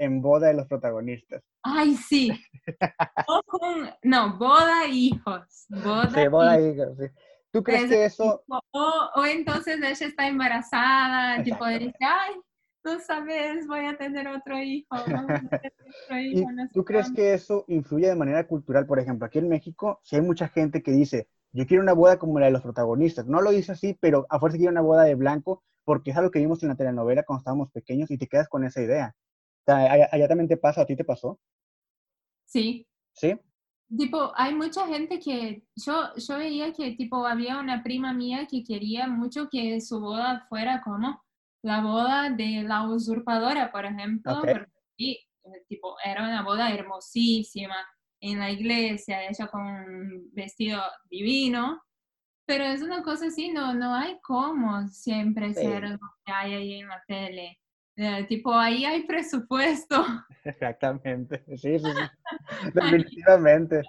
en 0.00 0.20
boda 0.22 0.48
de 0.48 0.54
los 0.54 0.66
protagonistas. 0.66 1.42
Ay, 1.62 1.94
sí. 1.94 2.32
No, 4.02 4.36
boda 4.38 4.84
e 4.86 4.90
hijos. 4.90 5.66
Boda, 5.68 6.08
Sí, 6.10 6.28
boda 6.28 6.60
y- 6.60 6.70
y- 6.70 6.74
sí. 6.74 7.14
¿Tú 7.52 7.62
crees 7.62 7.82
Es 7.84 7.88
que 7.90 8.04
eso, 8.06 8.42
O, 8.48 9.10
o 9.16 9.24
entonces 9.24 9.76
ella 9.78 10.06
está 10.06 10.26
embarazada, 10.26 11.42
tipo, 11.42 11.66
dice, 11.66 11.92
ay, 12.00 12.34
no 12.84 12.98
sabes, 13.00 13.66
voy 13.66 13.86
a 13.86 13.96
tener 13.96 14.26
otro 14.28 14.58
hijo. 14.58 14.88
vamos 15.06 15.30
a 15.30 15.58
tener 15.58 15.72
otro 16.04 16.18
¿Y 16.18 16.40
hijo, 16.40 16.52
no 16.52 16.62
sé 16.64 16.70
tú 16.72 16.84
crees 16.84 17.04
cuándo". 17.06 17.16
que 17.16 17.34
eso 17.34 17.64
influye 17.68 18.08
de 18.08 18.14
manera 18.16 18.46
cultural? 18.46 18.86
Por 18.86 18.98
ejemplo, 18.98 19.26
aquí 19.26 19.38
en 19.38 19.48
México, 19.48 20.00
si 20.02 20.16
hay 20.16 20.22
mucha 20.22 20.48
gente 20.48 20.82
que 20.82 20.92
dice, 20.92 21.28
yo 21.52 21.66
quiero 21.66 21.82
una 21.82 21.92
boda 21.92 22.18
como 22.18 22.38
la 22.40 22.46
de 22.46 22.52
los 22.52 22.62
protagonistas. 22.62 23.26
No 23.26 23.40
lo 23.42 23.50
dice 23.50 23.72
así, 23.72 23.96
pero 24.00 24.26
a 24.30 24.38
fuerza 24.40 24.56
quiero 24.56 24.72
una 24.72 24.80
boda 24.80 25.02
de 25.04 25.14
blanco, 25.16 25.62
porque 25.84 26.10
es 26.12 26.16
algo 26.16 26.30
que 26.30 26.38
vimos 26.38 26.62
en 26.62 26.68
la 26.70 26.76
telenovela 26.76 27.24
cuando 27.24 27.40
estábamos 27.40 27.70
pequeños 27.72 28.10
y 28.10 28.18
te 28.18 28.28
quedas 28.28 28.48
con 28.48 28.64
esa 28.64 28.80
idea. 28.80 29.14
Allá, 29.70 30.08
allá 30.12 30.28
también 30.28 30.48
te 30.48 30.56
pasa, 30.56 30.82
a 30.82 30.86
ti 30.86 30.96
te 30.96 31.04
pasó, 31.04 31.40
Sí, 32.44 32.86
¿sí? 33.12 33.38
Tipo, 33.96 34.32
hay 34.36 34.54
mucha 34.54 34.86
gente 34.86 35.18
que 35.18 35.64
yo, 35.74 36.14
yo 36.16 36.38
veía 36.38 36.72
que 36.72 36.92
tipo 36.92 37.26
había 37.26 37.58
una 37.58 37.82
prima 37.82 38.12
mía 38.12 38.46
que 38.48 38.62
quería 38.62 39.08
mucho 39.08 39.48
que 39.50 39.80
su 39.80 40.00
boda 40.00 40.46
fuera 40.48 40.80
como 40.82 41.22
la 41.62 41.80
boda 41.82 42.30
de 42.30 42.62
la 42.62 42.88
usurpadora, 42.88 43.72
por 43.72 43.84
ejemplo, 43.84 44.40
porque 44.40 44.66
sí, 44.96 45.18
eh, 45.44 45.64
tipo 45.68 45.96
era 46.04 46.22
una 46.22 46.42
boda 46.42 46.72
hermosísima 46.72 47.76
en 48.20 48.38
la 48.38 48.50
iglesia, 48.50 49.26
ella 49.28 49.48
con 49.48 49.62
un 49.62 50.30
vestido 50.34 50.80
divino, 51.10 51.82
pero 52.46 52.64
es 52.64 52.82
una 52.82 53.02
cosa 53.02 53.26
así, 53.26 53.50
no, 53.52 53.74
no 53.74 53.94
hay 53.94 54.20
como 54.22 54.88
siempre 54.88 55.54
Sí. 55.54 55.62
ser 55.62 55.90
lo 55.90 55.98
que 56.24 56.32
hay 56.32 56.54
ahí 56.54 56.74
en 56.80 56.88
la 56.88 57.02
tele. 57.06 57.59
Eh, 58.02 58.24
tipo, 58.26 58.54
ahí 58.54 58.86
hay 58.86 59.02
presupuesto. 59.02 60.06
Exactamente. 60.44 61.44
Sí, 61.48 61.78
sí, 61.78 61.80
sí. 61.80 61.84
Definitivamente. 62.74 63.82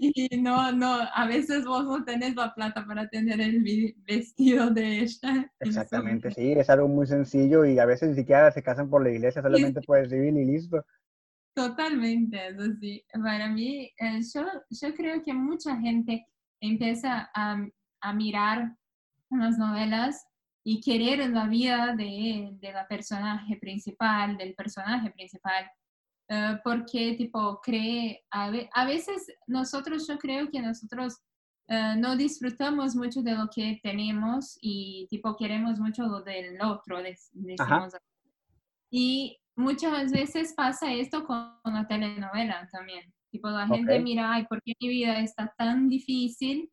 Y 0.00 0.28
no, 0.42 0.72
no, 0.72 0.98
a 1.14 1.26
veces 1.28 1.64
vos 1.64 1.84
no 1.84 2.04
tenés 2.04 2.34
la 2.34 2.52
plata 2.52 2.84
para 2.84 3.08
tener 3.08 3.40
el 3.40 3.62
vestido 4.04 4.70
de 4.70 5.02
ella. 5.02 5.52
Exactamente, 5.60 6.32
sí. 6.32 6.50
Es 6.50 6.68
algo 6.68 6.88
muy 6.88 7.06
sencillo 7.06 7.64
y 7.64 7.78
a 7.78 7.86
veces 7.86 8.08
ni 8.08 8.16
siquiera 8.16 8.50
se 8.50 8.64
casan 8.64 8.90
por 8.90 9.04
la 9.04 9.10
iglesia, 9.10 9.40
solamente 9.40 9.80
por 9.82 9.98
el 9.98 10.10
civil 10.10 10.36
y 10.36 10.44
listo. 10.44 10.84
Totalmente, 11.54 12.48
es 12.48 12.58
así. 12.58 13.06
Para 13.12 13.48
mí, 13.50 13.88
eh, 14.00 14.20
yo, 14.34 14.44
yo 14.68 14.94
creo 14.96 15.22
que 15.22 15.32
mucha 15.32 15.76
gente 15.76 16.26
empieza 16.60 17.30
a, 17.32 17.64
a 18.00 18.12
mirar 18.12 18.76
unas 19.30 19.58
novelas 19.58 20.26
y 20.64 20.80
querer 20.80 21.28
la 21.30 21.46
vida 21.46 21.94
de, 21.94 22.50
de 22.58 22.72
la 22.72 22.86
personaje 22.88 23.56
principal, 23.58 24.36
del 24.38 24.54
personaje 24.54 25.10
principal, 25.10 25.70
eh, 26.28 26.58
porque 26.64 27.14
tipo 27.18 27.60
cree, 27.60 28.24
a, 28.30 28.50
ve- 28.50 28.70
a 28.72 28.86
veces 28.86 29.26
nosotros, 29.46 30.08
yo 30.08 30.16
creo 30.18 30.50
que 30.50 30.60
nosotros 30.62 31.18
eh, 31.68 31.94
no 31.98 32.16
disfrutamos 32.16 32.96
mucho 32.96 33.22
de 33.22 33.32
lo 33.34 33.48
que 33.54 33.78
tenemos 33.82 34.56
y 34.62 35.06
tipo 35.10 35.36
queremos 35.36 35.78
mucho 35.78 36.06
lo 36.06 36.22
del 36.22 36.60
otro, 36.62 37.00
dec- 37.00 37.28
decimos 37.32 37.92
y 38.90 39.38
muchas 39.56 40.12
veces 40.12 40.54
pasa 40.56 40.92
esto 40.92 41.24
con 41.26 41.58
la 41.64 41.86
telenovela 41.86 42.68
también. 42.72 43.12
Tipo, 43.30 43.50
la 43.50 43.66
gente 43.66 43.96
Ok. 43.98 44.02
mira, 44.02 44.32
ay, 44.32 44.46
¿por 44.46 44.62
qué 44.62 44.72
mi 44.80 44.88
vida 44.88 45.18
está 45.20 45.52
tan 45.58 45.88
difícil? 45.88 46.70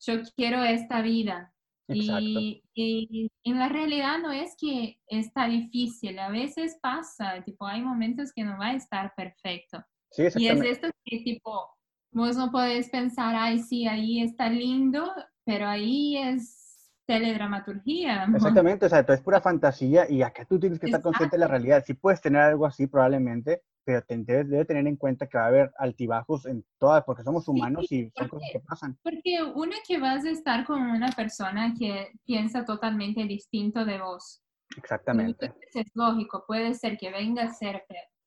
Yo 0.00 0.22
quiero 0.36 0.62
esta 0.64 1.02
vida. 1.02 1.52
Y, 1.88 2.62
y, 2.74 3.30
en 3.44 3.58
la 3.58 3.68
realidad 3.68 4.18
no 4.18 4.30
es 4.32 4.54
que 4.58 4.98
está 5.08 5.46
difícil, 5.46 6.18
a 6.18 6.30
veces 6.30 6.78
pasa, 6.80 7.42
tipo, 7.44 7.66
hay 7.66 7.82
momentos 7.82 8.32
que 8.32 8.44
no 8.44 8.58
va 8.58 8.68
a 8.68 8.74
estar 8.74 9.12
perfecto. 9.16 9.84
Sí, 10.10 10.24
y 10.36 10.48
es 10.48 10.60
esto 10.60 10.88
que 11.04 11.18
tipo, 11.18 11.68
vos 12.12 12.36
no 12.36 12.50
podés 12.50 12.88
pensar, 12.90 13.34
ay, 13.34 13.60
sí, 13.60 13.86
ahí 13.86 14.22
está 14.22 14.48
lindo, 14.48 15.12
pero 15.44 15.66
ahí 15.66 16.16
es 16.18 16.90
teledramaturgia. 17.06 18.24
Exactamente, 18.34 18.86
o 18.86 18.88
sea, 18.88 19.00
es 19.00 19.20
pura 19.20 19.40
fantasía 19.40 20.08
y 20.10 20.22
acá 20.22 20.44
tú 20.44 20.58
tienes 20.58 20.78
que 20.78 20.86
estar 20.86 21.02
consciente 21.02 21.36
de 21.36 21.40
la 21.40 21.48
realidad. 21.48 21.82
Sí 21.86 21.94
puedes 21.94 22.20
tener 22.20 22.42
algo 22.42 22.66
así 22.66 22.86
probablemente, 22.86 23.62
pero 23.84 24.02
te 24.02 24.16
debes, 24.16 24.66
tener 24.66 24.86
en 24.86 24.96
cuenta 24.96 25.26
que 25.26 25.38
va 25.38 25.44
a 25.44 25.48
haber 25.48 25.72
altibajos 25.78 26.46
en 26.46 26.64
todas, 26.78 27.04
porque 27.04 27.22
somos 27.22 27.46
humanos 27.48 27.90
y 27.90 28.10
son 28.16 28.28
cosas 28.28 28.48
que 28.52 28.60
pasan. 28.60 28.98
Porque 29.02 29.42
una 29.54 29.76
que 29.86 29.98
vas 29.98 30.24
a 30.24 30.30
estar 30.30 30.64
con 30.64 30.80
una 30.80 31.10
persona 31.12 31.74
que 31.78 32.12
piensa 32.24 32.64
totalmente 32.64 33.24
distinto 33.24 33.84
de 33.84 34.00
vos. 34.00 34.42
Exactamente. 34.76 35.52
es 35.74 35.86
lógico, 35.94 36.44
puede 36.46 36.74
ser 36.74 36.96
que 36.96 37.10
venga 37.10 37.44
a 37.44 37.52
ser 37.52 37.84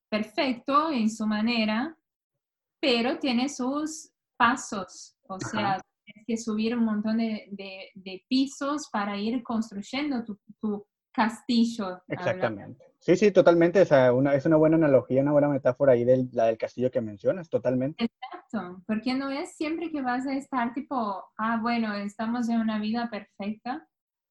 perfecto 0.09 0.91
en 0.91 1.09
su 1.09 1.25
manera, 1.25 1.97
pero 2.79 3.17
tiene 3.17 3.49
sus 3.49 4.11
pasos, 4.37 5.15
o 5.27 5.39
sea, 5.39 5.81
tienes 6.03 6.25
que 6.27 6.37
subir 6.37 6.77
un 6.77 6.85
montón 6.85 7.17
de, 7.17 7.49
de, 7.95 8.25
pisos 8.27 8.89
para 8.91 9.17
ir 9.17 9.41
construyendo 9.41 10.23
tu, 10.23 10.37
tu 10.59 10.85
castillo. 11.15 12.01
Exactamente. 12.07 12.83
Sí, 12.99 13.15
sí, 13.15 13.31
totalmente. 13.31 13.81
O 13.81 13.85
sea, 13.85 14.11
una, 14.13 14.33
es 14.33 14.45
una 14.45 14.57
buena 14.57 14.77
analogía, 14.77 15.21
una 15.21 15.31
buena 15.31 15.47
metáfora 15.47 15.93
ahí 15.93 16.03
de 16.03 16.27
la 16.33 16.45
del 16.45 16.57
castillo 16.57 16.91
que 16.91 17.01
mencionas, 17.01 17.49
totalmente. 17.49 18.03
Exacto, 18.03 18.83
porque 18.87 19.13
no 19.13 19.29
es 19.29 19.55
siempre 19.55 19.91
que 19.91 20.01
vas 20.01 20.25
a 20.25 20.33
estar 20.33 20.73
tipo, 20.73 21.23
ah, 21.37 21.59
bueno, 21.61 21.93
estamos 21.93 22.49
en 22.49 22.59
una 22.59 22.79
vida 22.79 23.09
perfecta 23.09 23.87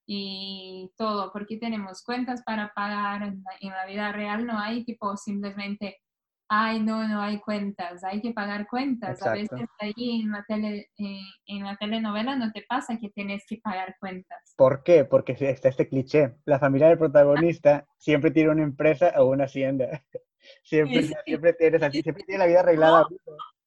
y 0.07 0.93
todo, 0.97 1.33
porque 1.33 1.57
tenemos 1.57 2.03
cuentas 2.03 2.43
para 2.43 2.73
pagar 2.75 3.23
en 3.23 3.71
la 3.71 3.87
vida 3.87 4.13
real, 4.13 4.45
no 4.45 4.59
hay 4.59 4.85
tipo 4.85 5.17
simplemente 5.17 6.04
ay, 6.49 6.81
no, 6.81 7.07
no 7.09 7.21
hay 7.21 7.41
cuentas, 7.41 8.05
hay 8.05 8.21
que 8.21 8.33
pagar 8.33 8.67
cuentas. 8.67 9.23
A 9.23 9.33
veces 9.33 9.61
ahí 9.79 10.23
en 10.23 10.31
la, 10.31 10.45
tele, 10.47 10.91
eh, 10.99 11.21
en 11.47 11.65
la 11.65 11.77
telenovela 11.77 12.37
no 12.37 12.53
te 12.53 12.65
pasa 12.69 12.99
que 12.99 13.11
tienes 13.11 13.45
que 13.49 13.59
pagar 13.63 13.97
cuentas. 13.99 14.55
¿Por 14.57 14.83
qué? 14.83 15.05
Porque 15.05 15.37
está 15.39 15.69
este 15.69 15.89
cliché. 15.89 16.35
La 16.45 16.59
familia 16.59 16.89
del 16.89 16.99
protagonista 16.99 17.87
siempre 17.99 18.31
tiene 18.31 18.51
una 18.51 18.63
empresa 18.63 19.13
o 19.17 19.27
una 19.27 19.45
hacienda. 19.45 19.87
Siempre, 20.63 21.09
siempre, 21.25 21.55
tiene, 21.55 21.79
siempre 21.91 22.23
tiene 22.23 22.39
la 22.39 22.47
vida 22.47 22.61
arreglada. 22.61 23.07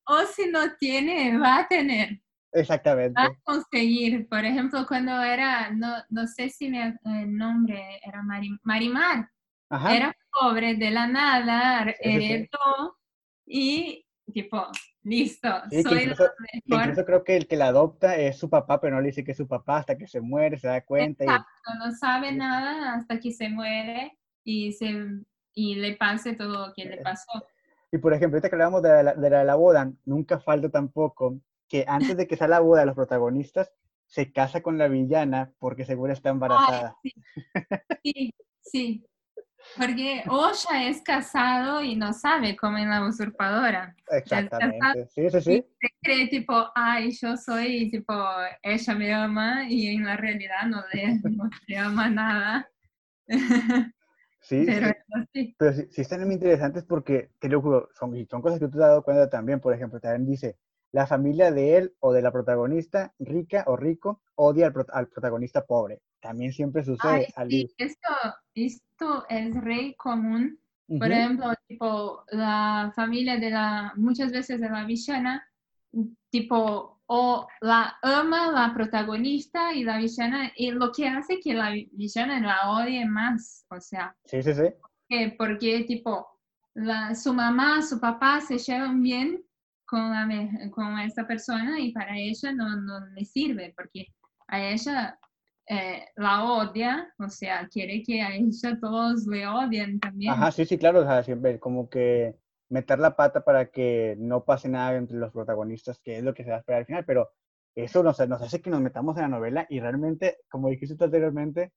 O, 0.05 0.19
si 0.31 0.47
no 0.47 0.75
tiene, 0.77 1.35
va 1.35 1.61
a 1.61 1.67
tener. 1.67 2.21
Exactamente. 2.51 3.19
Va 3.19 3.25
a 3.25 3.35
conseguir. 3.43 4.29
Por 4.29 4.45
ejemplo, 4.45 4.85
cuando 4.87 5.19
era, 5.23 5.71
no, 5.71 5.95
no 6.09 6.27
sé 6.27 6.49
si 6.49 6.67
el 6.67 7.35
nombre 7.35 7.99
era 8.05 8.21
Marimar. 8.61 9.27
Era 9.69 10.15
pobre 10.31 10.75
de 10.75 10.91
la 10.91 11.07
nada, 11.07 11.93
heredó 11.99 12.97
y 13.45 14.05
tipo, 14.31 14.67
listo, 15.03 15.49
soy 15.69 16.03
incluso, 16.03 16.29
incluso, 16.65 17.05
creo 17.05 17.23
que 17.23 17.37
el 17.37 17.47
que 17.47 17.55
la 17.55 17.67
adopta 17.67 18.15
es 18.17 18.37
su 18.37 18.49
papá, 18.49 18.79
pero 18.79 18.95
no 18.95 19.01
le 19.01 19.07
dice 19.07 19.23
que 19.23 19.31
es 19.31 19.37
su 19.37 19.47
papá 19.47 19.77
hasta 19.77 19.97
que 19.97 20.07
se 20.07 20.21
muere, 20.21 20.57
se 20.57 20.67
da 20.67 20.83
cuenta. 20.83 21.23
Exacto, 21.23 21.71
no 21.79 21.91
sabe 21.91 22.31
nada 22.33 22.95
hasta 22.95 23.19
que 23.19 23.31
se 23.31 23.49
muere 23.49 24.17
y, 24.43 24.73
se, 24.73 24.93
y 25.53 25.75
le 25.75 25.95
pase 25.95 26.33
todo 26.33 26.67
lo 26.67 26.73
que 26.73 26.85
le 26.85 26.95
eh, 26.95 27.01
pasó. 27.03 27.45
Y 27.91 27.97
por 27.99 28.13
ejemplo, 28.13 28.37
ahorita 28.37 28.49
que 28.49 28.55
hablamos 28.55 28.81
de 28.81 29.03
la, 29.03 29.13
de 29.13 29.29
la, 29.45 29.55
boda, 29.55 29.91
nunca 30.05 30.39
falta 30.39 30.69
tampoco 30.69 31.39
que 31.69 31.85
antes 31.87 32.17
de 32.17 32.27
que 32.27 32.35
sea 32.35 32.47
la 32.47 32.59
boda 32.59 32.81
de 32.81 32.87
los 32.87 32.95
protagonistas, 32.95 33.71
se 34.05 34.31
casa 34.31 34.61
con 34.61 34.77
la 34.77 34.87
villana 34.87 35.51
porque 35.59 35.85
seguro 35.85 36.13
está 36.13 36.29
embarazada. 36.29 36.95
sí, 38.03 38.33
sí. 38.61 39.05
Porque 39.75 40.23
Osha 40.27 40.87
es 40.87 41.01
casado 41.01 41.83
y 41.83 41.95
no 41.95 42.13
sabe 42.13 42.55
cómo 42.55 42.77
es 42.77 42.87
la 42.87 43.05
usurpadora. 43.05 43.95
Exactamente, 44.09 45.07
sí, 45.09 45.29
sí, 45.29 45.41
sí. 45.41 45.65
Se 45.79 45.89
cree 46.01 46.27
tipo, 46.27 46.71
ay, 46.73 47.11
yo 47.11 47.37
soy, 47.37 47.91
tipo, 47.91 48.13
ella 48.63 48.95
me 48.95 49.13
ama 49.13 49.69
y 49.69 49.87
en 49.95 50.05
la 50.05 50.17
realidad 50.17 50.65
no 50.67 50.83
le, 50.93 51.19
no 51.29 51.49
le 51.67 51.77
ama 51.77 52.09
nada. 52.09 52.69
Sí, 54.41 54.63
pero 54.65 54.93
sí, 55.33 55.55
pero 55.57 55.73
sí, 55.73 55.87
sí, 55.91 56.01
están 56.01 56.23
muy 56.25 56.35
interesantes 56.35 56.83
porque, 56.85 57.31
te 57.39 57.49
lo 57.49 57.61
juro, 57.61 57.89
son, 57.93 58.15
son 58.27 58.41
cosas 58.41 58.59
que 58.59 58.65
tú 58.65 58.77
te 58.77 58.83
has 58.83 58.89
dado 58.89 59.03
cuenta 59.03 59.29
también. 59.29 59.59
Por 59.59 59.73
ejemplo, 59.73 59.99
también 59.99 60.25
dice, 60.25 60.57
la 60.97 61.05
familia 61.05 61.51
de 61.51 61.77
él 61.77 61.93
o 61.99 62.11
de 62.11 62.23
la 62.23 62.31
protagonista, 62.31 63.13
rica 63.19 63.65
o 63.67 63.77
rico, 63.77 64.23
odia 64.33 64.65
al, 64.65 64.85
al 64.91 65.07
protagonista 65.07 65.63
pobre. 65.63 66.01
También 66.19 66.51
siempre 66.51 66.83
sucede. 66.83 67.27
sí, 67.47 67.71
esto, 67.77 68.09
esto 68.55 69.25
es 69.29 69.53
re 69.61 69.93
común. 69.95 70.59
Por 70.87 71.11
ejemplo, 71.11 71.53
tipo, 71.67 72.23
la 72.31 72.91
familia 72.95 73.37
de 73.37 73.51
la, 73.51 73.93
muchas 73.95 74.31
veces 74.31 74.59
de 74.59 74.69
la 74.69 74.85
villana, 74.85 75.47
tipo, 76.31 76.99
o 77.05 77.47
la 77.61 77.95
ama 78.01 78.51
la 78.51 78.73
protagonista 78.73 79.75
y 79.75 79.83
la 79.83 79.99
villana, 79.99 80.51
y 80.55 80.71
lo 80.71 80.91
que 80.91 81.07
hace 81.07 81.39
que 81.39 81.53
la 81.53 81.75
villana 81.91 82.39
la 82.39 82.71
odie 82.71 83.05
más, 83.05 83.67
o 83.69 83.79
sea. 83.79 84.15
Sí, 84.25 84.41
sí, 84.41 84.51
sí. 84.55 84.73
Porque, 85.37 85.83
tipo, 85.83 86.25
la, 86.73 87.13
su 87.13 87.35
mamá, 87.35 87.83
su 87.83 87.99
papá 87.99 88.41
se 88.41 88.57
llevan 88.57 89.03
bien 89.03 89.43
con, 89.87 90.11
con 90.71 90.99
esta 90.99 91.25
persona 91.25 91.79
y 91.79 91.91
para 91.91 92.17
ella 92.17 92.53
no, 92.53 92.75
no 92.81 93.05
le 93.07 93.25
sirve, 93.25 93.73
porque 93.75 94.07
a 94.47 94.61
ella 94.61 95.17
eh, 95.69 96.05
la 96.15 96.45
odia, 96.45 97.13
o 97.19 97.29
sea, 97.29 97.67
quiere 97.67 98.03
que 98.03 98.21
a 98.21 98.35
ella 98.35 98.77
todos 98.79 99.25
le 99.27 99.47
odien 99.47 99.99
también. 99.99 100.33
Ajá, 100.33 100.51
sí, 100.51 100.65
sí, 100.65 100.77
claro, 100.77 101.01
o 101.01 101.03
sea, 101.03 101.23
siempre 101.23 101.59
como 101.59 101.89
que 101.89 102.35
meter 102.69 102.99
la 102.99 103.15
pata 103.15 103.43
para 103.43 103.69
que 103.69 104.15
no 104.19 104.43
pase 104.43 104.69
nada 104.69 104.95
entre 104.95 105.17
los 105.17 105.31
protagonistas, 105.31 105.99
que 105.99 106.17
es 106.17 106.23
lo 106.23 106.33
que 106.33 106.43
se 106.43 106.49
va 106.49 106.57
a 106.57 106.59
esperar 106.59 106.81
al 106.81 106.85
final, 106.85 107.05
pero 107.05 107.29
eso 107.75 108.03
nos, 108.03 108.19
nos 108.27 108.41
hace 108.41 108.61
que 108.61 108.69
nos 108.69 108.81
metamos 108.81 109.15
en 109.17 109.23
la 109.23 109.27
novela 109.29 109.67
y 109.69 109.79
realmente, 109.79 110.37
como 110.49 110.69
dijiste 110.69 111.03
anteriormente, 111.03 111.73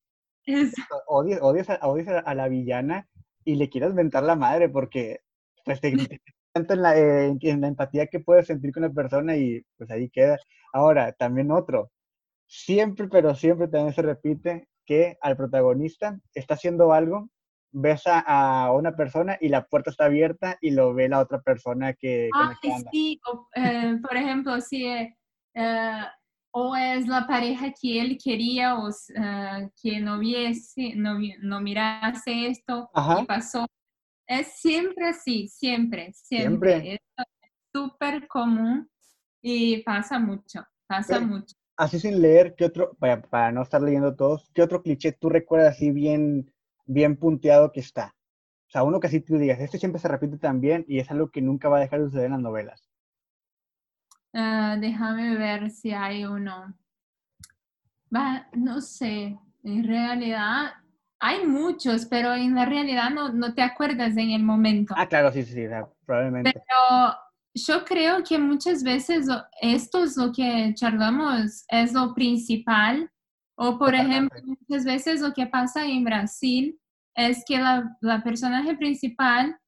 odias, 1.06 1.40
odias, 1.42 1.68
a, 1.68 2.34
la 2.34 2.48
villana 2.48 3.08
y 3.44 3.56
le 3.56 3.68
quieres 3.68 3.94
mentar 3.94 4.22
la 4.22 4.36
madre 4.36 4.68
porque 4.68 5.20
pues 5.64 5.80
te, 5.80 5.92
tanto 6.52 6.74
en 6.74 6.82
la, 6.82 6.96
en 6.96 7.60
la 7.60 7.68
empatía 7.68 8.06
que 8.06 8.20
puedes 8.20 8.46
sentir 8.46 8.72
con 8.72 8.82
la 8.82 8.90
persona 8.90 9.36
y 9.36 9.62
pues 9.76 9.90
ahí 9.90 10.10
queda. 10.10 10.38
Ahora, 10.72 11.12
también 11.12 11.50
otro, 11.50 11.90
siempre, 12.46 13.08
pero 13.08 13.34
siempre 13.34 13.68
también 13.68 13.94
se 13.94 14.02
repite 14.02 14.68
que 14.84 15.16
al 15.20 15.36
protagonista 15.36 16.18
está 16.34 16.54
haciendo 16.54 16.92
algo, 16.92 17.28
besa 17.72 18.24
a 18.26 18.72
una 18.72 18.96
persona 18.96 19.38
y 19.40 19.48
la 19.48 19.64
puerta 19.66 19.90
está 19.90 20.06
abierta 20.06 20.58
y 20.60 20.70
lo 20.70 20.92
ve 20.92 21.08
la 21.08 21.20
otra 21.20 21.40
persona 21.40 21.92
que... 21.94 22.28
Ah, 22.34 22.52
sí, 22.90 23.20
eh, 23.54 23.98
por 24.02 24.16
ejemplo, 24.16 24.60
si 24.60 24.86
eh, 24.86 25.16
eh, 25.54 26.02
o 26.52 26.74
es 26.74 27.06
la 27.06 27.26
pareja 27.28 27.72
que 27.80 28.00
él 28.00 28.18
quería 28.22 28.76
o 28.78 28.88
que 29.80 30.00
no 30.00 30.18
viese, 30.18 30.94
no, 30.96 31.18
no 31.42 31.60
mirase 31.60 32.48
esto 32.48 32.90
y 33.20 33.24
pasó. 33.26 33.66
Es 34.30 34.60
siempre 34.60 35.08
así, 35.08 35.48
siempre, 35.48 36.12
siempre. 36.12 36.94
Es 36.94 37.00
súper 37.74 38.28
común 38.28 38.88
y 39.42 39.82
pasa 39.82 40.18
mucho, 40.18 40.64
pasa 40.86 41.18
mucho 41.20 41.56
así 41.80 41.98
sin 41.98 42.20
leer, 42.20 42.54
¿qué 42.56 42.66
otro, 42.66 42.94
para, 42.98 43.52
no 43.52 43.62
estar 43.62 43.80
leyendo 43.80 44.14
todos, 44.14 44.50
qué 44.54 44.60
otro 44.60 44.82
cliché 44.82 45.12
tú 45.12 45.30
recuerdas 45.30 45.76
así 45.76 45.90
bien, 45.90 46.52
bien 46.84 47.16
punteado 47.16 47.72
que 47.72 47.80
está? 47.80 48.14
O 48.68 48.70
sea, 48.70 48.82
uno 48.82 49.00
que 49.00 49.06
así 49.06 49.20
tú 49.20 49.38
digas, 49.38 49.58
este 49.60 49.78
siempre 49.78 49.98
se 49.98 50.08
repite 50.08 50.36
también 50.36 50.84
y 50.86 50.98
es 50.98 51.10
algo 51.10 51.30
que 51.30 51.40
nunca 51.40 51.70
va 51.70 51.78
a 51.78 51.80
dejar 51.80 52.00
de 52.00 52.06
suceder 52.06 52.26
en 52.26 52.32
las 52.32 52.40
novelas. 52.42 52.86
Ah, 54.34 54.76
déjame 54.78 55.38
ver 55.38 55.70
si 55.70 55.92
hay 55.92 56.26
uno. 56.26 56.74
Va, 58.14 58.46
no 58.52 58.82
sé, 58.82 59.38
en 59.64 59.84
realidad 59.84 60.72
hay 61.20 61.46
muchos, 61.46 62.06
pero 62.06 62.34
en 62.34 62.54
la 62.54 62.64
realidad 62.64 63.10
no, 63.10 63.30
no 63.30 63.52
te 63.54 63.62
acuerdas 63.62 64.16
en 64.16 64.30
el 64.30 64.42
momento. 64.42 64.94
Ah, 64.96 65.06
claro, 65.06 65.30
sí, 65.30 65.44
sí, 65.44 65.52
sí, 65.52 65.66
probablemente. 66.06 66.52
Pero 66.52 67.14
yo 67.54 67.84
creo 67.84 68.24
que 68.24 68.38
muchas 68.38 68.82
veces 68.82 69.26
esto 69.60 70.04
es 70.04 70.16
lo 70.16 70.32
que 70.32 70.72
charlamos, 70.74 71.64
es 71.68 71.92
lo 71.92 72.14
principal. 72.14 73.10
O, 73.54 73.78
por 73.78 73.94
ejemplo, 73.94 74.40
muchas 74.44 74.84
veces 74.86 75.20
lo 75.20 75.34
que 75.34 75.46
pasa 75.46 75.84
en 75.84 76.04
Brasil 76.04 76.80
es 77.14 77.44
que 77.46 77.58
la, 77.58 77.96
la 78.00 78.22
personaje 78.22 78.74
principal, 78.74 79.58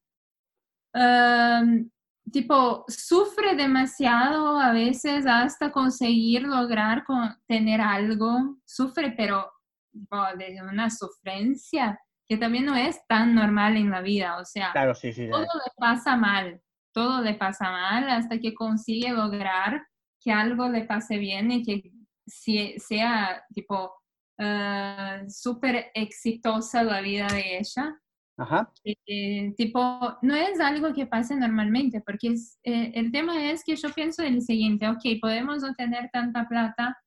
em, 0.95 1.87
tipo, 2.31 2.83
sufre 2.87 3.55
demasiado 3.55 4.57
a 4.57 4.71
veces 4.71 5.27
hasta 5.27 5.71
conseguir 5.71 6.41
lograr 6.43 7.03
tener 7.47 7.79
algo. 7.79 8.57
Sufre, 8.65 9.11
pero 9.11 9.52
de 9.93 10.61
una 10.61 10.89
sufrencia 10.89 11.99
que 12.27 12.37
también 12.37 12.65
no 12.65 12.75
es 12.75 13.05
tan 13.07 13.35
normal 13.35 13.77
en 13.77 13.89
la 13.89 14.01
vida. 14.01 14.37
O 14.39 14.45
sea, 14.45 14.71
claro, 14.71 14.95
sí, 14.95 15.13
sí, 15.13 15.29
todo 15.29 15.41
le 15.41 15.71
pasa 15.77 16.15
mal 16.15 16.61
todo 16.93 17.21
le 17.21 17.33
pasa 17.33 17.69
mal 17.69 18.09
hasta 18.09 18.39
que 18.39 18.53
consigue 18.53 19.09
lograr 19.09 19.85
que 20.21 20.31
algo 20.31 20.69
le 20.69 20.85
pase 20.85 21.17
bien 21.17 21.51
y 21.51 21.63
que 21.63 21.91
sea 22.77 23.43
tipo 23.53 23.91
ah, 24.39 25.21
súper 25.27 25.91
exitosa 25.93 26.83
la 26.83 27.01
vida 27.01 27.27
de 27.27 27.57
ella. 27.57 27.99
Ajá. 28.37 28.71
Eh, 28.83 29.53
tipo, 29.57 30.17
no 30.21 30.33
es 30.33 30.59
algo 30.59 30.91
que 30.93 31.05
pase 31.05 31.35
normalmente, 31.35 32.01
porque 32.01 32.29
es, 32.29 32.57
eh, 32.63 32.91
el 32.95 33.11
tema 33.11 33.51
es 33.51 33.63
que 33.63 33.75
yo 33.75 33.89
pienso 33.89 34.23
el 34.23 34.41
siguiente, 34.41 34.87
ok, 34.89 35.01
podemos 35.21 35.61
no 35.61 35.73
tener 35.75 36.09
tanta 36.11 36.47
plata, 36.47 36.97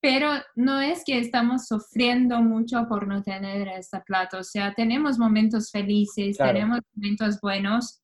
pero 0.00 0.30
no 0.56 0.80
es 0.80 1.04
que 1.04 1.18
estamos 1.18 1.66
sufriendo 1.66 2.40
mucho 2.40 2.86
por 2.88 3.06
no 3.06 3.22
tener 3.22 3.68
esta 3.68 4.02
plata, 4.02 4.38
o 4.38 4.42
sea, 4.44 4.72
tenemos 4.74 5.18
momentos 5.18 5.70
felices, 5.70 6.36
Claro. 6.36 6.52
tenemos 6.54 6.80
momentos 6.94 7.40
buenos, 7.40 8.02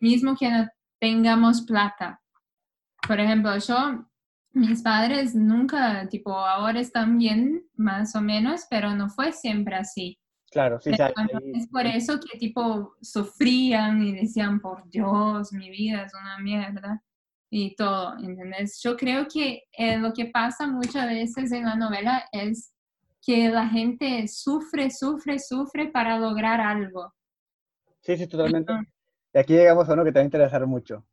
mismo 0.00 0.36
que 0.36 0.50
no 0.50 0.66
tengamos 1.00 1.62
plata. 1.62 2.20
Por 3.06 3.20
ejemplo, 3.20 3.56
yo, 3.58 4.06
mis 4.52 4.82
padres 4.82 5.34
nunca, 5.34 6.08
tipo, 6.08 6.32
ahora 6.34 6.80
están 6.80 7.18
bien, 7.18 7.64
más 7.74 8.16
o 8.16 8.20
menos, 8.20 8.66
pero 8.68 8.94
no 8.94 9.08
fue 9.08 9.32
siempre 9.32 9.76
así. 9.76 10.18
Claro, 10.50 10.80
sí, 10.80 10.90
Pero 10.96 11.12
no 11.16 11.58
es 11.58 11.68
por 11.68 11.86
eso 11.86 12.18
que 12.20 12.38
tipo 12.38 12.94
sufrían 13.02 14.02
y 14.02 14.12
decían, 14.12 14.60
por 14.60 14.88
Dios, 14.88 15.52
mi 15.52 15.70
vida 15.70 16.02
es 16.02 16.12
una 16.14 16.38
mierda 16.38 17.02
y 17.58 17.74
todo, 17.74 18.12
¿entendés? 18.18 18.82
Yo 18.82 18.98
creo 18.98 19.26
que 19.32 19.62
eh, 19.72 19.96
lo 19.96 20.12
que 20.12 20.26
pasa 20.26 20.66
muchas 20.66 21.08
veces 21.08 21.50
en 21.52 21.64
la 21.64 21.74
novela 21.74 22.22
es 22.30 22.74
que 23.24 23.48
la 23.48 23.66
gente 23.66 24.28
sufre, 24.28 24.90
sufre, 24.90 25.38
sufre 25.38 25.88
para 25.88 26.18
lograr 26.18 26.60
algo. 26.60 27.14
sí, 28.02 28.18
sí, 28.18 28.26
totalmente. 28.26 28.74
Y 29.32 29.38
aquí 29.38 29.54
llegamos 29.54 29.88
a 29.88 29.94
uno 29.94 30.04
que 30.04 30.12
te 30.12 30.18
va 30.18 30.22
a 30.22 30.26
interesar 30.26 30.66
mucho. 30.66 31.06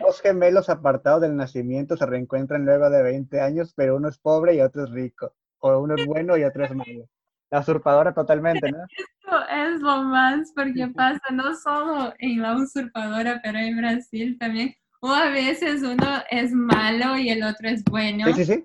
Dos 0.00 0.20
gemelos 0.20 0.68
apartados 0.68 1.20
del 1.20 1.36
nacimiento 1.36 1.96
se 1.96 2.04
reencuentran 2.04 2.64
luego 2.64 2.90
de 2.90 3.04
20 3.04 3.40
años, 3.40 3.72
pero 3.76 3.94
uno 3.94 4.08
es 4.08 4.18
pobre 4.18 4.56
y 4.56 4.60
otro 4.60 4.82
es 4.84 4.90
rico. 4.90 5.34
O 5.60 5.78
uno 5.78 5.94
es 5.94 6.04
bueno 6.04 6.36
y 6.36 6.42
otro 6.42 6.64
es 6.64 6.74
malo. 6.74 7.08
La 7.50 7.60
usurpadora 7.60 8.12
totalmente, 8.12 8.72
¿no? 8.72 8.78
Esto 8.88 9.48
es 9.50 9.80
lo 9.80 10.02
más 10.02 10.52
porque 10.54 10.88
pasa 10.88 11.20
no 11.32 11.54
solo 11.54 12.12
en 12.18 12.42
la 12.42 12.56
usurpadora, 12.56 13.40
pero 13.42 13.58
en 13.58 13.76
Brasil 13.76 14.36
también. 14.36 14.74
O 15.06 15.08
a 15.12 15.28
veces 15.28 15.82
uno 15.82 16.22
es 16.30 16.50
malo 16.52 17.18
y 17.18 17.28
el 17.28 17.42
otro 17.42 17.68
es 17.68 17.84
bueno. 17.84 18.26
Sí, 18.32 18.44
sí, 18.44 18.54
sí. 18.54 18.64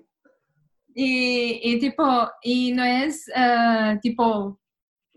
Y, 0.94 1.60
y 1.62 1.78
tipo, 1.78 2.30
y 2.42 2.72
no 2.72 2.82
es 2.82 3.30
eh, 3.36 3.98
tipo 4.00 4.58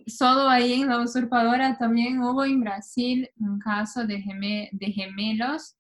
solo 0.06 0.50
ahí 0.50 0.82
en 0.82 0.90
la 0.90 1.00
usurpadora, 1.00 1.78
también 1.78 2.22
hubo 2.22 2.44
en 2.44 2.60
Brasil 2.60 3.30
un 3.40 3.58
caso 3.60 4.06
de, 4.06 4.18
geme- 4.22 4.70
de 4.74 4.88
gemelos 4.92 5.78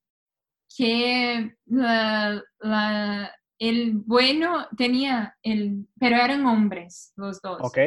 que 0.78 1.54
la- 1.66 2.41
la- 2.60 3.32
el 3.60 3.94
bueno 3.98 4.66
tenía 4.78 5.36
el, 5.44 5.86
pero 6.00 6.16
eran 6.16 6.46
hombres 6.46 7.12
los 7.18 7.41
dos. 7.41 7.60
Ok. 7.62 7.78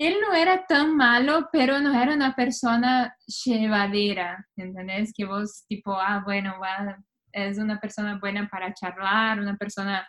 Él 0.00 0.14
no 0.26 0.32
era 0.32 0.64
tan 0.66 0.96
malo, 0.96 1.50
pero 1.52 1.78
no 1.78 1.92
era 1.92 2.14
una 2.14 2.34
persona 2.34 3.14
llevadera, 3.44 4.48
¿entendés? 4.56 5.12
Que 5.14 5.26
vos 5.26 5.66
tipo, 5.68 5.92
ah, 5.92 6.22
bueno, 6.24 6.54
va, 6.58 6.96
es 7.32 7.58
una 7.58 7.78
persona 7.78 8.18
buena 8.18 8.48
para 8.48 8.72
charlar, 8.72 9.38
una 9.38 9.58
persona 9.58 10.08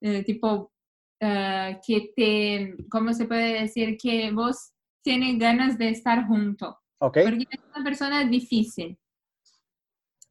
eh, 0.00 0.24
tipo 0.24 0.72
eh, 1.20 1.78
que 1.86 2.10
te, 2.16 2.74
¿cómo 2.90 3.12
se 3.12 3.26
puede 3.26 3.60
decir? 3.60 3.96
Que 3.96 4.32
vos 4.32 4.72
tienes 5.00 5.38
ganas 5.38 5.78
de 5.78 5.90
estar 5.90 6.26
junto, 6.26 6.80
Ok. 6.98 7.18
porque 7.22 7.46
es 7.50 7.60
una 7.72 7.84
persona 7.84 8.24
difícil. 8.24 8.98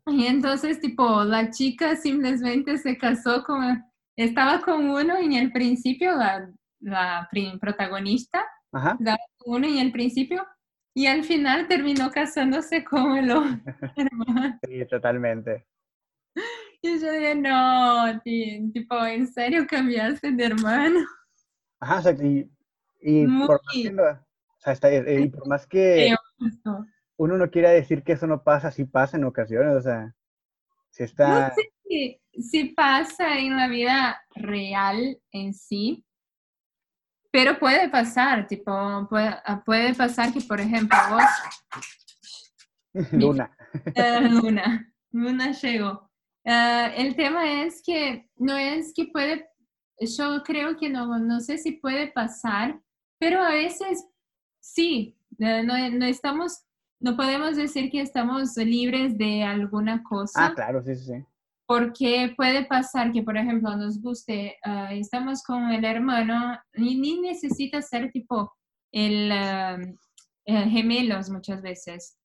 Y 0.07 0.25
entonces, 0.25 0.81
tipo, 0.81 1.23
la 1.23 1.51
chica 1.51 1.95
simplemente 1.95 2.77
se 2.77 2.97
casó 2.97 3.45
con, 3.45 3.81
estaba 4.17 4.59
con 4.59 4.89
uno 4.89 5.15
en 5.17 5.31
el 5.31 5.53
principio, 5.53 6.17
la, 6.17 6.51
la 6.81 7.29
protagonista, 7.61 8.45
Ajá. 8.71 8.97
uno 9.45 9.67
en 9.67 9.77
el 9.77 9.91
principio, 9.91 10.45
y 10.93 11.07
al 11.07 11.23
final 11.23 11.67
terminó 11.67 12.11
casándose 12.11 12.83
con 12.83 13.17
el 13.17 13.31
otro 13.31 13.59
hermano. 13.95 14.59
Sí, 14.67 14.85
totalmente. 14.87 15.65
Y 16.81 16.99
yo 16.99 17.11
dije, 17.11 17.35
no, 17.35 18.21
ti- 18.21 18.71
tipo, 18.73 18.95
¿en 19.05 19.27
serio 19.27 19.65
cambiaste 19.67 20.31
de 20.31 20.45
hermano? 20.45 20.99
Ajá, 21.79 21.99
o 21.99 22.01
sea, 22.01 22.11
y, 22.13 22.49
y 23.01 23.27
por 23.27 23.61
más 23.65 23.75
que 23.83 23.91
no- 23.91 24.03
o 24.03 24.61
sea, 24.61 24.73
está- 24.73 24.91
eh, 24.91 25.21
y 25.21 25.27
por 25.29 25.47
más 25.47 25.67
que 25.67 26.13
uno 27.17 27.37
no 27.37 27.49
quiera 27.49 27.69
decir 27.71 28.03
que 28.03 28.13
eso 28.13 28.27
no 28.27 28.43
pasa, 28.43 28.71
sí 28.71 28.85
pasa 28.85 29.17
en 29.17 29.25
ocasiones, 29.25 29.75
o 29.75 29.81
sea, 29.81 30.15
si 30.89 31.03
No 31.03 31.05
está, 31.05 31.53
sé 31.55 31.71
si, 31.87 32.21
si 32.41 32.63
pasa 32.69 33.37
en 33.39 33.57
la 33.57 33.67
vida 33.67 34.21
real 34.35 35.19
en 35.31 35.53
sí, 35.53 36.05
pero 37.31 37.59
puede 37.59 37.89
pasar, 37.89 38.47
tipo, 38.47 39.07
puede, 39.09 39.35
ah, 39.45 39.61
puede 39.63 39.93
pasar 39.93 40.33
que, 40.33 40.41
por 40.41 40.59
ejemplo, 40.59 40.97
vos 41.09 41.23
Luna. 43.11 43.55
Eh, 43.93 44.21
Luna, 44.29 44.93
Luna 45.11 45.51
llegó. 45.51 46.09
Eh, 46.43 46.93
el 46.97 47.15
tema 47.15 47.63
es 47.63 47.81
que 47.85 48.29
no 48.37 48.57
es 48.57 48.93
que 48.95 49.05
puede, 49.05 49.47
yo 49.99 50.41
creo 50.43 50.77
que 50.77 50.89
no, 50.89 51.19
no 51.19 51.39
sé 51.39 51.57
si 51.57 51.73
puede 51.73 52.07
pasar, 52.07 52.79
pero 53.19 53.41
a 53.41 53.49
veces 53.49 54.05
sí, 54.59 55.15
no, 55.37 55.63
no 55.63 56.05
estamos, 56.05 56.63
no 56.99 57.15
podemos 57.15 57.55
decir 57.55 57.91
que 57.91 58.01
estamos 58.01 58.57
libres 58.57 59.17
de 59.17 59.43
alguna 59.43 60.01
cosa. 60.03 60.47
Ah, 60.47 60.53
claro, 60.55 60.81
sí, 60.81 60.95
sí, 60.95 61.05
sí. 61.05 61.25
Porque 61.69 62.33
puede 62.35 62.65
pasar 62.65 63.11
que, 63.11 63.21
por 63.21 63.37
ejemplo, 63.37 63.77
nos 63.77 64.01
guste, 64.01 64.57
ah, 64.63 64.91
estamos 64.91 65.43
con 65.43 65.69
el 65.69 65.85
hermano, 65.85 66.57
ni, 66.73 66.95
ni 66.95 67.21
necesita 67.21 67.79
ser 67.83 68.11
tipo 68.11 68.51
el 68.91 69.31
eh, 69.31 70.67
gemelos 70.67 71.29
muchas 71.29 71.61
veces. 71.61 72.17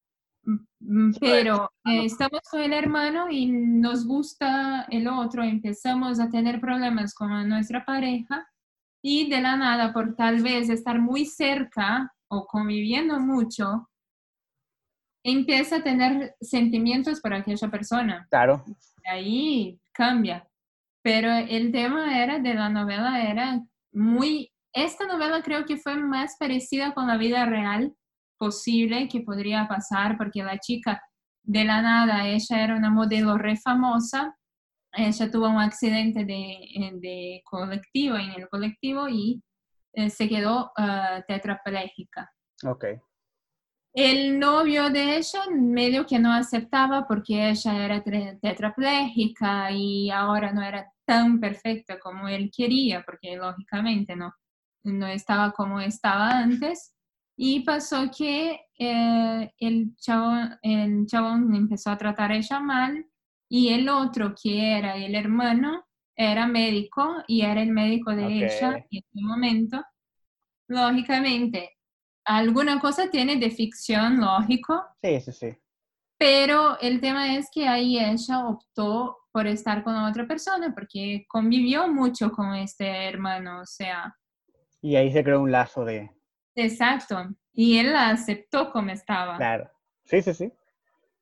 Mm, 0.45 1.09
mm, 1.09 1.15
Pero 1.21 1.71
eh, 1.85 2.07
estamos 2.07 2.41
con 2.51 2.63
el 2.63 2.73
hermano 2.73 3.31
y 3.31 3.45
nos 3.51 4.07
gusta 4.07 4.87
el 4.89 5.09
otro, 5.09 5.43
empezamos 5.43 6.21
a 6.21 6.31
tener 6.31 6.59
problemas 6.59 7.13
con 7.13 7.47
nuestra 7.47 7.85
pareja 7.85 8.49
y 9.03 9.29
de 9.29 9.43
la 9.43 9.57
nada, 9.59 9.93
por 9.93 10.17
tal 10.17 10.43
vez 10.43 10.71
estar 10.71 10.99
muy 10.99 11.27
cerca 11.27 12.11
o 12.29 12.47
conviviendo 12.47 13.21
mucho, 13.21 13.91
empieza 15.23 15.77
a 15.77 15.83
tener 15.83 16.35
sentimientos 16.41 17.21
por 17.21 17.35
aquella 17.35 17.69
persona. 17.69 18.27
Claro, 18.31 18.65
ahí 19.05 19.81
cambia. 19.93 20.47
Pero 21.03 21.31
el 21.33 21.71
tema 21.71 22.23
era 22.23 22.39
de 22.39 22.55
la 22.55 22.69
novela 22.69 23.23
era 23.23 23.61
muy, 23.93 24.51
esta 24.73 25.07
novela 25.07 25.43
creo 25.43 25.65
que 25.67 25.77
fue 25.77 25.97
más 25.97 26.37
parecida 26.39 26.95
con 26.95 27.07
la 27.07 27.17
vida 27.17 27.45
real 27.47 27.95
posible 28.39 29.09
que 29.09 29.21
podría 29.21 29.69
pasar, 29.69 30.17
porque 30.17 30.43
la 30.43 30.59
chica 30.59 31.03
de 31.43 31.65
la 31.65 31.83
nada, 31.83 32.27
ella 32.27 32.65
era 32.65 32.77
una 32.77 32.91
modelo 32.91 33.37
re 33.37 33.57
famosa, 33.57 34.35
ella 34.93 35.31
tuvo 35.31 35.49
un 35.49 35.59
accidente 35.59 36.25
de, 36.25 36.93
de 37.01 37.43
colectivo 37.45 38.17
en 38.17 38.31
el 38.31 38.49
colectivo 38.49 39.09
y 39.09 39.43
eh, 39.93 40.11
se 40.11 40.29
quedó 40.29 40.73
ah, 40.77 41.23
tetrapléjica. 41.27 42.31
ok. 42.65 42.85
El 43.95 44.41
novio 44.41 44.91
de 44.91 45.19
ella 45.19 45.45
medio 45.53 46.05
que 46.05 46.19
no 46.19 46.33
aceptaba 46.33 47.07
porque 47.07 47.51
ella 47.51 47.85
era 47.85 48.03
tetrapléjica 48.41 49.71
y 49.71 50.11
ahora 50.11 50.53
no 50.53 50.63
era 50.63 50.93
tan 51.05 51.39
perfecta 51.39 52.01
como 52.01 52.27
él 52.27 52.51
quería, 52.55 53.05
porque 53.05 53.37
lógicamente 53.37 54.17
no, 54.17 54.35
no 54.83 55.07
estaba 55.07 55.53
como 55.53 55.81
estaba 55.81 56.31
antes. 56.31 56.93
Y 57.37 57.61
pasó 57.61 58.11
que 58.17 58.63
eh, 58.79 59.53
el, 59.59 59.97
chabón, 59.97 60.59
el 60.63 61.07
chabón 61.07 61.55
empezó 61.55 61.91
a 61.91 61.99
tratar 61.99 62.33
a 62.33 62.37
ella 62.37 62.59
mal 62.59 63.07
y 63.49 63.69
el 63.69 63.89
otro, 63.89 64.35
que 64.41 64.77
era 64.77 64.97
el 64.97 65.15
hermano, 65.15 65.85
era 66.17 66.49
médico 66.49 67.23
y 67.29 67.43
era 67.43 67.63
el 67.63 67.71
médico 67.71 68.11
de 68.11 68.27
ella 68.27 68.77
en 68.91 68.99
ese 68.99 69.23
momento. 69.23 69.81
Lógicamente, 70.69 71.74
alguna 72.25 72.81
cosa 72.81 73.11
tiene 73.11 73.37
de 73.37 73.51
ficción, 73.51 74.20
lógico, 74.20 74.83
Sí, 75.03 75.20
sí, 75.20 75.33
sí. 75.33 75.59
pero 76.18 76.79
el 76.81 77.01
tema 77.01 77.37
es 77.37 77.49
que 77.53 77.66
ahí 77.68 77.99
ella 77.99 78.47
optó 78.47 79.18
por 79.33 79.47
estar 79.47 79.83
con 79.83 79.95
otra 79.97 80.27
persona 80.27 80.72
porque 80.75 81.25
convivió 81.29 81.89
mucho 81.89 82.31
con 82.31 82.55
este 82.55 82.87
hermano, 83.09 83.61
o 83.61 83.66
sea, 83.66 84.16
Y 84.81 84.97
ahí 84.97 85.12
se 85.12 85.25
creó 85.25 85.41
un 85.43 85.51
lazo 85.53 85.85
de, 85.85 86.11
exacto, 86.55 87.29
y 87.53 87.79
él 87.79 87.93
la 87.93 88.11
aceptó 88.11 88.70
como 88.70 88.91
estaba. 88.91 89.37
claro. 89.37 89.70
Sí, 90.05 90.20
sí, 90.22 90.35
sí. 90.35 90.53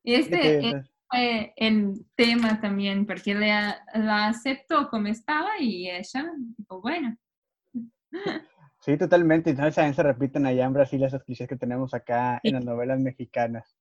Este 0.03 0.37
Fíjate, 0.37 0.77
es- 0.79 0.91
fue 1.09 1.53
el 1.57 2.05
tema 2.15 2.59
también, 2.59 3.05
porque 3.05 3.33
le- 3.33 3.75
la 3.95 4.27
aceptó 4.27 4.89
como 4.89 5.07
estaba 5.07 5.51
y 5.59 5.89
ella, 5.89 6.31
tipo, 6.57 6.81
bueno, 6.81 7.15
Sí, 8.83 8.97
totalmente. 8.97 9.51
Entonces 9.51 9.75
también 9.75 9.93
se 9.95 10.03
repiten 10.03 10.45
allá 10.45 10.65
en 10.65 10.73
Brasil 10.73 11.01
esos 11.03 11.23
clichés 11.23 11.47
que 11.47 11.55
tenemos 11.55 11.93
acá 11.93 12.39
Sí. 12.41 12.49
en 12.49 12.55
las 12.55 12.65
novelas 12.65 12.99
mexicanas. 12.99 13.77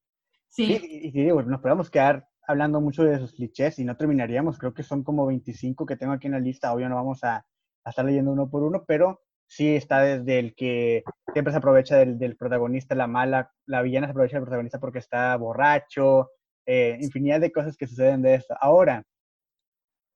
Sí, 0.48 0.78
sí, 0.78 0.86
y, 0.88 1.08
y 1.08 1.24
digo, 1.24 1.42
nos 1.42 1.60
podemos 1.60 1.90
quedar 1.90 2.28
hablando 2.46 2.80
mucho 2.80 3.02
de 3.02 3.14
esos 3.16 3.32
clichés 3.32 3.78
y 3.78 3.84
no 3.84 3.96
terminaríamos. 3.96 4.58
Creo 4.58 4.74
que 4.74 4.82
son 4.84 5.02
como 5.02 5.26
25 5.26 5.86
que 5.86 5.96
tengo 5.96 6.12
aquí 6.12 6.26
en 6.28 6.34
la 6.34 6.40
lista. 6.40 6.72
Obvio 6.72 6.88
no 6.88 6.94
vamos 6.96 7.24
a 7.24 7.44
a 7.84 7.90
estar 7.90 8.04
leyendo 8.04 8.30
uno 8.30 8.48
por 8.48 8.62
uno, 8.62 8.84
pero 8.86 9.22
sí 9.48 9.74
está 9.74 9.98
desde 10.02 10.38
el 10.38 10.54
que 10.54 11.02
siempre 11.32 11.50
se 11.52 11.58
aprovecha 11.58 11.96
del, 11.96 12.16
del 12.16 12.36
protagonista, 12.36 12.94
la 12.94 13.08
mala, 13.08 13.50
la 13.66 13.82
villana 13.82 14.06
se 14.06 14.12
aprovecha 14.12 14.36
del 14.36 14.44
protagonista 14.44 14.78
porque 14.78 15.00
está 15.00 15.34
borracho, 15.36 16.30
eh, 16.64 16.96
infinidad 17.00 17.40
de 17.40 17.50
cosas 17.50 17.76
que 17.76 17.88
suceden 17.88 18.22
de 18.22 18.36
esto. 18.36 18.54
Ahora, 18.60 19.02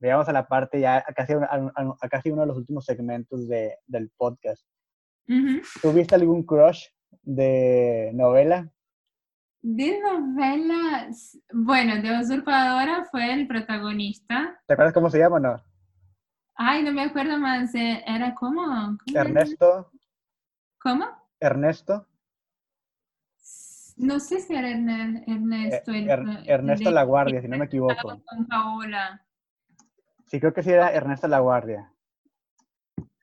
veamos 0.00 0.28
a 0.28 0.32
la 0.32 0.46
parte 0.46 0.78
ya, 0.80 0.98
a 0.98 1.12
casi, 1.12 1.32
a, 1.32 1.38
a- 1.50 1.96
a 2.00 2.08
casi 2.08 2.30
uno 2.30 2.42
de 2.42 2.46
los 2.46 2.56
últimos 2.56 2.84
segmentos 2.84 3.48
de, 3.48 3.76
del 3.86 4.10
podcast. 4.16 4.64
¿Tuviste 5.82 6.14
algún 6.14 6.44
crush 6.44 6.86
de 7.22 8.10
novela? 8.14 8.70
De 9.62 10.00
novelas, 10.00 11.38
bueno, 11.52 12.00
de 12.00 12.20
Usurpadora 12.20 13.04
fue 13.10 13.32
el 13.32 13.48
protagonista. 13.48 14.60
¿Te 14.66 14.74
acuerdas 14.74 14.94
cómo 14.94 15.10
se 15.10 15.18
llama 15.18 15.36
o 15.36 15.40
no? 15.40 15.64
Ay, 16.54 16.82
no 16.84 16.92
me 16.92 17.02
acuerdo 17.02 17.38
más, 17.38 17.74
eh, 17.74 18.02
era 18.06 18.34
¿cómo 18.34 18.62
era? 19.06 19.20
Ernesto, 19.22 19.90
¿Cómo? 20.80 21.04
Ernesto, 21.40 22.06
No 23.98 24.20
sé 24.20 24.40
si 24.40 24.54
era 24.54 24.68
Erne- 24.68 25.20
eh, 25.20 25.24
Ernesto. 25.26 25.90
el- 25.92 26.08
Er- 26.10 26.20
el 26.20 26.50
Ernesto 26.50 26.90
La 26.90 27.02
Guardia, 27.04 27.40
si 27.40 27.48
no 27.48 27.56
me 27.56 27.64
equivoco. 27.64 28.20
Con 28.24 28.46
Paola. 28.46 29.24
Sí, 30.26 30.38
creo 30.38 30.52
que 30.52 30.62
sí 30.62 30.70
era 30.70 30.92
Ernesto 30.92 31.26
La 31.28 31.40
Guardia. 31.40 31.90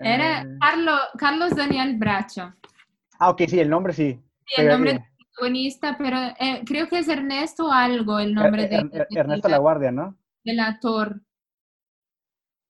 Era 0.04 0.42
Eh, 0.42 0.58
Carlo, 0.60 0.92
Carlos 1.18 1.56
Daniel 1.56 1.98
Bracho. 1.98 2.54
Ah, 3.20 3.30
ok, 3.30 3.42
sí, 3.48 3.60
el 3.60 3.70
nombre 3.70 3.94
sí. 3.94 4.20
Sí, 4.46 4.62
el 4.62 4.68
nombre 4.70 4.94
del 4.94 5.02
protagonista, 5.18 5.96
pero 5.98 6.18
eh, 6.40 6.64
creo 6.66 6.88
que 6.90 7.00
es 7.00 7.08
Ernesto 7.08 7.72
algo 7.72 8.20
el 8.20 8.34
nombre 8.34 8.64
Er- 8.64 8.70
de, 8.70 8.76
Er- 8.78 8.92
Er- 8.94 9.08
de- 9.10 9.20
Ernesto 9.20 9.48
de 9.48 9.52
La 9.52 9.58
Guardia, 9.60 9.92
¿no? 9.92 10.18
del 10.44 10.60
actor. 10.60 11.22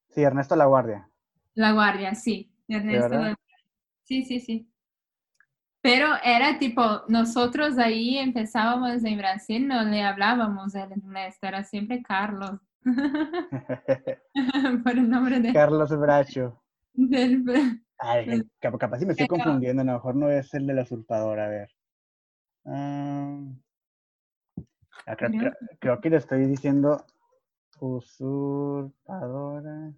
Sí, 0.10 0.22
Ernesto 0.22 0.56
La 0.56 0.66
Guardia. 0.66 1.10
La 1.56 1.72
Guardia, 1.72 2.14
sí. 2.16 2.52
Ernesto. 2.68 3.16
La- 3.16 3.36
Sí, 4.04 4.24
sí, 4.26 4.40
sí. 4.40 4.70
Pero 5.82 6.08
era 6.24 6.60
tipo, 6.60 7.04
nosotros 7.08 7.78
ahí 7.78 8.18
empezábamos 8.18 9.04
en 9.04 9.18
Brasil, 9.18 9.68
no 9.68 9.82
le 9.84 10.04
hablábamos 10.04 10.74
de 10.74 10.82
Ernesto, 10.82 11.48
era 11.48 11.64
siempre 11.64 12.02
Carlos. 12.04 12.60
Por 14.84 14.92
el 14.94 15.10
nombre 15.10 15.40
de, 15.40 15.52
Carlos 15.54 15.90
Bracho. 15.98 16.62
Del... 16.94 17.44
Ay, 17.98 18.44
cap- 18.60 18.78
capaz 18.78 19.00
si 19.00 19.06
me 19.06 19.14
estoy 19.14 19.28
confundiendo, 19.28 19.82
a 19.82 19.86
lo 19.86 19.94
mejor 19.94 20.16
no 20.16 20.30
es 20.30 20.54
el 20.54 20.68
de 20.68 20.74
la 20.74 20.84
usurpadora, 20.84 21.46
a 21.46 21.50
ver. 21.50 21.70
Ah, 22.66 23.40
ah, 25.06 25.16
creo, 25.16 25.30
Creo 25.32 25.42
creo- 25.42 25.54
creo 25.80 26.02
que 26.02 26.10
le 26.10 26.18
estoy 26.18 26.46
diciendo 26.48 27.06
usurpadora. 27.80 29.94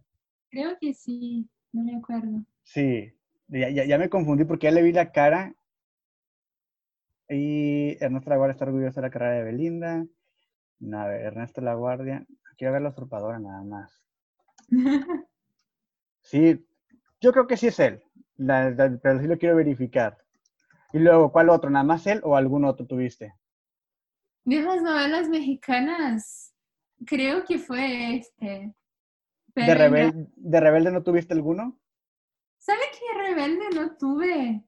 Creo 0.50 0.78
que 0.80 0.94
sí, 0.94 1.50
no 1.72 1.84
me 1.84 1.96
acuerdo. 1.98 2.44
Sí, 2.64 3.14
ya, 3.48 3.70
ya, 3.70 3.86
ya 3.86 3.98
me 3.98 4.10
confundí 4.10 4.46
porque 4.46 4.66
ya 4.68 4.72
le 4.72 4.84
vi 4.84 4.92
la 4.92 5.12
cara. 5.12 5.56
Y 7.28 7.98
Ernesto 8.04 8.30
La 8.30 8.38
Guardia 8.38 8.52
está 8.54 8.66
orgulloso 8.66 9.02
de 9.02 9.08
la 9.08 9.12
carrera 9.12 9.34
de 9.36 9.44
Belinda. 9.44 10.06
No, 10.80 11.00
a 11.00 11.08
ver, 11.08 11.22
Ernesto 11.22 11.62
La 11.62 11.74
Guardia. 11.74 12.26
Quiero 12.58 12.74
ver 12.74 12.84
la 12.84 12.90
usurpadora 12.90 13.40
nada 13.40 13.64
más. 13.64 14.04
Sí, 16.22 16.66
yo 17.26 17.32
creo 17.34 17.48
que 17.48 17.58
sí 17.58 17.68
es 17.68 17.80
él, 17.80 18.04
la- 18.38 18.70
la- 18.70 19.00
pero 19.02 19.20
sí 19.20 19.26
lo 19.28 19.40
quiero 19.40 19.56
verificar. 19.56 20.20
Y 20.94 21.00
luego, 21.00 21.32
¿cuál 21.32 21.50
otro? 21.50 21.70
¿Nada 21.72 21.84
más 21.86 22.06
él 22.08 22.22
o 22.24 22.36
algún 22.38 22.66
otro 22.66 22.86
tuviste? 22.86 23.34
Viejas 24.46 24.82
novelas 24.84 25.28
mexicanas, 25.28 26.54
creo 27.06 27.44
que 27.46 27.58
fue 27.58 28.18
este. 28.18 28.76
Pero 29.56 29.68
¿De, 29.68 29.76
rebel, 29.76 30.28
¿De 30.36 30.60
Rebelde 30.60 30.92
no 30.92 31.02
tuviste 31.04 31.34
alguno? 31.34 31.80
¿Sabe 32.60 32.82
qué 32.94 33.20
rebelde 33.20 33.70
no 33.76 33.96
tuve? 33.98 34.64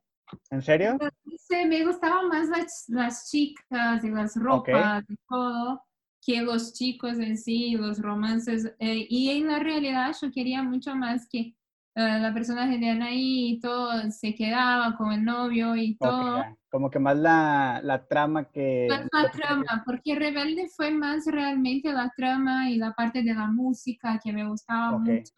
¿En 0.50 0.62
serio? 0.62 0.98
No 1.00 1.10
sé, 1.38 1.66
me 1.66 1.86
gustaban 1.86 2.28
más 2.30 2.50
las, 2.50 2.86
las 2.88 3.30
chicas 3.30 4.04
y 4.04 4.10
las 4.10 4.36
ropas 4.36 5.04
y 5.10 5.16
todo 5.30 5.84
que 6.26 6.42
los 6.42 6.74
chicos 6.74 7.20
en 7.20 7.38
sí, 7.38 7.76
los 7.76 8.00
romances. 8.02 8.66
eh, 8.80 9.06
y 9.10 9.30
en 9.32 9.48
la 9.48 9.60
realidad 9.60 10.16
yo 10.22 10.32
quería 10.32 10.64
mucho 10.64 10.96
más 10.96 11.28
que 11.30 11.56
la 12.04 12.34
personaje 12.34 12.78
de 12.78 12.90
Anaí 12.90 13.54
y 13.54 13.60
todo 13.60 14.12
se 14.12 14.36
quedaba 14.36 14.96
con 14.96 15.12
el 15.12 15.24
novio 15.26 15.76
y 15.76 15.98
todo. 15.98 16.38
ya. 16.38 16.56
Como 16.70 16.92
que 16.92 17.00
más 17.00 17.18
la, 17.18 17.80
la 17.84 18.06
trama 18.08 18.44
que... 18.52 18.88
Más 18.90 19.08
la 19.12 19.32
trama, 19.32 19.84
porque 19.86 20.16
Rebelde 20.16 20.68
fue 20.76 20.92
más 20.92 21.26
realmente 21.26 21.92
la 21.92 22.12
trama 22.16 22.70
y 22.70 22.78
la 22.78 22.92
parte 22.92 23.24
de 23.24 23.34
la 23.34 23.48
música 23.48 24.20
que 24.24 24.32
me 24.32 24.48
gustaba 24.48 24.98
Ok. 24.98 25.02
mucho, 25.04 25.34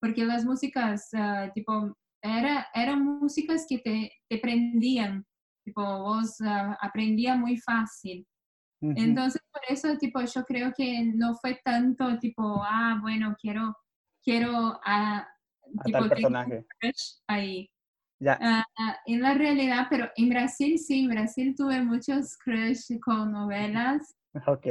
porque 0.00 0.24
las 0.24 0.44
músicas, 0.44 1.08
ah, 1.14 1.50
tipo, 1.54 1.94
era, 2.22 2.66
eran 2.74 3.04
músicas 3.04 3.66
que 3.68 3.78
te, 3.78 4.10
te 4.28 4.38
prendían, 4.38 5.24
tipo, 5.64 5.82
vos 5.82 6.40
ah, 6.40 6.76
aprendía 6.80 7.36
muy 7.36 7.58
fácil. 7.58 8.26
Entonces, 8.80 9.40
por 9.50 9.62
eso, 9.68 9.96
tipo, 9.98 10.20
yo 10.20 10.44
creo 10.44 10.72
que 10.76 11.10
no 11.14 11.34
fue 11.34 11.60
tanto, 11.64 12.18
tipo, 12.18 12.62
ah, 12.62 12.98
bueno, 13.00 13.34
quiero, 13.40 13.74
quiero, 14.22 14.80
ah, 14.84 15.26
a 15.78 15.84
tipo, 15.84 15.98
tal 15.98 16.08
personaje. 16.08 16.66
ahí. 17.26 17.70
Ya, 18.18 18.38
ah, 18.40 18.64
en 19.04 19.20
la 19.20 19.34
realidad, 19.34 19.88
pero 19.90 20.10
en 20.16 20.30
Brasil 20.30 20.78
sí, 20.78 21.00
en 21.00 21.10
Brasil 21.10 21.54
tuve 21.54 21.82
muchos 21.82 22.36
crush 22.38 22.98
con 23.00 23.32
novelas. 23.32 24.16
ok. 24.46 24.66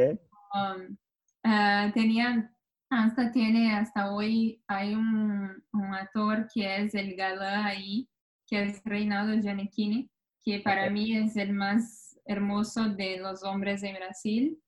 um, 0.54 0.98
ah, 1.44 1.92
tenían, 1.94 2.56
hasta 2.90 3.32
tiene, 3.32 3.74
hasta 3.76 4.12
hoy 4.14 4.64
hay 4.68 4.96
un, 4.96 5.64
un 5.74 5.94
actor 5.94 6.48
que 6.54 6.78
es 6.78 6.96
el 6.96 7.16
galán 7.16 7.66
ahí, 7.66 8.10
que 8.48 8.64
es 8.64 8.82
Reinaldo 8.84 9.40
Giannichini, 9.42 10.10
que 10.44 10.60
para 10.62 10.86
Ok. 10.86 10.92
mí 10.92 11.16
es 11.16 11.36
el 11.36 11.54
más 11.54 12.20
hermoso 12.26 12.90
de 12.90 13.18
los 13.20 13.44
hombres 13.44 13.84
en 13.84 13.96
Brasil. 13.96 14.60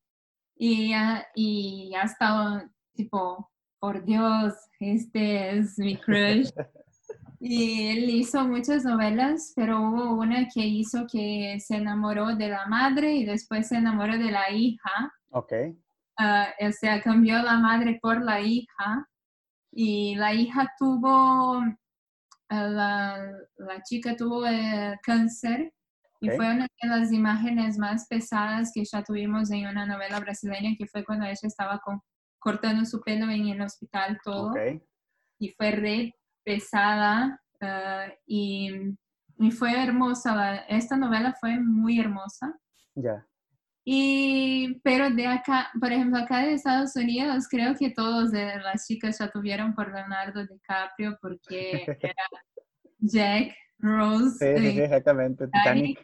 Y, 0.56 0.92
y 1.36 1.94
hasta, 1.96 2.70
tipo, 2.94 3.52
por 3.80 4.04
Dios, 4.04 4.54
este 4.80 5.58
es 5.58 5.78
mi 5.78 5.96
crush. 6.02 6.50
Y 7.40 7.88
él 7.90 8.10
hizo 8.10 8.48
muchas 8.48 8.84
novelas, 8.84 9.54
pero 9.56 9.80
hubo 9.80 10.14
una 10.16 10.48
que 10.48 10.66
hizo 10.66 11.06
que 11.12 11.60
se 11.60 11.76
enamoró 11.76 12.36
de 12.36 12.50
la 12.50 12.66
madre 12.66 13.14
y 13.14 13.26
después 13.26 13.68
se 13.68 13.78
enamoró 13.78 14.18
de 14.18 14.32
la 14.32 14.50
hija. 14.50 15.14
Ok. 15.32 15.54
Ah, 16.18 16.48
o 16.60 16.72
sea, 16.72 17.00
cambió 17.02 17.42
la 17.44 17.60
madre 17.60 18.00
por 18.02 18.24
la 18.24 18.42
hija. 18.42 19.08
Y 19.72 20.16
la 20.16 20.34
hija 20.34 20.72
tuvo, 20.80 21.62
ah, 22.50 22.64
la, 22.64 23.32
la 23.58 23.84
chica 23.84 24.16
tuvo 24.16 24.48
eh, 24.48 24.98
cáncer. 25.04 25.72
Y 26.20 26.30
Ok. 26.30 26.36
fue 26.38 26.50
una 26.52 26.68
de 26.82 26.90
las 26.90 27.12
imágenes 27.12 27.78
más 27.78 28.08
pesadas 28.08 28.72
que 28.74 28.84
ya 28.84 29.04
tuvimos 29.04 29.52
en 29.52 29.68
una 29.68 29.86
novela 29.86 30.20
brasileña, 30.20 30.76
que 30.76 30.88
fue 30.88 31.06
cuando 31.06 31.26
ella 31.26 31.38
estaba 31.44 31.78
con, 31.78 32.02
cortando 32.48 32.86
su 32.86 33.02
pelo 33.02 33.30
en 33.30 33.48
el 33.50 33.62
hospital 33.62 34.20
todo 34.24 34.54
y 35.38 35.50
fue 35.50 35.72
re 35.72 36.16
pesada 36.46 37.42
ah, 37.60 38.08
y, 38.26 38.72
y 39.38 39.52
fue 39.52 39.72
hermosa. 39.84 40.34
la- 40.34 40.56
esta 40.70 40.96
novela 40.96 41.36
fue 41.42 41.60
muy 41.60 42.00
hermosa. 42.00 42.58
Ya. 42.96 43.28
Y, 43.84 44.80
pero 44.82 45.10
de 45.10 45.28
acá, 45.28 45.70
por 45.80 45.92
ejemplo, 45.92 46.20
acá 46.20 46.40
de 46.40 46.54
Estados 46.54 46.96
Unidos, 46.96 47.48
creo 47.50 47.76
que 47.76 47.90
todos 47.90 48.32
de 48.32 48.46
las 48.62 48.88
chicas 48.88 49.20
ya 49.20 49.30
tuvieron 49.30 49.76
por 49.76 49.92
Leonardo 49.94 50.46
DiCaprio 50.46 51.18
porque 51.22 51.84
era 52.02 52.24
Jack, 53.00 53.56
Rose. 53.80 54.38
Sí, 54.58 54.72
sí, 54.72 54.80
exactamente. 54.82 55.48
Titanic. 55.48 56.00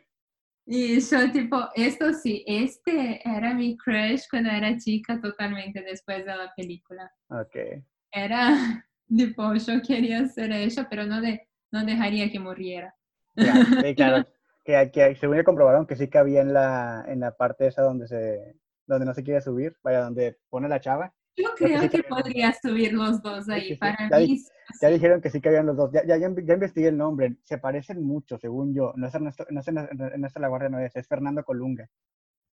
Y 0.65 0.99
yo 0.99 1.31
tipo, 1.31 1.57
esto 1.75 2.13
sí, 2.13 2.43
este 2.47 3.21
era 3.27 3.53
mi 3.53 3.75
crush 3.77 4.23
cuando 4.29 4.49
era 4.49 4.77
chica 4.77 5.19
totalmente 5.19 5.81
después 5.81 6.19
de 6.25 6.35
la 6.35 6.53
película. 6.55 7.11
Ok. 7.29 7.83
era 8.11 8.85
tipo, 9.07 9.53
yo 9.55 9.81
quería 9.81 10.25
ser 10.27 10.51
ella, 10.51 10.87
pero 10.89 11.05
no, 11.05 11.21
de, 11.21 11.47
no 11.71 11.83
dejaría 11.85 12.31
que 12.31 12.39
muriera. 12.39 12.95
Ya, 13.35 13.53
sí, 13.81 13.95
claro. 13.95 14.25
Que, 14.65 14.91
que 14.93 15.13
según 15.17 15.35
ya 15.35 15.43
comprobaron 15.43 15.85
que 15.85 15.97
sí 15.97 16.07
cabía 16.07 16.39
en 16.39 16.53
la, 16.53 17.03
en 17.09 17.19
la 17.19 17.35
parte 17.35 17.67
esa 17.67 17.81
donde 17.81 18.07
se 18.07 18.55
donde 18.85 19.05
no 19.05 19.13
se 19.13 19.21
quiere 19.21 19.41
subir, 19.41 19.75
vaya, 19.83 20.03
donde 20.03 20.37
pone 20.49 20.69
la 20.69 20.79
chava. 20.79 21.13
Yo 21.35 21.49
Creo 21.55 21.55
que 21.55 21.65
creo 21.65 21.81
sí 21.81 21.89
que 21.89 22.03
podría 22.03 22.53
subir 22.53 22.93
los 22.93 23.21
dos 23.21 23.49
ahí. 23.49 23.61
sí, 23.61 23.67
sí. 23.69 23.75
Para 23.75 24.09
mí, 24.19 24.41
Ya 24.81 24.89
dijeron 24.89 25.21
que 25.21 25.29
sí 25.29 25.41
cabían 25.41 25.65
los 25.65 25.77
dos. 25.77 25.91
Ya, 25.91 26.05
ya, 26.05 26.17
ya, 26.17 26.27
inve- 26.27 26.45
ya 26.45 26.53
investigué 26.55 26.87
el 26.89 26.97
nombre. 26.97 27.37
Se 27.43 27.57
parecen 27.57 28.03
mucho, 28.03 28.37
según 28.37 28.73
yo. 28.73 28.93
No 28.95 29.07
es 29.07 29.15
Ernesto, 29.15 29.45
no 29.49 29.59
es 29.59 29.67
Ernesto, 29.67 30.39
La 30.39 30.47
Guardia, 30.47 30.69
no 30.69 30.79
es, 30.79 30.95
es 30.95 31.07
Fernando 31.07 31.43
Colunga. 31.43 31.89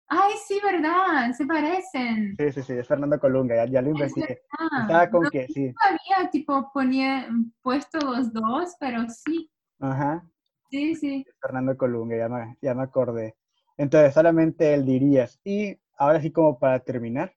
Ay, 0.09 0.33
sí, 0.47 0.61
verdad, 0.63 1.31
se 1.33 1.47
parecen. 1.47 2.37
Sí, 2.37 2.53
sí, 2.53 2.63
sí, 2.63 2.73
es 2.73 2.89
Fernando 2.89 3.19
Colunga, 3.21 3.55
ya, 3.55 3.67
ya 3.71 3.83
lo 3.83 3.91
investigué. 3.91 4.43
Estaba 4.81 5.09
con 5.09 5.23
no 5.23 5.31
que 5.31 5.47
sí. 5.49 5.73
había 5.81 6.31
tipo 6.31 6.71
ponía, 6.73 7.29
puesto 7.63 7.99
los 8.01 8.33
dos, 8.33 8.75
pero 8.81 9.09
sí, 9.09 9.49
Ajá. 9.79 10.27
sí, 10.69 10.97
sí. 10.97 11.25
Fernando 11.41 11.77
Colunga, 11.77 12.17
ya 12.17 12.29
me, 12.29 12.57
ya 12.61 12.75
me 12.75 12.83
acordé. 12.83 13.37
Entonces, 13.77 14.13
solamente 14.13 14.75
él 14.75 14.85
dirías. 14.85 15.41
Y 15.45 15.79
ahora 15.97 16.21
sí, 16.21 16.33
como 16.33 16.59
para 16.59 16.81
terminar, 16.81 17.35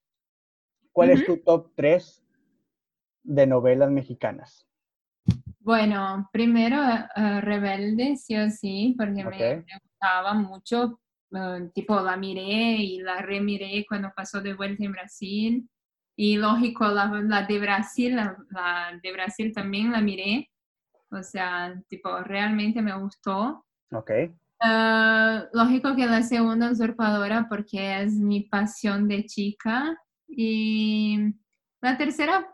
¿cuál 0.92 1.12
es 1.12 1.24
tu 1.26 1.38
top 1.38 1.72
3 1.76 2.23
de 3.24 3.48
novelas 3.48 3.92
mexicanas? 3.92 4.68
Bueno, 5.60 6.30
primero 6.34 6.78
eh, 7.16 7.42
Rebelde, 7.42 8.18
sí 8.18 8.36
o 8.36 8.50
sí, 8.50 8.96
porque 8.98 9.24
me, 9.24 9.66
gustaba 9.82 10.34
mucho. 10.34 11.00
eh, 11.34 11.70
tipo, 11.74 12.00
la 12.02 12.18
miré 12.18 12.76
y 12.78 13.00
la 13.00 13.22
remiré 13.22 13.86
cuando 13.88 14.12
pasó 14.16 14.42
de 14.42 14.54
vuelta 14.54 14.84
en 14.84 14.92
Brasil. 14.92 15.70
Y 16.16 16.38
lógico, 16.38 16.88
la, 16.88 17.08
la 17.08 17.44
de 17.44 17.60
Brasil, 17.60 18.16
la, 18.16 18.38
la 18.52 19.00
de 19.02 19.12
Brasil 19.14 19.54
también 19.54 19.92
la 19.92 20.02
miré. 20.02 20.50
O 21.12 21.24
sea, 21.24 21.74
tipo, 21.88 22.20
realmente 22.22 22.82
me 22.82 22.98
gustó. 23.00 23.66
Ok, 23.92 24.12
Eh, 24.66 25.44
lógico 25.54 25.96
que 25.96 26.06
la 26.06 26.24
segunda 26.24 26.72
usurpadora 26.72 27.48
porque 27.50 28.02
es 28.04 28.14
mi 28.14 28.42
pasión 28.42 29.08
de 29.08 29.26
chica. 29.26 29.98
Y 30.28 31.18
la 31.82 31.98
tercera 31.98 32.53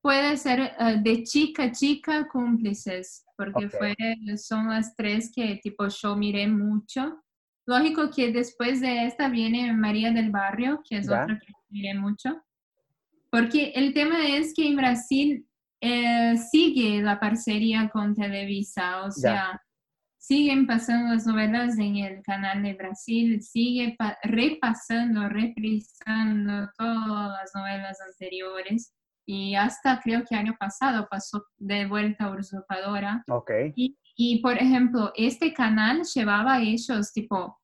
puede 0.00 0.36
ser 0.36 0.60
eh, 0.60 0.96
de 1.02 1.22
chica, 1.24 1.70
chica, 1.72 2.26
cómplices, 2.28 3.24
porque 3.36 3.66
Ok. 3.66 3.72
fue, 3.78 3.96
son 4.36 4.68
las 4.68 4.94
tres 4.96 5.30
que 5.34 5.58
tipo 5.62 5.86
yo 5.88 6.16
miré 6.16 6.46
mucho. 6.48 7.22
Lógico 7.66 8.10
que 8.10 8.32
después 8.32 8.80
de 8.80 9.04
esta 9.06 9.28
viene 9.28 9.72
María 9.72 10.10
del 10.12 10.30
Barrio, 10.30 10.80
que 10.88 10.98
es 10.98 11.08
Ya. 11.08 11.22
otra 11.24 11.38
que 11.38 11.52
miré 11.68 11.94
mucho. 11.94 12.42
Porque 13.30 13.72
el 13.74 13.92
tema 13.92 14.26
es 14.26 14.54
que 14.54 14.66
en 14.68 14.76
Brasil 14.76 15.46
eh, 15.80 16.36
sigue 16.50 17.02
la 17.02 17.20
parcería 17.20 17.88
con 17.90 18.14
Televisa, 18.14 19.02
o 19.04 19.08
Ya. 19.08 19.12
sea, 19.12 19.62
siguen 20.16 20.66
pasando 20.66 21.14
las 21.14 21.26
novelas 21.26 21.78
en 21.78 21.96
el 21.98 22.22
canal 22.22 22.62
de 22.62 22.74
Brasil, 22.74 23.40
sigue 23.42 23.94
pa- 23.98 24.18
repasando, 24.22 25.28
reprisando 25.28 26.70
todas 26.76 27.30
las 27.38 27.50
novelas 27.54 27.98
anteriores 28.00 28.92
y 29.30 29.54
hasta 29.56 30.00
creo 30.00 30.24
que 30.24 30.34
año 30.34 30.56
pasado 30.58 31.06
pasó 31.10 31.44
de 31.58 31.84
vuelta 31.84 32.24
a 32.24 32.30
Usurpadora. 32.30 33.22
ok, 33.28 33.50
Y, 33.76 33.94
y, 34.16 34.40
por 34.40 34.56
ejemplo, 34.56 35.12
este 35.14 35.52
canal 35.52 36.02
llevaba 36.02 36.54
a 36.54 36.62
ellos, 36.62 37.12
tipo, 37.12 37.60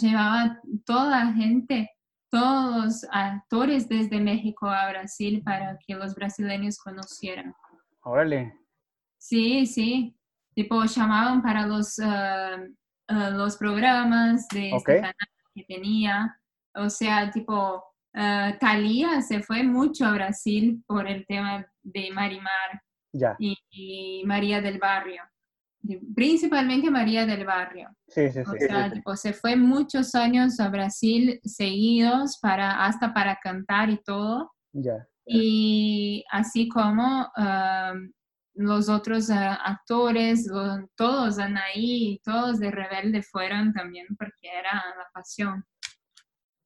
llevaba 0.00 0.58
toda 0.86 1.26
la 1.26 1.32
gente, 1.34 1.90
todos 2.30 2.84
los 2.84 3.06
actores 3.12 3.86
desde 3.86 4.18
México 4.18 4.66
a 4.66 4.88
Brasil 4.88 5.42
para 5.44 5.78
que 5.86 5.94
los 5.94 6.14
brasileños 6.14 6.78
conocieran. 6.78 7.54
órale, 8.00 8.54
Sí, 9.18 9.66
sí. 9.66 10.16
Tipo, 10.54 10.84
llamaban 10.84 11.42
para 11.42 11.66
los, 11.66 11.98
ah, 12.02 12.64
los 13.08 13.58
programas 13.58 14.48
de 14.48 14.70
este 14.70 14.96
canal 14.96 15.14
que 15.54 15.64
tenía. 15.64 16.40
O 16.74 16.88
sea, 16.88 17.30
tipo, 17.30 17.84
ah, 18.14 18.56
Thalía 18.60 19.20
se 19.22 19.42
fue 19.42 19.62
mucho 19.62 20.04
a 20.06 20.12
Brasil 20.12 20.82
por 20.86 21.06
el 21.08 21.26
tema 21.26 21.66
de 21.82 22.10
Marimar 22.12 22.82
ya, 23.12 23.36
y, 23.38 23.56
y 23.70 24.22
María 24.26 24.60
del 24.60 24.78
Barrio. 24.78 25.22
Principalmente 26.14 26.90
María 26.90 27.26
del 27.26 27.44
Barrio. 27.44 27.88
sí, 28.06 28.30
sí, 28.30 28.40
O 28.40 28.52
sí, 28.52 28.58
sea, 28.66 28.90
tipo, 28.92 29.16
se 29.16 29.32
fue 29.32 29.56
muchos 29.56 30.14
años 30.14 30.60
a 30.60 30.68
Brasil 30.68 31.40
seguidos 31.42 32.38
para, 32.40 32.84
hasta 32.84 33.12
para 33.12 33.36
cantar 33.42 33.90
y 33.90 34.00
todo. 34.02 34.52
Ya, 34.72 35.06
y 35.26 36.24
así 36.30 36.68
como 36.68 37.30
um, 37.36 38.12
los 38.54 38.88
otros 38.88 39.28
ah, 39.30 39.54
actores, 39.54 40.46
lo- 40.46 40.88
todos 40.96 41.38
Anaí, 41.38 42.20
todos 42.24 42.58
de 42.58 42.70
Rebelde 42.70 43.22
fueron 43.22 43.72
también 43.72 44.06
porque 44.16 44.48
era 44.56 44.72
la 44.72 45.08
pasión, 45.12 45.64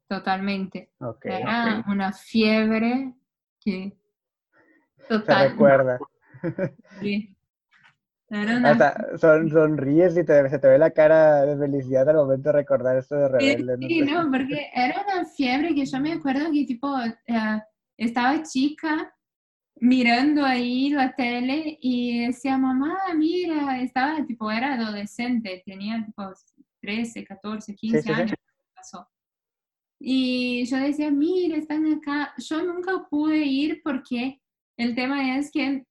totalmente. 0.09 0.91
ok, 1.01 1.25
Era 1.25 1.85
una 1.89 2.13
fiebre 2.13 3.15
que 3.61 3.97
se 5.09 5.09
total. 5.09 5.49
recuerda. 5.51 5.99
sí. 7.01 7.37
Una 8.29 8.71
Hasta 8.73 9.19
son, 9.19 9.49
sonríes 9.51 10.17
y 10.17 10.25
te, 10.25 10.49
se 10.49 10.59
te 10.59 10.69
ve 10.69 10.79
la 10.79 10.91
cara 10.91 11.43
de 11.43 11.57
felicidad 11.57 12.09
al 12.09 12.17
momento 12.17 12.49
de 12.51 12.55
recordar 12.55 12.97
esto 12.97 13.15
de 13.17 13.29
Sí, 13.39 13.57
Rebelde. 13.57 13.77
¿no? 13.79 13.89
sí, 13.89 14.01
no, 14.03 14.31
porque 14.31 14.71
era 14.75 15.03
una 15.03 15.25
fiebre 15.27 15.75
que 15.75 15.85
yo 15.87 16.01
me 16.01 16.13
acuerdo 16.13 16.51
que 16.53 16.65
tipo 16.65 16.89
eh, 17.27 17.61
estaba 17.97 18.43
chica 18.43 19.15
mirando 19.77 20.45
ahí 20.45 20.91
la 20.91 21.15
tele 21.15 21.79
y 21.81 22.27
decía, 22.27 22.59
mamá, 22.59 22.97
mira, 23.17 23.81
estaba 23.81 24.25
tipo, 24.27 24.51
era 24.51 24.75
adolescente, 24.75 25.63
tenía 25.67 26.05
tipo 26.05 26.25
13, 26.81 27.25
14, 27.25 27.75
15 27.75 27.99
sí, 28.01 28.03
sí. 28.05 28.13
años 28.13 28.35
pasó. 28.75 29.09
Y 29.99 30.65
yo 30.67 30.77
decía, 30.77 31.11
mira, 31.11 31.57
están 31.57 31.87
acá. 31.93 32.35
Yo 32.39 32.63
nunca 32.63 33.07
pude 33.09 33.39
ir 33.45 33.81
porque 33.83 34.41
el 34.77 34.95
tema 34.95 35.39
es 35.39 35.51
que 35.51 35.85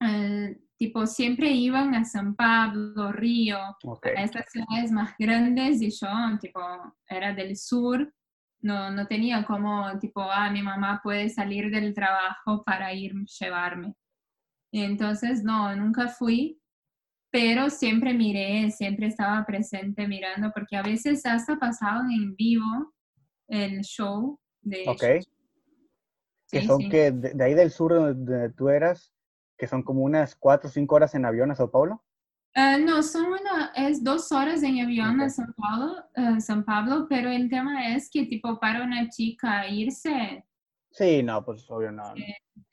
eh, 0.00 0.58
tipo 0.76 1.06
siempre 1.06 1.50
iban 1.50 1.94
a 1.94 2.04
San 2.04 2.34
Pablo, 2.34 3.12
Río, 3.12 3.58
Ok, 3.84 4.06
a 4.16 4.22
estas 4.22 4.50
ciudades 4.50 4.90
más 4.92 5.14
grandes 5.18 5.80
y 5.82 5.90
yo, 5.90 6.08
tipo, 6.40 6.60
era 7.08 7.32
del 7.32 7.56
sur, 7.56 8.12
no, 8.60 8.90
no 8.90 9.06
tenía 9.06 9.44
como, 9.44 9.98
tipo, 9.98 10.22
ah, 10.22 10.50
mi 10.50 10.62
mamá 10.62 11.00
puede 11.02 11.28
salir 11.28 11.70
del 11.70 11.94
trabajo 11.94 12.64
para 12.64 12.92
ir 12.94 13.14
llevarme. 13.40 13.94
Y 14.72 14.82
entonces, 14.82 15.44
no, 15.44 15.74
nunca 15.76 16.08
fui, 16.08 16.60
pero 17.30 17.68
siempre 17.70 18.14
miré, 18.14 18.70
siempre 18.70 19.06
estaba 19.06 19.44
presente 19.44 20.08
mirando, 20.08 20.50
porque 20.52 20.76
a 20.76 20.82
veces 20.82 21.24
hasta 21.26 21.58
pasaban 21.58 22.10
en 22.10 22.34
vivo 22.36 22.93
el 23.48 23.80
show 23.82 24.38
de 24.62 24.84
Ok. 24.88 25.02
ellos. 25.02 25.28
que 26.50 26.60
Sí, 26.60 26.66
son 26.66 26.80
sí. 26.82 26.88
que 26.88 27.10
de, 27.12 27.30
de 27.34 27.44
ahí 27.44 27.54
del 27.54 27.70
sur 27.70 27.92
donde, 27.92 28.50
tú 28.50 28.68
eras, 28.68 29.12
que 29.58 29.66
son 29.66 29.82
como 29.82 30.02
unas 30.02 30.36
cuatro 30.36 30.68
o 30.68 30.72
cinco 30.72 30.94
horas 30.94 31.14
en 31.14 31.24
avión 31.24 31.50
a 31.50 31.54
Sao 31.54 31.70
Paulo. 31.70 32.04
Ah, 32.54 32.78
no, 32.78 33.02
son 33.02 33.26
una, 33.26 33.72
es 33.74 34.02
dos 34.04 34.30
horas 34.30 34.62
en 34.62 34.80
avión 34.80 35.20
a. 35.20 35.28
San 35.28 35.52
Pablo, 35.54 35.96
ah, 36.14 36.40
San 36.40 36.64
Pablo, 36.64 37.06
pero 37.08 37.28
el 37.30 37.48
tema 37.50 37.94
es 37.94 38.08
que 38.08 38.26
tipo 38.26 38.60
para 38.60 38.84
una 38.84 39.08
chica 39.08 39.66
irse 39.68 40.44
Sí, 40.92 41.22
no, 41.24 41.44
pues 41.44 41.68
obvio 41.68 41.90
no. 41.90 42.14
no. 42.14 42.14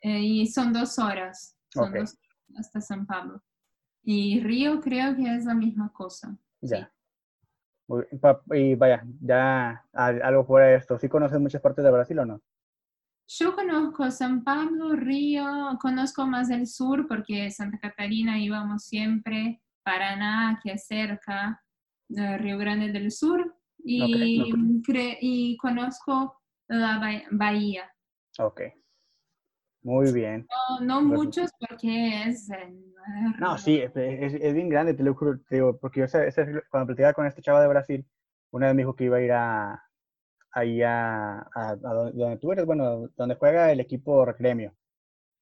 eh, 0.03 0.19
y 0.19 0.45
son 0.47 0.71
dos 0.71 0.99
horas, 0.99 1.57
son 1.73 1.89
Ok. 1.89 1.95
dos 1.95 2.13
horas 2.13 2.59
hasta 2.59 2.81
San 2.81 3.07
Pablo. 3.07 3.41
Y 4.03 4.39
Río 4.41 4.79
creo 4.81 5.15
que 5.15 5.35
es 5.35 5.45
la 5.45 5.55
misma 5.55 5.91
cosa. 5.91 6.37
Ya. 6.61 6.91
Muy- 7.91 8.05
y 8.57 8.75
vaya, 8.75 9.03
ya 9.19 9.83
al- 9.91 10.21
algo 10.21 10.45
fuera 10.45 10.67
de 10.67 10.75
esto. 10.75 10.97
¿Sí 10.97 11.09
conoces 11.09 11.39
muchas 11.39 11.61
partes 11.61 11.83
de 11.83 11.91
Brasil 11.91 12.17
o 12.19 12.25
no? 12.25 12.41
Yo 13.27 13.53
conozco 13.55 14.09
San 14.11 14.43
Pablo, 14.43 14.93
Río, 14.95 15.45
conozco 15.81 16.25
más 16.25 16.49
el 16.49 16.67
sur 16.67 17.07
porque 17.07 17.49
Santa 17.51 17.79
Catarina 17.79 18.39
íbamos 18.39 18.83
siempre, 18.85 19.61
Paraná, 19.83 20.59
que 20.63 20.73
es 20.73 20.85
cerca, 20.85 21.61
Río 22.09 22.57
Grande 22.57 22.91
del 22.91 23.11
Sur, 23.11 23.55
y, 23.83 24.51
cre- 24.83 25.17
y 25.21 25.57
conozco 25.57 26.39
la 26.67 26.99
Ba- 26.99 27.23
Bahía. 27.31 27.91
Ok. 28.39 28.61
Muy 29.83 30.11
bien. 30.11 30.47
No, 30.79 30.85
no 30.85 31.01
Bueno. 31.01 31.23
muchos 31.23 31.51
porque 31.59 32.23
es... 32.27 32.49
eh, 32.51 32.73
No, 33.39 33.57
sí, 33.57 33.79
es, 33.79 33.91
es- 33.95 34.33
es 34.35 34.53
bien 34.53 34.69
grande, 34.69 34.93
te 34.93 35.03
lo 35.03 35.15
juro, 35.15 35.39
te 35.47 35.55
digo, 35.55 35.77
porque 35.79 36.01
yo 36.01 36.05
cuando 36.69 36.87
platicaba 36.87 37.13
con 37.13 37.25
este 37.25 37.41
chavo 37.41 37.59
de 37.59 37.67
Brasil, 37.67 38.05
una 38.51 38.67
vez 38.67 38.75
me 38.75 38.81
dijo 38.83 38.95
que 38.95 39.05
iba 39.05 39.17
a 39.17 39.21
ir 39.21 39.31
a, 39.31 39.83
ahí 40.51 40.81
a, 40.81 41.39
a- 41.39 41.71
a 41.71 41.75
donde, 41.75 42.17
donde 42.17 42.37
tú 42.37 42.51
eres, 42.51 42.65
bueno, 42.65 43.09
donde 43.15 43.35
juega 43.35 43.71
el 43.71 43.79
equipo 43.79 44.25
Recremio. 44.25 44.73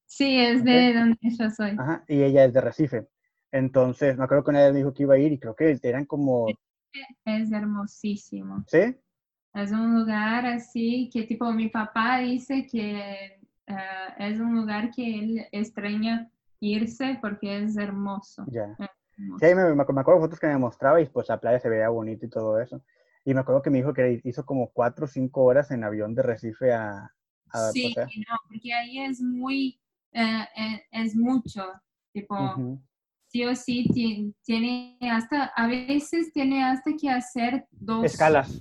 Sí, 0.06 0.38
es 0.38 0.64
de 0.64 0.94
donde 0.94 1.18
yo 1.22 1.50
soy. 1.50 1.70
Ajá, 1.78 2.04
y 2.08 2.22
ella 2.22 2.44
es 2.44 2.52
de 2.52 2.60
Recife. 2.60 3.08
Entonces, 3.52 4.16
me 4.16 4.24
acuerdo 4.24 4.44
que 4.44 4.50
una 4.50 4.62
vez 4.62 4.72
me 4.72 4.78
dijo 4.78 4.94
que 4.94 5.02
iba 5.02 5.14
a 5.14 5.18
ir 5.18 5.32
y 5.32 5.38
creo 5.38 5.54
que 5.54 5.78
eran 5.82 6.04
como, 6.06 6.46
Es 7.24 7.52
hermosísimo. 7.52 8.64
¿sí? 8.66 8.96
Es 9.54 9.72
un 9.72 9.98
lugar 9.98 10.46
así 10.46 11.10
que 11.12 11.24
tipo 11.24 11.52
mi 11.52 11.68
papá 11.68 12.18
dice 12.18 12.66
que 12.66 13.39
eh, 13.70 14.14
es 14.18 14.40
un 14.40 14.54
lugar 14.54 14.90
que 14.90 15.18
él 15.18 15.46
extraña 15.52 16.30
irse 16.60 17.18
porque 17.20 17.62
es 17.64 17.76
hermoso. 17.76 18.44
Ya. 18.50 18.76
Es. 18.78 18.88
Sí, 19.38 19.54
me, 19.54 19.74
me 19.74 19.84
me 19.84 20.00
acuerdo 20.00 20.20
fotos 20.20 20.40
que 20.40 20.46
me 20.46 20.58
mostraba 20.58 21.00
y 21.00 21.06
pues 21.06 21.28
la 21.28 21.40
playa 21.40 21.58
se 21.60 21.68
veía 21.68 21.88
bonita 21.88 22.26
y 22.26 22.30
todo 22.30 22.60
eso. 22.60 22.82
Y 23.24 23.34
me 23.34 23.40
acuerdo 23.40 23.62
que 23.62 23.70
me 23.70 23.78
dijo 23.78 23.92
que 23.92 24.20
hizo 24.24 24.44
como 24.44 24.70
cuatro 24.70 25.04
o 25.04 25.08
cinco 25.08 25.42
horas 25.44 25.70
en 25.70 25.84
avión 25.84 26.14
de 26.14 26.22
Recife 26.22 26.72
a, 26.72 27.10
a 27.50 27.72
Sí, 27.72 27.92
sea, 27.94 28.06
no, 28.06 28.36
porque 28.48 28.72
ahí 28.72 28.98
es 29.00 29.20
muy, 29.20 29.78
eh, 30.12 30.44
eh, 30.56 30.82
es 30.92 31.14
mucho, 31.14 31.62
tipo, 32.12 32.34
ujú, 32.34 32.80
sí 33.28 33.44
o 33.44 33.54
sí 33.54 33.84
ti- 33.92 34.34
tiene 34.42 34.98
hasta, 35.02 35.44
a 35.54 35.66
veces 35.66 36.32
tiene 36.32 36.64
hasta 36.64 36.92
que 36.98 37.10
hacer 37.10 37.66
dos 37.70 38.06
Escalas. 38.06 38.60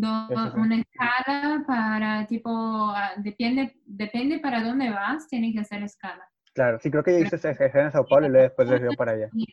Do- 0.00 0.54
una 0.56 0.76
escala 0.76 1.64
para 1.66 2.26
tipo, 2.26 2.50
ah, 2.50 3.12
depende, 3.16 3.80
depende 3.84 4.38
para 4.38 4.62
dónde 4.62 4.90
vas, 4.90 5.28
tiene 5.28 5.52
que 5.52 5.60
hacer 5.60 5.82
escala. 5.82 6.28
Claro, 6.54 6.78
sí, 6.80 6.90
creo 6.90 7.02
que 7.04 7.16
ella 7.16 7.26
hizo 7.26 7.36
esa 7.36 7.50
en 7.50 7.92
Sao 7.92 8.06
Paulo 8.06 8.26
y 8.26 8.30
luego 8.30 8.44
después 8.48 8.80
dio 8.80 8.94
para 8.94 9.12
allá. 9.12 9.30
Sí, 9.32 9.46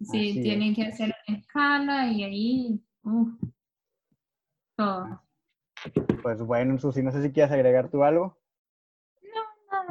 Así 0.00 0.40
tienen 0.42 0.74
que 0.74 0.84
hacer 0.86 1.14
una 1.28 1.38
escala 1.38 2.06
y 2.08 2.24
ahí, 2.24 2.84
uf, 3.02 3.28
todo. 4.76 5.22
Pues 6.22 6.40
bueno, 6.42 6.78
Susi, 6.78 7.02
no 7.02 7.10
sé 7.12 7.22
si 7.22 7.32
quieres 7.32 7.52
agregar 7.52 7.88
tú 7.88 8.02
algo. 8.04 8.38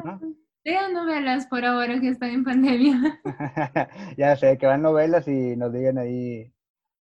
No, 0.04 0.12
¿No? 0.20 0.36
Vean 0.64 0.94
novelas 0.94 1.48
por 1.48 1.66
ahora 1.66 2.00
que 2.00 2.10
están 2.10 2.30
en 2.32 2.44
pandemia. 2.44 3.20
ya 4.18 4.36
sé, 4.36 4.58
que 4.58 4.68
van 4.68 4.82
novelas 4.82 5.28
y 5.28 5.56
nos 5.56 5.74
digan 5.74 5.98
ahí 5.98 6.54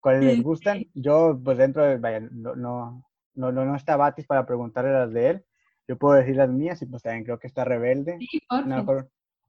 cuáles 0.09 0.25
les 0.25 0.43
gustan. 0.43 0.85
Yo, 0.95 1.39
pues 1.45 1.59
dentro 1.59 1.85
de, 1.85 1.99
vaya, 1.99 2.21
no, 2.21 2.55
no, 2.57 3.05
no, 3.35 3.53
no, 3.53 3.77
está 3.77 3.97
Batis 3.97 4.27
para 4.27 4.47
preguntarle 4.47 4.93
las 4.93 5.13
de 5.13 5.29
él. 5.31 5.45
Yo 5.87 5.99
puedo 5.99 6.15
decir 6.15 6.37
las 6.37 6.51
mías 6.51 6.81
y 6.83 6.87
pues 6.87 7.03
también 7.03 7.25
creo 7.25 7.39
que 7.39 7.47
está 7.47 7.65
Rebelde. 7.65 8.19
Sí, 8.19 8.41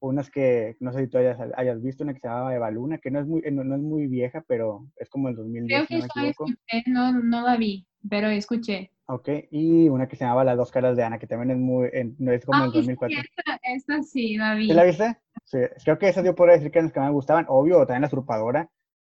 unas 0.02 0.30
que, 0.30 0.78
no 0.80 0.94
sé 0.94 1.00
si 1.02 1.08
tú 1.08 1.18
hayas, 1.18 1.38
hayas 1.58 1.82
visto, 1.82 2.04
una 2.04 2.14
que 2.14 2.22
se 2.22 2.28
llamaba 2.28 2.56
Eva 2.56 2.72
Luna, 2.72 3.00
que 3.00 3.12
no 3.12 3.20
es 3.20 3.28
muy, 3.28 3.42
no, 3.52 3.66
no 3.66 3.76
es 3.76 3.82
muy 3.82 4.08
vieja, 4.08 4.44
pero 4.48 4.88
es 4.96 5.10
como 5.10 5.28
el 5.28 5.36
2010, 5.36 5.88
Creo 5.88 6.02
si 6.02 6.08
no 6.08 6.14
que 6.14 6.22
me 6.22 6.30
escuché, 6.30 6.84
no, 6.88 7.12
no 7.12 7.42
la 7.46 7.58
vi, 7.58 7.86
pero 8.10 8.30
escuché. 8.30 8.92
Ok, 9.08 9.28
y 9.52 9.90
una 9.90 10.08
que 10.08 10.16
se 10.16 10.24
llamaba 10.24 10.46
Las 10.46 10.56
dos 10.56 10.72
caras 10.72 10.96
de 10.96 11.04
Ana, 11.04 11.20
que 11.20 11.28
también 11.28 11.52
es 11.52 11.58
muy, 11.58 11.90
en- 11.92 12.16
no 12.18 12.32
es 12.32 12.46
como 12.46 12.64
el 12.64 12.72
Ay, 12.72 12.72
sí, 12.72 12.78
2004. 12.78 13.20
esa, 13.20 13.60
esa 13.64 14.04
sí 14.04 14.38
la 14.38 14.56
vi. 14.56 14.68
¿Sí 14.70 14.74
la 14.74 14.84
viste? 14.86 15.18
Sí, 15.44 15.58
creo 15.84 15.98
que 15.98 16.08
esas 16.08 16.24
yo 16.24 16.36
podría 16.36 16.56
decir 16.56 16.72
que 16.72 16.80
eran 16.80 16.86
las 16.86 16.94
que 16.94 17.00
más 17.02 17.10
me 17.10 17.16
gustaban. 17.16 17.46
Obvio, 17.50 17.80
también 17.86 18.02
La 18.04 18.08
Usurpadora 18.08 18.70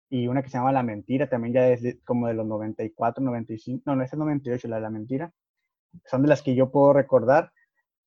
y 0.09 0.27
una 0.27 0.41
que 0.43 0.49
se 0.49 0.57
llama 0.57 0.71
La 0.71 0.83
Mentira, 0.83 1.29
también 1.29 1.53
ya 1.53 1.67
es 1.69 1.81
de- 1.81 1.99
como 2.01 2.27
de 2.27 2.33
los 2.33 2.45
94, 2.47 3.23
95, 3.23 3.83
no, 3.85 3.95
no, 3.95 4.03
es 4.03 4.13
98, 4.13 4.67
la 4.67 4.77
de 4.77 4.81
La 4.81 4.89
Mentira. 4.89 5.31
Son 6.05 6.21
de 6.21 6.27
las 6.29 6.41
que 6.41 6.55
yo 6.55 6.71
puedo 6.71 6.93
recordar 6.93 7.51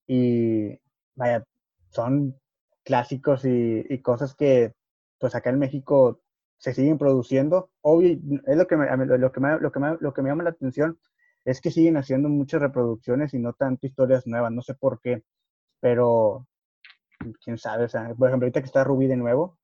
y, 0.07 0.79
vaya, 1.15 1.45
son 1.91 2.37
clásicos 2.85 3.45
y, 3.45 3.85
y 3.89 3.99
cosas 3.99 4.35
que, 4.35 4.75
pues 5.19 5.35
acá 5.35 5.51
en 5.51 5.59
México 5.59 6.21
se 6.59 6.75
siguen 6.75 6.99
produciendo. 6.99 7.71
Obvio, 7.83 8.19
es 8.47 8.57
lo 8.57 8.67
que 8.67 8.77
me, 8.77 8.87
lo 9.19 9.33
que 9.33 9.41
me, 9.41 9.59
lo 9.61 9.73
que 9.73 9.81
me, 9.81 9.97
lo 10.01 10.13
que 10.13 10.23
me 10.23 10.29
llama 10.31 10.45
la 10.45 10.51
atención 10.51 10.99
es 11.45 11.61
que 11.61 11.71
siguen 11.71 11.97
haciendo 11.97 12.29
muchas 12.29 12.61
reproducciones 12.63 13.35
y 13.35 13.39
no 13.39 13.53
tanto 13.53 13.87
historias 13.87 14.27
nuevas, 14.27 14.53
no 14.53 14.63
sé 14.63 14.75
por 14.75 15.01
qué, 15.01 15.25
pero 15.81 16.47
quién 17.45 17.59
sabe, 17.59 17.85
o 17.85 17.89
sea, 17.89 18.15
por 18.15 18.29
ejemplo, 18.29 18.47
ahorita 18.47 18.61
que 18.61 18.67
está 18.67 18.85
Rubí 18.85 19.07
de 19.07 19.17
nuevo, 19.17 19.59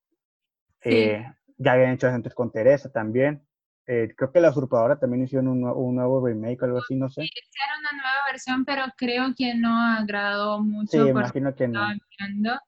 Sí. 0.82 0.90
eh, 0.90 1.24
ya 1.58 1.72
habían 1.72 1.92
hecho 1.92 2.08
antes 2.08 2.34
con 2.34 2.50
Teresa 2.50 2.90
también. 2.90 3.42
Eh, 3.86 4.12
creo 4.16 4.30
que 4.32 4.40
La 4.40 4.50
Usurpadora 4.50 4.98
también 4.98 5.24
hicieron 5.24 5.48
un, 5.48 5.64
un 5.64 5.96
nuevo 5.96 6.24
remake 6.26 6.62
o 6.62 6.64
algo 6.66 6.78
así, 6.78 6.94
no 6.96 7.08
sé. 7.08 7.22
Hicieron 7.22 7.78
una 7.80 7.92
nueva 8.02 8.18
versión, 8.30 8.64
pero 8.64 8.82
creo 8.96 9.34
que 9.36 9.54
no 9.54 9.76
agradó 9.80 10.60
mucho 10.60 10.90
Sí, 10.90 10.98
imagino 10.98 11.54
que 11.54 11.68
no. 11.68 11.80
viendo, 12.18 12.58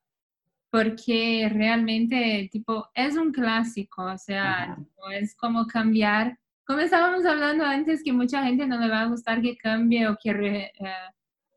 porque 0.70 1.50
realmente, 1.52 2.48
tipo, 2.52 2.88
es 2.94 3.16
un 3.16 3.32
clásico, 3.32 4.04
o 4.04 4.18
sea, 4.18 4.76
tipo, 4.76 5.10
es 5.10 5.34
como 5.36 5.66
cambiar, 5.66 6.38
como 6.64 6.80
estábamos 6.80 7.26
hablando 7.26 7.64
antes, 7.64 8.02
que 8.04 8.12
mucha 8.12 8.44
gente 8.44 8.66
no 8.66 8.78
le 8.78 8.88
va 8.88 9.02
a 9.02 9.06
gustar 9.06 9.42
que 9.42 9.56
cambie 9.56 10.08
o 10.08 10.16
que 10.22 10.32
re- 10.32 10.72
eh, 10.78 10.94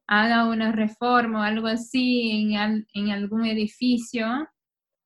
haga 0.08 0.46
una 0.50 0.72
reforma 0.72 1.42
o 1.42 1.44
algo 1.44 1.68
así 1.68 2.54
en, 2.56 2.88
en 2.94 3.10
algún 3.12 3.46
edificio. 3.46 4.28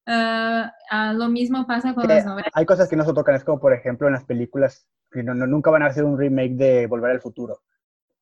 Ah, 0.10 1.14
lo 1.16 1.28
mismo 1.30 1.68
pasa 1.68 1.94
con 1.94 2.08
Que 2.08 2.14
las 2.16 2.26
novelas. 2.26 2.52
hay 2.54 2.66
cosas 2.66 2.88
que 2.90 2.96
no 2.96 3.04
se 3.06 3.14
tocan, 3.14 3.36
es 3.36 3.44
como 3.44 3.60
por 3.60 3.74
ejemplo 3.74 4.08
en 4.08 4.14
las 4.14 4.24
películas, 4.24 4.88
que 5.12 5.22
no, 5.24 5.34
no- 5.34 5.48
nunca 5.48 5.70
van 5.70 5.84
a 5.84 5.88
hacer 5.88 6.04
un 6.06 6.18
remake 6.18 6.54
de 6.56 6.88
Volver 6.88 7.12
al 7.12 7.22
Futuro. 7.22 7.62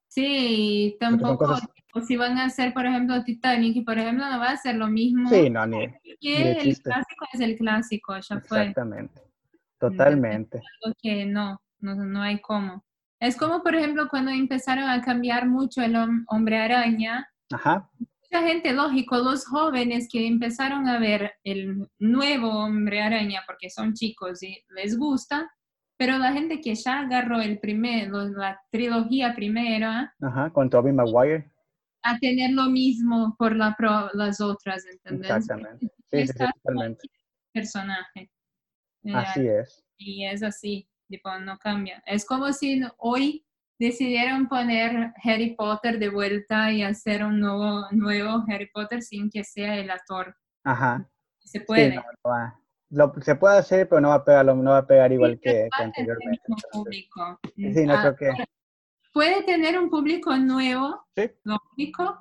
Sí, 0.07 0.95
tampoco, 0.99 1.45
cosas- 1.45 1.67
tipo, 1.73 2.01
si 2.01 2.15
van 2.15 2.37
a 2.37 2.45
hacer, 2.45 2.73
por 2.73 2.85
ejemplo, 2.85 3.23
Titanic, 3.23 3.75
y 3.75 3.81
por 3.81 3.97
ejemplo, 3.97 4.25
no 4.29 4.39
va 4.39 4.51
a 4.51 4.57
ser 4.57 4.75
lo 4.75 4.87
mismo. 4.87 5.29
Sí, 5.29 5.49
no, 5.49 5.65
ni 5.67 5.83
el 5.83 6.81
clásico 6.81 7.25
es 7.33 7.39
el 7.41 7.55
clásico, 7.57 8.15
ya 8.17 8.39
fue. 8.39 8.59
exactamente. 8.61 9.21
Totalmente. 9.79 10.57
Algo 10.83 10.95
que 11.01 11.25
no, 11.25 11.61
no, 11.79 11.95
no 11.95 12.21
hay 12.21 12.39
cómo. 12.39 12.83
Es 13.19 13.35
como, 13.35 13.61
por 13.61 13.75
ejemplo, 13.75 14.07
cuando 14.09 14.31
empezaron 14.31 14.89
a 14.89 15.01
cambiar 15.01 15.47
mucho 15.47 15.81
el 15.81 15.95
hom- 15.95 16.23
hombre 16.27 16.57
araña, 16.57 17.27
Ajá. 17.51 17.89
Gente, 18.41 18.73
lógico, 18.73 19.17
los 19.17 19.45
jóvenes 19.45 20.07
que 20.11 20.27
empezaron 20.27 20.87
a 20.87 20.99
ver 20.99 21.33
el 21.43 21.87
nuevo 21.99 22.49
hombre 22.49 23.01
araña 23.01 23.43
porque 23.45 23.69
son 23.69 23.93
chicos 23.93 24.41
y 24.43 24.63
les 24.69 24.97
gusta, 24.97 25.51
pero 25.97 26.17
la 26.17 26.33
gente 26.33 26.59
que 26.61 26.75
ya 26.75 26.99
agarró 27.01 27.41
el 27.41 27.59
primer, 27.59 28.09
la 28.11 28.59
trilogía 28.71 29.33
primera, 29.35 30.13
Ajá, 30.21 30.49
con 30.51 30.69
Tobey 30.69 30.93
Maguire. 30.93 31.51
a 32.03 32.17
tener 32.19 32.51
lo 32.51 32.65
mismo 32.65 33.35
por 33.37 33.55
la 33.55 33.75
pro- 33.77 34.09
las 34.13 34.41
otras, 34.41 34.85
¿entendés? 34.85 35.31
Exactamente. 35.31 35.87
Sí, 36.11 37.09
personaje. 37.53 38.31
Eh, 39.03 39.13
Así 39.13 39.47
es. 39.47 39.83
y 39.97 40.25
es 40.25 40.43
así, 40.43 40.87
tipo, 41.07 41.29
no 41.39 41.57
cambia. 41.57 42.01
Es 42.05 42.25
como 42.25 42.51
si 42.53 42.81
hoy 42.97 43.44
decidieron 43.79 44.47
poner 44.47 45.13
Harry 45.23 45.55
Potter 45.55 45.99
de 45.99 46.09
vuelta 46.09 46.71
y 46.71 46.83
hacer 46.83 47.23
un 47.25 47.39
nuevo, 47.39 47.85
nuevo 47.91 48.43
Harry 48.47 48.69
Potter 48.73 49.01
sin 49.01 49.29
que 49.29 49.43
sea 49.43 49.77
el 49.77 49.89
actor. 49.91 50.35
Ajá. 50.63 51.09
Se 51.39 51.59
Sí, 51.59 51.65
puede. 51.65 51.95
no, 51.95 52.01
no 52.01 52.29
va. 52.31 52.59
Lo- 52.89 53.13
se 53.21 53.35
puede 53.35 53.57
hacer, 53.57 53.89
pero 53.89 54.01
no 54.01 54.09
va 54.09 54.15
a 54.15 54.23
pegar, 54.25 54.45
no 54.45 54.71
va 54.71 54.77
a 54.79 54.87
pegar 54.87 55.11
igual 55.11 55.33
Sí, 55.33 55.39
que, 55.41 55.69
anteriormente. 55.77 56.41
público. 56.71 57.39
Sí, 57.55 57.85
no 57.85 57.93
Ah, 57.93 58.01
creo 58.01 58.15
que. 58.35 58.45
Puede 59.13 59.43
tener 59.43 59.79
un 59.79 59.89
público 59.89 60.35
nuevo, 60.37 61.07
Sí, 61.15 61.31
lógico, 61.43 62.19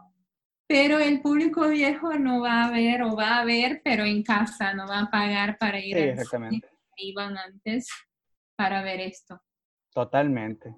pero 0.67 0.99
el 0.99 1.21
público 1.21 1.69
viejo 1.69 2.15
no 2.15 2.41
va 2.41 2.65
a 2.65 2.71
ver 2.71 3.03
o 3.03 3.17
va 3.17 3.39
a 3.39 3.45
ver, 3.45 3.83
pero 3.85 4.05
en 4.05 4.23
casa, 4.23 4.75
no 4.75 4.87
va 4.87 5.01
a 5.01 5.11
pagar 5.11 5.59
para 5.59 5.79
ir 5.79 5.97
sí, 5.97 6.03
al 6.03 6.09
exactamente. 6.11 6.69
cine 6.69 6.79
iban 6.97 7.37
antes 7.37 7.89
para 8.57 8.83
ver 8.83 9.01
esto. 9.01 9.41
Totalmente. 9.93 10.77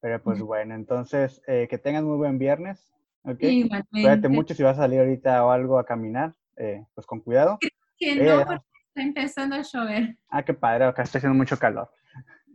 Pero 0.00 0.22
pues 0.22 0.40
bueno, 0.40 0.74
entonces 0.74 1.42
eh, 1.46 1.66
que 1.68 1.78
tengas 1.78 2.04
muy 2.04 2.16
buen 2.16 2.38
viernes. 2.38 2.92
¿ok? 3.24 3.42
Igualmente. 3.42 3.88
Cuídate 3.90 4.28
mucho 4.28 4.54
si 4.54 4.62
vas 4.62 4.78
a 4.78 4.82
salir 4.82 5.00
ahorita 5.00 5.44
o 5.44 5.50
algo 5.50 5.78
a 5.78 5.84
caminar, 5.84 6.34
eh, 6.56 6.84
pues 6.94 7.06
con 7.06 7.20
cuidado. 7.20 7.58
Que 7.98 8.12
Eh, 8.12 8.24
no, 8.24 8.44
porque 8.44 8.62
está 8.88 9.02
empezando 9.02 9.56
a 9.56 9.62
llover. 9.62 10.16
Ah, 10.28 10.44
qué 10.44 10.54
padre, 10.54 10.84
acá 10.84 11.02
está 11.02 11.18
haciendo 11.18 11.36
mucho 11.36 11.58
calor. 11.58 11.90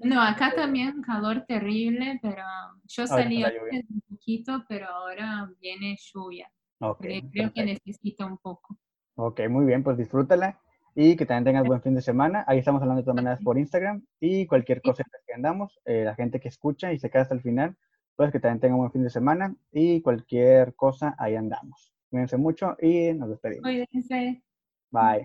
No, 0.03 0.21
acá 0.21 0.51
también 0.55 1.01
calor 1.01 1.45
terrible, 1.47 2.19
pero 2.21 2.43
yo 2.85 3.05
salí 3.05 3.43
antes 3.43 3.85
un 3.89 4.01
poquito, 4.09 4.63
pero 4.67 4.87
ahora 4.87 5.49
viene 5.59 5.95
lluvia. 5.99 6.51
Ok, 6.79 6.97
porque 6.97 7.21
creo 7.31 7.53
que 7.53 7.65
necesito 7.65 8.25
un 8.25 8.37
poco. 8.37 8.77
Ok, 9.15 9.41
muy 9.49 9.65
bien, 9.65 9.83
pues 9.83 9.97
disfrútala 9.97 10.59
y 10.95 11.15
que 11.15 11.25
también 11.25 11.45
tengas 11.45 11.65
buen 11.65 11.81
fin 11.81 11.95
de 11.95 12.01
semana. 12.01 12.43
Ahí 12.47 12.59
estamos 12.59 12.81
hablando 12.81 13.01
de 13.01 13.05
todas 13.05 13.15
maneras 13.15 13.39
por 13.43 13.57
Instagram 13.57 14.03
y 14.19 14.45
cualquier 14.45 14.81
cosa 14.81 15.03
que 15.25 15.33
andamos, 15.33 15.79
eh, 15.85 16.03
la 16.03 16.15
gente 16.15 16.39
que 16.39 16.49
escucha 16.49 16.93
y 16.93 16.99
se 16.99 17.09
queda 17.09 17.23
hasta 17.23 17.35
el 17.35 17.41
final, 17.41 17.75
pues 18.15 18.31
que 18.31 18.39
también 18.39 18.59
tengan 18.59 18.77
buen 18.77 18.91
fin 18.91 19.03
de 19.03 19.09
semana 19.09 19.55
y 19.71 20.01
cualquier 20.01 20.75
cosa, 20.75 21.15
ahí 21.17 21.35
andamos. 21.35 21.93
Cuídense 22.09 22.37
mucho 22.37 22.75
y 22.81 23.13
nos 23.13 23.29
despedimos. 23.29 23.63
Cuídense. 23.63 24.43
Bye. 24.91 25.19